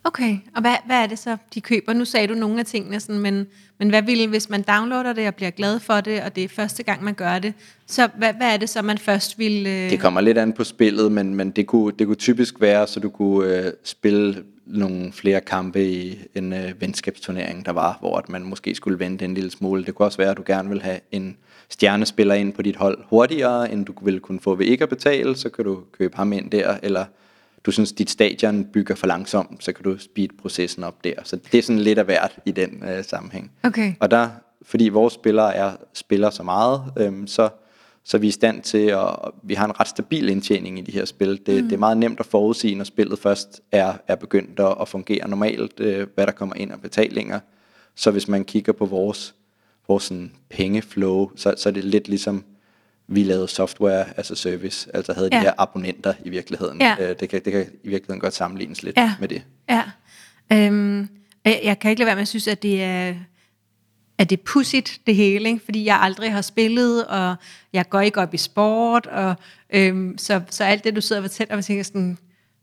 Okay, 0.03 0.37
og 0.55 0.61
hvad, 0.61 0.75
hvad 0.85 0.95
er 0.95 1.07
det 1.07 1.19
så, 1.19 1.37
de 1.53 1.61
køber? 1.61 1.93
Nu 1.93 2.05
sagde 2.05 2.27
du 2.27 2.33
nogle 2.33 2.59
af 2.59 2.65
tingene, 2.65 2.99
sådan, 2.99 3.21
men, 3.21 3.47
men 3.77 3.89
hvad 3.89 4.01
vil, 4.01 4.27
hvis 4.27 4.49
man 4.49 4.61
downloader 4.61 5.13
det 5.13 5.27
og 5.27 5.35
bliver 5.35 5.51
glad 5.51 5.79
for 5.79 6.01
det, 6.01 6.21
og 6.21 6.35
det 6.35 6.43
er 6.43 6.47
første 6.47 6.83
gang, 6.83 7.03
man 7.03 7.13
gør 7.13 7.39
det, 7.39 7.53
så 7.87 8.09
hvad, 8.17 8.33
hvad 8.33 8.53
er 8.53 8.57
det 8.57 8.69
så, 8.69 8.81
man 8.81 8.97
først 8.97 9.39
vil... 9.39 9.67
Øh... 9.67 9.89
Det 9.89 9.99
kommer 9.99 10.21
lidt 10.21 10.37
an 10.37 10.53
på 10.53 10.63
spillet, 10.63 11.11
men, 11.11 11.35
men 11.35 11.51
det, 11.51 11.67
kunne, 11.67 11.93
det 11.99 12.07
kunne 12.07 12.15
typisk 12.15 12.61
være, 12.61 12.87
så 12.87 12.99
du 12.99 13.09
kunne 13.09 13.57
øh, 13.57 13.73
spille 13.83 14.43
nogle 14.65 15.11
flere 15.11 15.41
kampe 15.41 15.85
i 15.85 16.19
en 16.35 16.53
øh, 16.53 16.81
venskabsturnering, 16.81 17.65
der 17.65 17.71
var, 17.71 17.97
hvor 17.99 18.17
at 18.17 18.29
man 18.29 18.43
måske 18.43 18.75
skulle 18.75 18.99
vente 18.99 19.25
en 19.25 19.33
lille 19.33 19.51
smule. 19.51 19.85
Det 19.85 19.95
kunne 19.95 20.05
også 20.05 20.17
være, 20.17 20.31
at 20.31 20.37
du 20.37 20.43
gerne 20.45 20.69
vil 20.69 20.81
have 20.81 20.99
en 21.11 21.37
stjernespiller 21.69 22.35
ind 22.35 22.53
på 22.53 22.61
dit 22.61 22.75
hold 22.75 22.97
hurtigere, 23.09 23.71
end 23.71 23.85
du 23.85 23.93
ville 24.01 24.19
kunne 24.19 24.39
få 24.39 24.55
ved 24.55 24.65
ikke 24.65 24.83
at 24.83 24.89
betale, 24.89 25.35
så 25.35 25.49
kan 25.49 25.65
du 25.65 25.79
købe 25.97 26.17
ham 26.17 26.33
ind 26.33 26.51
der, 26.51 26.77
eller 26.83 27.05
du 27.69 27.73
synes, 27.73 27.91
dit 27.91 28.09
stadion 28.09 28.65
bygger 28.65 28.95
for 28.95 29.07
langsomt, 29.07 29.63
så 29.63 29.73
kan 29.73 29.83
du 29.83 29.97
speed 29.97 30.27
processen 30.41 30.83
op 30.83 31.03
der. 31.03 31.13
Så 31.23 31.35
det 31.51 31.57
er 31.57 31.61
sådan 31.61 31.79
lidt 31.79 31.99
af 31.99 32.05
hvert 32.05 32.39
i 32.45 32.51
den 32.51 32.83
øh, 32.89 33.03
sammenhæng. 33.03 33.51
Okay. 33.63 33.93
Og 33.99 34.11
der, 34.11 34.29
fordi 34.61 34.89
vores 34.89 35.13
spillere 35.13 35.55
er 35.55 35.71
spiller 35.93 36.29
så 36.29 36.43
meget, 36.43 36.83
øhm, 36.97 37.27
så, 37.27 37.49
så 38.03 38.17
er 38.17 38.21
vi 38.21 38.27
i 38.27 38.31
stand 38.31 38.61
til 38.61 38.77
at, 38.77 39.09
vi 39.43 39.53
har 39.53 39.65
en 39.65 39.79
ret 39.79 39.87
stabil 39.87 40.29
indtjening 40.29 40.79
i 40.79 40.81
de 40.81 40.91
her 40.91 41.05
spil. 41.05 41.41
Det, 41.45 41.63
mm. 41.63 41.69
det 41.69 41.75
er 41.75 41.79
meget 41.79 41.97
nemt 41.97 42.19
at 42.19 42.25
forudsige, 42.25 42.75
når 42.75 42.83
spillet 42.83 43.19
først 43.19 43.61
er, 43.71 43.93
er 44.07 44.15
begyndt 44.15 44.59
at, 44.59 44.75
at 44.81 44.87
fungere 44.87 45.29
normalt, 45.29 45.79
øh, 45.79 46.07
hvad 46.15 46.25
der 46.25 46.31
kommer 46.31 46.55
ind 46.55 46.71
af 46.71 46.81
betalinger. 46.81 47.39
Så 47.95 48.11
hvis 48.11 48.27
man 48.27 48.45
kigger 48.45 48.73
på 48.73 48.85
vores, 48.85 49.35
vores 49.87 50.03
sådan 50.03 50.31
pengeflow, 50.49 51.31
så, 51.35 51.53
så 51.57 51.69
er 51.69 51.73
det 51.73 51.83
lidt 51.83 52.07
ligesom, 52.07 52.43
vi 53.11 53.23
lavede 53.23 53.47
software 53.47 54.05
as 54.19 54.31
a 54.31 54.35
service, 54.35 54.89
altså 54.95 55.13
havde 55.13 55.29
Ja. 55.31 55.37
de 55.37 55.41
her 55.43 55.53
abonnenter 55.57 56.13
i 56.25 56.29
virkeligheden. 56.29 56.81
Ja. 56.81 56.95
Øh, 56.99 57.15
det, 57.19 57.29
kan, 57.29 57.41
det 57.45 57.53
kan 57.53 57.61
i 57.83 57.87
virkeligheden 57.89 58.19
godt 58.19 58.33
sammenlignes 58.33 58.83
lidt 58.83 58.97
Ja. 58.97 59.13
med 59.19 59.27
det. 59.27 59.43
Ja. 59.69 59.83
Øhm, 60.53 61.09
jeg, 61.45 61.59
jeg 61.63 61.79
kan 61.79 61.91
ikke 61.91 61.99
lade 61.99 62.05
være 62.07 62.15
med 62.15 62.21
at 62.21 62.27
synes, 62.27 62.47
at 62.47 62.63
det 62.63 62.83
er, 62.83 63.13
at 64.17 64.29
det 64.29 64.39
er 64.39 64.43
pudsigt, 64.45 64.99
det 65.07 65.15
hele, 65.15 65.49
ikke? 65.49 65.61
fordi 65.65 65.85
jeg 65.85 65.99
aldrig 66.01 66.31
har 66.31 66.41
spillet, 66.41 67.05
og 67.07 67.35
jeg 67.73 67.89
går 67.89 67.99
ikke 68.01 68.21
op 68.21 68.33
i 68.33 68.37
sport, 68.37 69.05
og 69.05 69.35
øhm, 69.69 70.17
så, 70.17 70.41
så 70.49 70.63
alt 70.63 70.83
det, 70.83 70.95
du 70.95 71.01
sidder 71.01 71.21
og 71.21 71.29
fortæller, 71.29 71.57
og 71.57 71.65
tænker 71.65 71.83
sådan, 71.83 72.17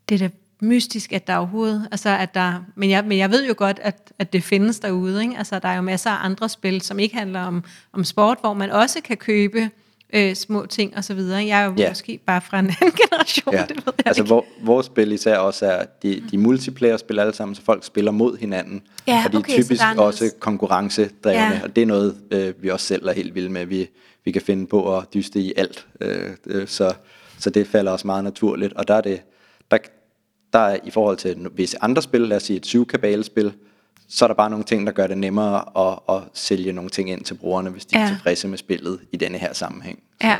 det 0.08 0.14
er 0.14 0.28
da 0.28 0.34
mystisk, 0.60 1.12
at 1.12 1.26
der 1.26 1.36
overhovedet, 1.36 1.88
altså 1.92 2.08
at 2.08 2.34
der, 2.34 2.64
men 2.74 2.90
jeg, 2.90 3.04
men 3.04 3.18
jeg 3.18 3.30
ved 3.30 3.46
jo 3.46 3.54
godt, 3.56 3.78
at, 3.82 4.12
at 4.18 4.32
det 4.32 4.42
findes 4.44 4.78
derude, 4.80 5.22
ikke? 5.22 5.34
altså 5.38 5.58
der 5.58 5.68
er 5.68 5.76
jo 5.76 5.82
masser 5.82 6.10
af 6.10 6.24
andre 6.24 6.48
spil, 6.48 6.80
som 6.82 6.98
ikke 6.98 7.16
handler 7.16 7.40
om, 7.40 7.64
om 7.92 8.04
sport, 8.04 8.38
hvor 8.40 8.54
man 8.54 8.70
også 8.70 8.98
kan 9.04 9.16
købe 9.16 9.70
øh, 10.14 10.34
små 10.34 10.66
ting 10.66 10.96
og 10.96 11.04
så 11.04 11.14
videre. 11.14 11.46
Jeg 11.46 11.60
er 11.60 11.64
jo 11.64 11.74
Ja. 11.78 11.88
måske 11.90 12.20
bare 12.26 12.40
fra 12.40 12.58
en 12.58 12.66
anden 12.80 12.98
generation, 13.10 13.54
Ja. 13.54 13.64
det 13.68 13.76
ved 13.76 13.92
jeg 13.98 14.06
altså 14.06 14.22
ikke. 14.22 14.26
hvor, 14.26 14.44
vores 14.62 14.86
spil 14.86 15.12
især 15.12 15.38
også 15.38 15.66
er, 15.66 15.84
de, 16.02 16.22
de 16.30 16.38
multiplayer 16.38 16.96
spil 16.96 17.18
alle 17.18 17.34
sammen, 17.34 17.54
så 17.54 17.62
folk 17.62 17.84
spiller 17.84 18.10
mod 18.10 18.36
hinanden. 18.38 18.82
Ja, 19.06 19.22
og 19.26 19.32
de 19.32 19.36
er 19.36 19.40
okay, 19.40 19.50
så 19.56 19.62
typisk 19.62 19.82
er 19.82 19.86
noget- 19.94 20.06
også 20.06 20.30
konkurrencedrevne, 20.40 21.40
Ja. 21.54 21.60
og 21.64 21.76
det 21.76 21.82
er 21.82 21.86
noget, 21.86 22.16
øh, 22.30 22.54
vi 22.62 22.68
også 22.70 22.86
selv 22.86 23.08
er 23.08 23.12
helt 23.12 23.34
vilde 23.34 23.48
med. 23.48 23.66
Vi, 23.66 23.88
vi 24.24 24.30
kan 24.32 24.42
finde 24.42 24.66
på 24.66 24.96
at 24.96 25.04
dyste 25.14 25.40
i 25.40 25.52
alt, 25.56 25.86
øh, 26.00 26.30
øh, 26.46 26.68
så, 26.68 26.92
så 27.38 27.50
det 27.50 27.66
falder 27.66 27.92
også 27.92 28.06
meget 28.06 28.24
naturligt. 28.24 28.72
Og 28.72 28.88
der 28.88 28.94
er 28.94 29.00
det, 29.00 29.20
der, 29.70 29.78
der 30.52 30.58
er 30.58 30.78
i 30.84 30.90
forhold 30.90 31.16
til 31.16 31.36
visse 31.52 31.76
andre 31.82 32.02
spil, 32.02 32.20
lad 32.20 32.36
os 32.36 32.42
sige 32.42 32.56
et 32.56 32.66
syvkabalespil, 32.66 33.52
så 34.08 34.24
er 34.24 34.26
der 34.26 34.34
bare 34.34 34.50
nogle 34.50 34.64
ting, 34.64 34.86
der 34.86 34.92
gør 34.92 35.06
det 35.06 35.18
nemmere 35.18 35.88
at, 35.90 35.98
at 36.16 36.22
sælge 36.34 36.72
nogle 36.72 36.90
ting 36.90 37.10
ind 37.10 37.24
til 37.24 37.34
brugerne, 37.34 37.70
hvis 37.70 37.86
de 37.86 37.98
Ja. 37.98 38.04
er 38.04 38.08
tilfredse 38.08 38.48
med 38.48 38.58
spillet 38.58 39.00
i 39.12 39.16
denne 39.16 39.38
her 39.38 39.52
sammenhæng. 39.52 39.98
Ja. 40.22 40.36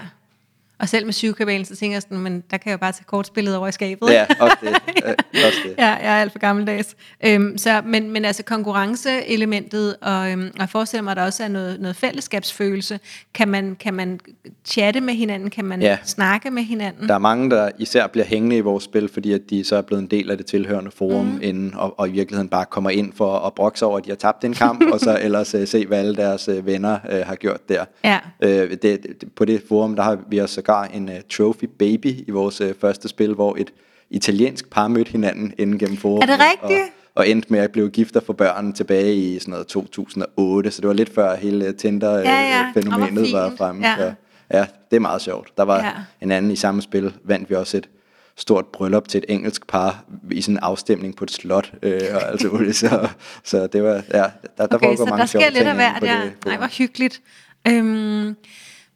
Og 0.79 0.89
selv 0.89 1.05
med 1.05 1.13
syvkabalen, 1.13 1.65
så 1.65 1.77
tænker 1.77 1.95
jeg 1.95 2.03
sådan, 2.03 2.19
men 2.19 2.41
der 2.51 2.57
kan 2.57 2.71
jeg 2.71 2.73
jo 2.73 2.79
bare 2.79 2.93
tage 2.93 3.05
kortspillet 3.07 3.57
over 3.57 3.69
i 3.69 3.73
skabet. 3.73 4.11
Ja, 4.11 4.27
også 4.41 4.57
det. 4.61 4.69
Øh, 5.07 5.15
også 5.33 5.59
det. 5.65 5.75
ja, 5.85 5.87
jeg 5.87 6.17
er 6.17 6.21
alt 6.21 6.33
for 6.33 6.39
gammeldags. 6.39 6.97
Øhm, 7.25 7.59
så, 7.59 7.83
men, 7.87 8.11
men 8.11 8.25
altså 8.25 8.43
konkurrenceelementet, 8.43 9.97
og, 10.03 10.31
øhm, 10.31 10.51
og 10.55 10.61
jeg 10.61 10.69
forestiller 10.69 11.03
mig, 11.03 11.11
at 11.11 11.17
der 11.17 11.23
også 11.25 11.45
er 11.45 11.49
noget, 11.49 11.81
noget 11.81 11.97
fællesskabsfølelse. 11.97 13.01
Kan 13.35 13.49
man, 13.49 13.77
kan 13.81 13.95
man 13.95 14.21
chatte 14.65 15.01
med 15.01 15.15
hinanden? 15.15 15.51
Kan 15.51 15.65
man 15.65 15.83
Ja. 15.83 15.99
snakke 16.05 16.51
med 16.51 16.63
hinanden? 16.63 17.09
Der 17.09 17.15
er 17.15 17.19
mange, 17.19 17.51
der 17.51 17.71
især 17.79 18.07
bliver 18.07 18.25
hængende 18.25 18.57
i 18.57 18.61
vores 18.61 18.85
spil, 18.85 19.09
fordi 19.13 19.33
at 19.33 19.41
de 19.51 19.65
så 19.65 19.77
er 19.77 19.83
blevet 19.83 20.03
en 20.03 20.11
del 20.11 20.31
af 20.31 20.37
det 20.37 20.47
tilhørende 20.47 20.91
forum 20.91 21.27
mm. 21.27 21.39
inden, 21.43 21.75
og, 21.75 21.99
og 22.01 22.09
i 22.09 22.13
virkeligheden 22.13 22.49
bare 22.49 22.65
kommer 22.65 22.91
ind 22.91 23.13
for 23.17 23.39
at 23.39 23.55
brokke 23.55 23.79
sig 23.79 23.89
over, 23.89 23.99
at 23.99 24.05
de 24.05 24.11
har 24.11 24.17
tabt 24.17 24.45
en 24.45 24.55
kamp, 24.55 24.85
og 24.93 25.01
så 25.01 25.19
ellers 25.23 25.55
uh, 25.55 25.65
se, 25.65 25.87
hvad 25.87 25.99
alle 25.99 26.17
deres 26.17 26.49
uh, 26.49 26.67
venner 26.67 26.99
uh, 27.05 27.27
har 27.27 27.35
gjort 27.35 27.69
der. 27.69 27.85
Ja. 28.05 28.19
Øh, 28.41 28.71
det, 28.71 28.83
det, 28.83 29.25
på 29.37 29.45
det 29.45 29.63
forum, 29.69 29.97
der 29.97 30.03
har 30.03 30.19
vi 30.31 30.39
også 30.39 30.55
sågar 30.67 30.85
en 30.85 31.09
uh, 31.09 31.15
trophy 31.31 31.65
baby 31.79 32.07
i 32.29 32.31
vores 32.31 32.61
uh, 32.61 32.71
første 32.81 33.09
spil, 33.09 33.35
hvor 33.35 33.57
et 33.59 33.73
italiensk 34.11 34.71
par 34.71 34.89
mødte 34.89 35.11
hinanden 35.13 35.53
inden 35.59 35.79
gennem 35.79 35.97
forum. 35.97 36.23
Er 36.23 36.27
det 36.27 36.35
rigtigt? 36.41 36.81
Og, 36.81 37.21
og 37.21 37.29
endte 37.29 37.49
med 37.53 37.61
at 37.61 37.73
blive 37.73 37.91
gifter 37.91 38.21
for 38.21 38.33
børn 38.33 38.73
tilbage 38.73 39.15
i 39.15 39.39
sådan 39.39 39.53
noget 39.53 39.67
2008, 39.67 40.71
så 40.71 40.81
det 40.81 40.89
var 40.89 40.95
lidt 40.95 41.15
før 41.15 41.37
hele 41.37 41.65
Ja, 41.65 41.71
ja. 41.71 41.73
Tinder-fænomenet 41.79 43.23
Og 43.25 43.31
hvor 43.31 43.39
var 43.41 43.49
fint. 43.49 43.59
fremme. 43.59 43.87
Ja. 43.89 43.97
Så, 43.97 44.13
ja, 44.53 44.67
det 44.91 44.97
er 44.97 45.01
meget 45.01 45.23
sjovt. 45.23 45.49
Der 45.57 45.63
var 45.63 45.79
Ja. 45.79 45.93
en 46.21 46.31
anden 46.31 46.51
i 46.51 46.57
samme 46.57 46.83
spil, 46.83 47.13
vandt 47.25 47.51
vi 47.51 47.55
også 47.55 47.77
et 47.77 47.89
stort 48.37 48.67
bryllup 48.67 49.09
til 49.09 49.19
et 49.19 49.25
engelsk 49.29 49.67
par 49.67 50.05
i 50.31 50.41
sådan 50.41 50.55
en 50.55 50.59
afstemning 50.63 51.17
på 51.17 51.25
et 51.25 51.31
slot 51.31 51.73
øh, 51.83 52.01
og 52.15 52.23
alt 52.31 52.53
muligt. 52.53 52.77
Så, 52.77 53.09
så 53.45 53.67
det 53.67 53.83
var, 53.83 53.93
ja, 53.95 54.03
der, 54.13 54.23
der 54.57 54.65
Okay, 54.65 54.79
foregår 54.87 54.97
så 54.97 55.05
mange 55.05 55.21
der 55.21 55.27
sker 55.27 55.51
lidt 55.51 55.69
af 55.69 55.75
hvert, 55.75 56.03
ja. 56.03 56.21
det 56.25 56.33
Nej, 56.47 56.57
hvor 56.57 56.67
hyggeligt. 56.79 57.21
Øhm, 57.69 58.37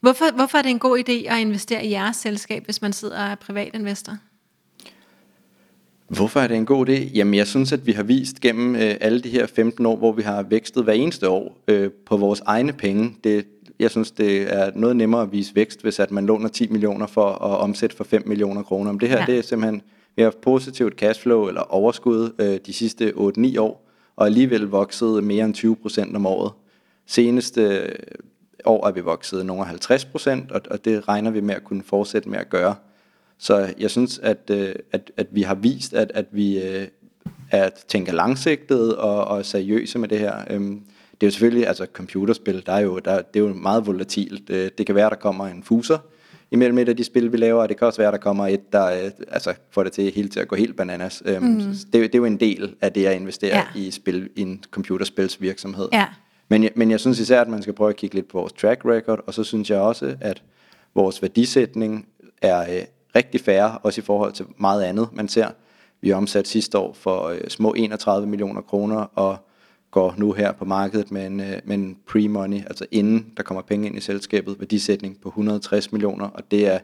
Hvorfor, 0.00 0.24
hvorfor 0.34 0.58
er 0.58 0.62
det 0.62 0.70
en 0.70 0.78
god 0.78 0.98
idé 0.98 1.12
at 1.12 1.40
investere 1.40 1.86
i 1.86 1.90
jeres 1.90 2.16
selskab, 2.16 2.64
hvis 2.64 2.82
man 2.82 2.92
sidder 2.92 3.24
og 3.24 3.30
er 3.30 3.34
privatinvestor? 3.34 4.16
Hvorfor 6.08 6.40
er 6.40 6.46
det 6.46 6.56
en 6.56 6.66
god 6.66 6.88
idé? 6.88 6.92
Jamen 6.92 7.34
jeg 7.34 7.46
synes, 7.46 7.72
at 7.72 7.86
vi 7.86 7.92
har 7.92 8.02
vist 8.02 8.40
gennem 8.40 8.76
øh, 8.76 8.94
alle 9.00 9.20
de 9.20 9.28
her 9.28 9.46
15 9.46 9.86
år, 9.86 9.96
hvor 9.96 10.12
vi 10.12 10.22
har 10.22 10.42
vækstet 10.42 10.84
hver 10.84 10.92
eneste 10.92 11.28
år 11.28 11.58
øh, 11.68 11.90
på 12.06 12.16
vores 12.16 12.42
egne 12.46 12.72
penge. 12.72 13.16
Det, 13.24 13.46
jeg 13.78 13.90
synes, 13.90 14.10
det 14.10 14.54
er 14.54 14.70
noget 14.74 14.96
nemmere 14.96 15.22
at 15.22 15.32
vise 15.32 15.54
vækst, 15.54 15.82
hvis 15.82 15.98
at 15.98 16.10
man 16.10 16.26
låner 16.26 16.48
10 16.48 16.68
millioner 16.68 17.06
for 17.06 17.28
at 17.28 17.58
omsætte 17.58 17.96
for 17.96 18.04
5 18.04 18.22
millioner 18.26 18.62
kroner. 18.62 18.92
Men 18.92 19.00
det 19.00 19.08
her, 19.08 19.18
ja. 19.18 19.26
det 19.26 19.38
er 19.38 19.42
simpelthen, 19.42 19.82
vi 20.16 20.22
har 20.22 20.26
haft 20.26 20.40
positivt 20.40 20.94
cashflow 20.94 21.48
eller 21.48 21.60
overskud 21.60 22.32
øh, 22.38 22.58
de 22.66 22.72
sidste 22.72 23.12
8-9 23.16 23.60
år, 23.60 23.86
og 24.16 24.26
alligevel 24.26 24.62
vokset 24.62 25.24
mere 25.24 25.44
end 25.44 25.54
20 25.54 25.76
procent 25.76 26.16
om 26.16 26.26
året. 26.26 26.52
Seneste 27.06 27.92
år 28.64 28.86
er 28.86 28.92
vi 28.92 29.00
vokset 29.00 29.46
nogle 29.46 29.64
50 29.64 30.04
procent, 30.04 30.52
og, 30.52 30.60
og 30.70 30.84
det 30.84 31.08
regner 31.08 31.30
vi 31.30 31.40
med 31.40 31.54
at 31.54 31.64
kunne 31.64 31.82
fortsætte 31.82 32.28
med 32.28 32.38
at 32.38 32.50
gøre. 32.50 32.74
Så 33.38 33.74
jeg 33.78 33.90
synes, 33.90 34.18
at, 34.18 34.50
øh, 34.50 34.74
at, 34.92 35.10
at 35.16 35.26
vi 35.30 35.42
har 35.42 35.54
vist, 35.54 35.94
at, 35.94 36.12
at 36.14 36.26
vi 36.32 36.62
øh, 36.62 36.86
at 37.50 37.84
tænker 37.88 38.12
langsigtet 38.12 38.96
og, 38.96 39.24
og 39.24 39.44
seriøse 39.44 39.98
med 39.98 40.08
det 40.08 40.18
her. 40.18 40.44
Øhm, 40.50 40.82
det 41.10 41.26
er 41.26 41.26
jo 41.26 41.30
selvfølgelig, 41.30 41.68
altså 41.68 41.86
computerspil, 41.92 42.62
der 42.66 42.72
er 42.72 42.80
jo, 42.80 42.98
der, 42.98 43.22
det 43.22 43.40
er 43.40 43.44
jo 43.44 43.54
meget 43.54 43.86
volatilt. 43.86 44.48
Det 44.48 44.86
kan 44.86 44.94
være, 44.94 45.10
der 45.10 45.16
kommer 45.16 45.46
en 45.46 45.62
fuser 45.62 45.98
imellem 46.50 46.78
et 46.78 46.88
af 46.88 46.96
de 46.96 47.04
spil, 47.04 47.32
vi 47.32 47.36
laver, 47.36 47.62
og 47.62 47.68
det 47.68 47.76
kan 47.76 47.86
også 47.86 48.02
være, 48.02 48.12
der 48.12 48.18
kommer 48.18 48.46
et, 48.46 48.72
der 48.72 49.10
altså, 49.28 49.54
får 49.70 49.82
det 49.82 49.92
til, 49.92 50.12
hele 50.12 50.28
til 50.28 50.40
at 50.40 50.48
gå 50.48 50.56
helt 50.56 50.76
bananas. 50.76 51.22
Mm. 51.40 51.58
det, 51.92 51.92
det 51.92 52.14
er 52.14 52.18
jo 52.18 52.24
en 52.24 52.40
del 52.40 52.74
af 52.80 52.92
det 52.92 53.06
at 53.06 53.16
investere 53.16 53.56
ja. 53.56 53.64
i, 53.74 53.90
spil, 53.90 54.28
i 54.36 54.40
en 54.40 54.64
computerspilsvirksomhed. 54.70 55.88
Ja. 55.92 56.06
Men, 56.50 56.68
men 56.74 56.90
jeg 56.90 57.00
synes 57.00 57.18
især, 57.18 57.40
at 57.40 57.48
man 57.48 57.62
skal 57.62 57.74
prøve 57.74 57.90
at 57.90 57.96
kigge 57.96 58.14
lidt 58.14 58.28
på 58.28 58.38
vores 58.38 58.52
track 58.52 58.84
record, 58.84 59.20
og 59.26 59.34
så 59.34 59.44
synes 59.44 59.70
jeg 59.70 59.78
også, 59.80 60.16
at 60.20 60.42
vores 60.94 61.22
værdisætning 61.22 62.08
er 62.42 62.60
øh, 62.60 62.84
rigtig 63.16 63.40
færre, 63.40 63.78
også 63.82 64.00
i 64.00 64.04
forhold 64.04 64.32
til 64.32 64.46
meget 64.56 64.82
andet, 64.82 65.08
man 65.12 65.28
ser. 65.28 65.48
Vi 66.00 66.12
omsat 66.12 66.48
sidste 66.48 66.78
år 66.78 66.92
for 66.92 67.28
øh, 67.28 67.40
små 67.48 67.74
31 67.76 68.26
millioner 68.26 68.60
kroner, 68.60 68.96
og 68.96 69.36
går 69.90 70.14
nu 70.18 70.32
her 70.32 70.52
på 70.52 70.64
markedet 70.64 71.10
med 71.10 71.26
en, 71.26 71.40
øh, 71.40 71.60
med 71.64 71.76
en 71.76 71.96
pre-money, 72.10 72.66
altså 72.66 72.86
inden 72.90 73.32
der 73.36 73.42
kommer 73.42 73.62
penge 73.62 73.86
ind 73.86 73.96
i 73.96 74.00
selskabet, 74.00 74.56
værdisætning 74.58 75.20
på 75.20 75.28
160 75.28 75.92
millioner, 75.92 76.28
og 76.28 76.50
det 76.50 76.66
er, 76.66 76.78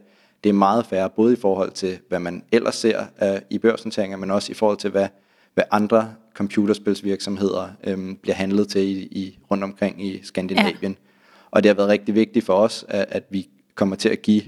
det 0.44 0.48
er 0.48 0.54
meget 0.54 0.86
færre, 0.86 1.10
både 1.10 1.32
i 1.32 1.36
forhold 1.36 1.70
til, 1.70 1.98
hvad 2.08 2.18
man 2.18 2.42
ellers 2.52 2.74
ser 2.74 3.04
øh, 3.22 3.40
i 3.50 3.58
børsnoteringer, 3.58 4.16
men 4.16 4.30
også 4.30 4.52
i 4.52 4.54
forhold 4.54 4.78
til, 4.78 4.90
hvad, 4.90 5.08
hvad 5.56 5.64
andre 5.70 6.14
computerspilsvirksomheder 6.34 7.68
um, 7.92 8.18
bliver 8.22 8.34
handlet 8.34 8.68
til 8.68 8.82
i, 8.82 9.00
i, 9.00 9.38
rundt 9.50 9.64
omkring 9.64 10.06
i 10.06 10.20
Skandinavien. 10.22 10.92
Ja. 10.92 11.08
Og 11.50 11.62
det 11.62 11.68
har 11.68 11.74
været 11.74 11.88
rigtig 11.88 12.14
vigtigt 12.14 12.46
for 12.46 12.52
os, 12.52 12.84
at, 12.88 13.06
at 13.08 13.22
vi 13.30 13.48
kommer 13.74 13.96
til 13.96 14.08
at 14.08 14.22
give 14.22 14.42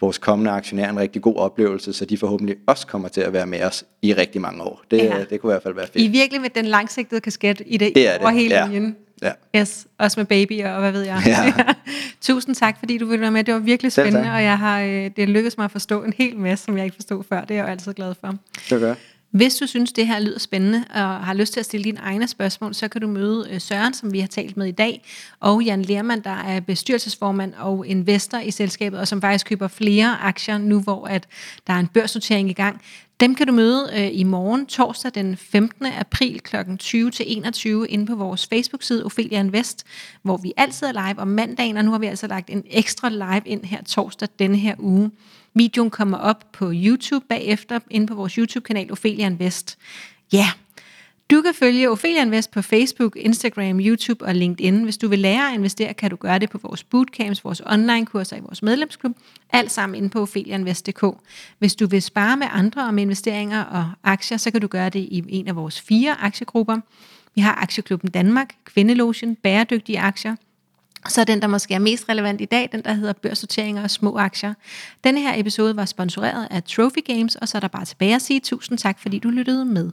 vores 0.00 0.18
kommende 0.18 0.50
aktionærer 0.50 0.90
en 0.90 0.98
rigtig 0.98 1.22
god 1.22 1.36
oplevelse, 1.36 1.92
så 1.92 2.04
de 2.04 2.18
forhåbentlig 2.18 2.56
også 2.66 2.86
kommer 2.86 3.08
til 3.08 3.20
at 3.20 3.32
være 3.32 3.46
med 3.46 3.62
os 3.62 3.84
i 4.02 4.14
rigtig 4.14 4.40
mange 4.40 4.62
år. 4.62 4.82
Det, 4.90 4.98
ja. 4.98 5.24
det 5.30 5.40
kunne 5.40 5.50
i 5.50 5.54
hvert 5.54 5.62
fald 5.62 5.74
være 5.74 5.86
fedt. 5.86 6.04
I 6.04 6.08
virkelig 6.08 6.40
med 6.40 6.50
den 6.50 6.64
langsigtede 6.64 7.20
kasket 7.20 7.62
i 7.66 7.76
det, 7.76 7.94
det 7.94 8.08
er 8.08 8.18
over 8.18 8.30
det. 8.30 8.40
hele 8.40 8.54
ja. 8.54 8.66
linjen. 8.66 8.96
Ja. 9.22 9.32
Yes, 9.56 9.86
også 9.98 10.20
med 10.20 10.26
baby 10.26 10.64
og 10.64 10.80
hvad 10.80 10.92
ved 10.92 11.02
jeg. 11.02 11.22
Ja. 11.26 11.74
Tusind 12.20 12.54
tak, 12.54 12.78
fordi 12.78 12.98
du 12.98 13.06
ville 13.06 13.20
være 13.20 13.30
med. 13.30 13.44
Det 13.44 13.54
var 13.54 13.60
virkelig 13.60 13.92
spændende, 13.92 14.32
og 14.32 14.42
jeg 14.42 14.58
har, 14.58 14.80
øh, 14.80 15.10
det 15.16 15.28
lykkedes 15.28 15.58
mig 15.58 15.64
at 15.64 15.70
forstå 15.70 16.02
en 16.02 16.12
hel 16.16 16.36
masse, 16.36 16.64
som 16.64 16.76
jeg 16.76 16.84
ikke 16.84 16.94
forstod 16.94 17.24
før. 17.24 17.40
Det 17.40 17.50
er 17.50 17.54
jeg 17.54 17.62
jo 17.62 17.68
altid 17.68 17.94
glad 17.94 18.14
for. 18.20 18.34
Det 18.70 18.80
gør 18.80 18.94
hvis 19.36 19.56
du 19.56 19.66
synes, 19.66 19.92
det 19.92 20.06
her 20.06 20.20
lyder 20.20 20.38
spændende, 20.38 20.84
og 20.90 21.00
har 21.00 21.34
lyst 21.34 21.52
til 21.52 21.60
at 21.60 21.66
stille 21.66 21.84
dine 21.84 22.00
egne 22.00 22.28
spørgsmål, 22.28 22.74
så 22.74 22.88
kan 22.88 23.00
du 23.00 23.06
møde 23.06 23.48
øh, 23.50 23.60
Søren, 23.60 23.94
som 23.94 24.12
vi 24.12 24.20
har 24.20 24.26
talt 24.26 24.56
med 24.56 24.66
i 24.66 24.70
dag, 24.70 25.02
og 25.40 25.62
Jan 25.62 25.82
Lermand, 25.82 26.22
der 26.22 26.30
er 26.30 26.60
bestyrelsesformand 26.60 27.54
og 27.54 27.86
investor 27.86 28.38
i 28.38 28.50
selskabet, 28.50 29.00
og 29.00 29.08
som 29.08 29.20
faktisk 29.20 29.46
køber 29.46 29.68
flere 29.68 30.18
aktier 30.20 30.58
nu, 30.58 30.80
hvor 30.80 31.06
at 31.06 31.26
der 31.66 31.72
er 31.72 31.78
en 31.78 31.86
børsnotering 31.86 32.50
i 32.50 32.52
gang. 32.52 32.80
Dem 33.20 33.34
kan 33.34 33.46
du 33.46 33.52
møde 33.52 33.90
øh, 33.96 34.08
i 34.12 34.22
morgen, 34.22 34.66
torsdag 34.66 35.12
den 35.14 35.36
15. 35.36 35.86
april 35.86 36.40
kl. 36.40 36.56
20-21 36.56 37.68
inde 37.68 38.06
på 38.06 38.14
vores 38.14 38.46
Facebook-side 38.46 39.04
Ophelia 39.04 39.40
Invest, 39.40 39.84
hvor 40.22 40.36
vi 40.36 40.52
altid 40.56 40.86
er 40.86 40.92
live 40.92 41.18
om 41.18 41.28
mandagen, 41.28 41.76
og 41.76 41.84
nu 41.84 41.90
har 41.90 41.98
vi 41.98 42.06
altså 42.06 42.26
lagt 42.26 42.50
en 42.50 42.64
ekstra 42.70 43.08
live 43.08 43.42
ind 43.46 43.64
her 43.64 43.82
torsdag 43.82 44.28
denne 44.38 44.56
her 44.56 44.74
uge. 44.78 45.10
Videoen 45.56 45.90
kommer 45.90 46.18
op 46.18 46.44
på 46.52 46.72
YouTube 46.74 47.24
bagefter, 47.28 47.78
inde 47.90 48.06
på 48.06 48.14
vores 48.14 48.32
YouTube-kanal 48.32 48.92
Ophelia 48.92 49.26
Invest. 49.26 49.78
Ja, 50.32 50.38
yeah. 50.38 50.48
Du 51.30 51.42
kan 51.42 51.54
følge 51.54 51.90
Ophelia 51.90 52.22
Invest 52.22 52.50
på 52.50 52.62
Facebook, 52.62 53.16
Instagram, 53.16 53.80
YouTube 53.80 54.24
og 54.24 54.34
LinkedIn. 54.34 54.82
Hvis 54.82 54.96
du 54.96 55.08
vil 55.08 55.18
lære 55.18 55.48
at 55.48 55.54
investere, 55.54 55.94
kan 55.94 56.10
du 56.10 56.16
gøre 56.16 56.38
det 56.38 56.50
på 56.50 56.58
vores 56.62 56.84
bootcamps, 56.84 57.44
vores 57.44 57.62
online-kurser 57.66 58.36
i 58.36 58.40
vores 58.40 58.62
medlemsklub. 58.62 59.16
Alt 59.52 59.72
sammen 59.72 59.96
inde 59.96 60.10
på 60.10 60.22
opheliainvest.dk. 60.22 61.04
Hvis 61.58 61.74
du 61.74 61.86
vil 61.86 62.02
spare 62.02 62.36
med 62.36 62.46
andre 62.50 62.82
om 62.82 62.98
investeringer 62.98 63.62
og 63.64 63.90
aktier, 64.04 64.38
så 64.38 64.50
kan 64.50 64.60
du 64.60 64.66
gøre 64.66 64.88
det 64.88 65.00
i 65.00 65.24
en 65.28 65.48
af 65.48 65.56
vores 65.56 65.80
fire 65.80 66.20
aktiegrupper. 66.20 66.80
Vi 67.34 67.40
har 67.40 67.54
Aktieklubben 67.62 68.10
Danmark, 68.10 68.54
Kvindelogen, 68.64 69.36
Bæredygtige 69.36 70.00
Aktier, 70.00 70.36
så 71.08 71.24
den, 71.24 71.42
der 71.42 71.46
måske 71.46 71.74
er 71.74 71.78
mest 71.78 72.08
relevant 72.08 72.40
i 72.40 72.44
dag, 72.44 72.68
den 72.72 72.82
der 72.84 72.92
hedder 72.92 73.12
børssorteringer 73.12 73.82
og 73.82 73.90
små 73.90 74.18
aktier. 74.18 74.54
Denne 75.04 75.20
her 75.20 75.40
episode 75.40 75.76
var 75.76 75.84
sponsoreret 75.84 76.48
af 76.50 76.62
Trophy 76.62 77.04
Games, 77.06 77.36
og 77.36 77.48
så 77.48 77.58
er 77.58 77.60
der 77.60 77.68
bare 77.68 77.84
tilbage 77.84 78.14
at 78.14 78.22
sige 78.22 78.40
tusind 78.40 78.78
tak, 78.78 78.98
fordi 78.98 79.18
du 79.18 79.30
lyttede 79.30 79.64
med. 79.64 79.90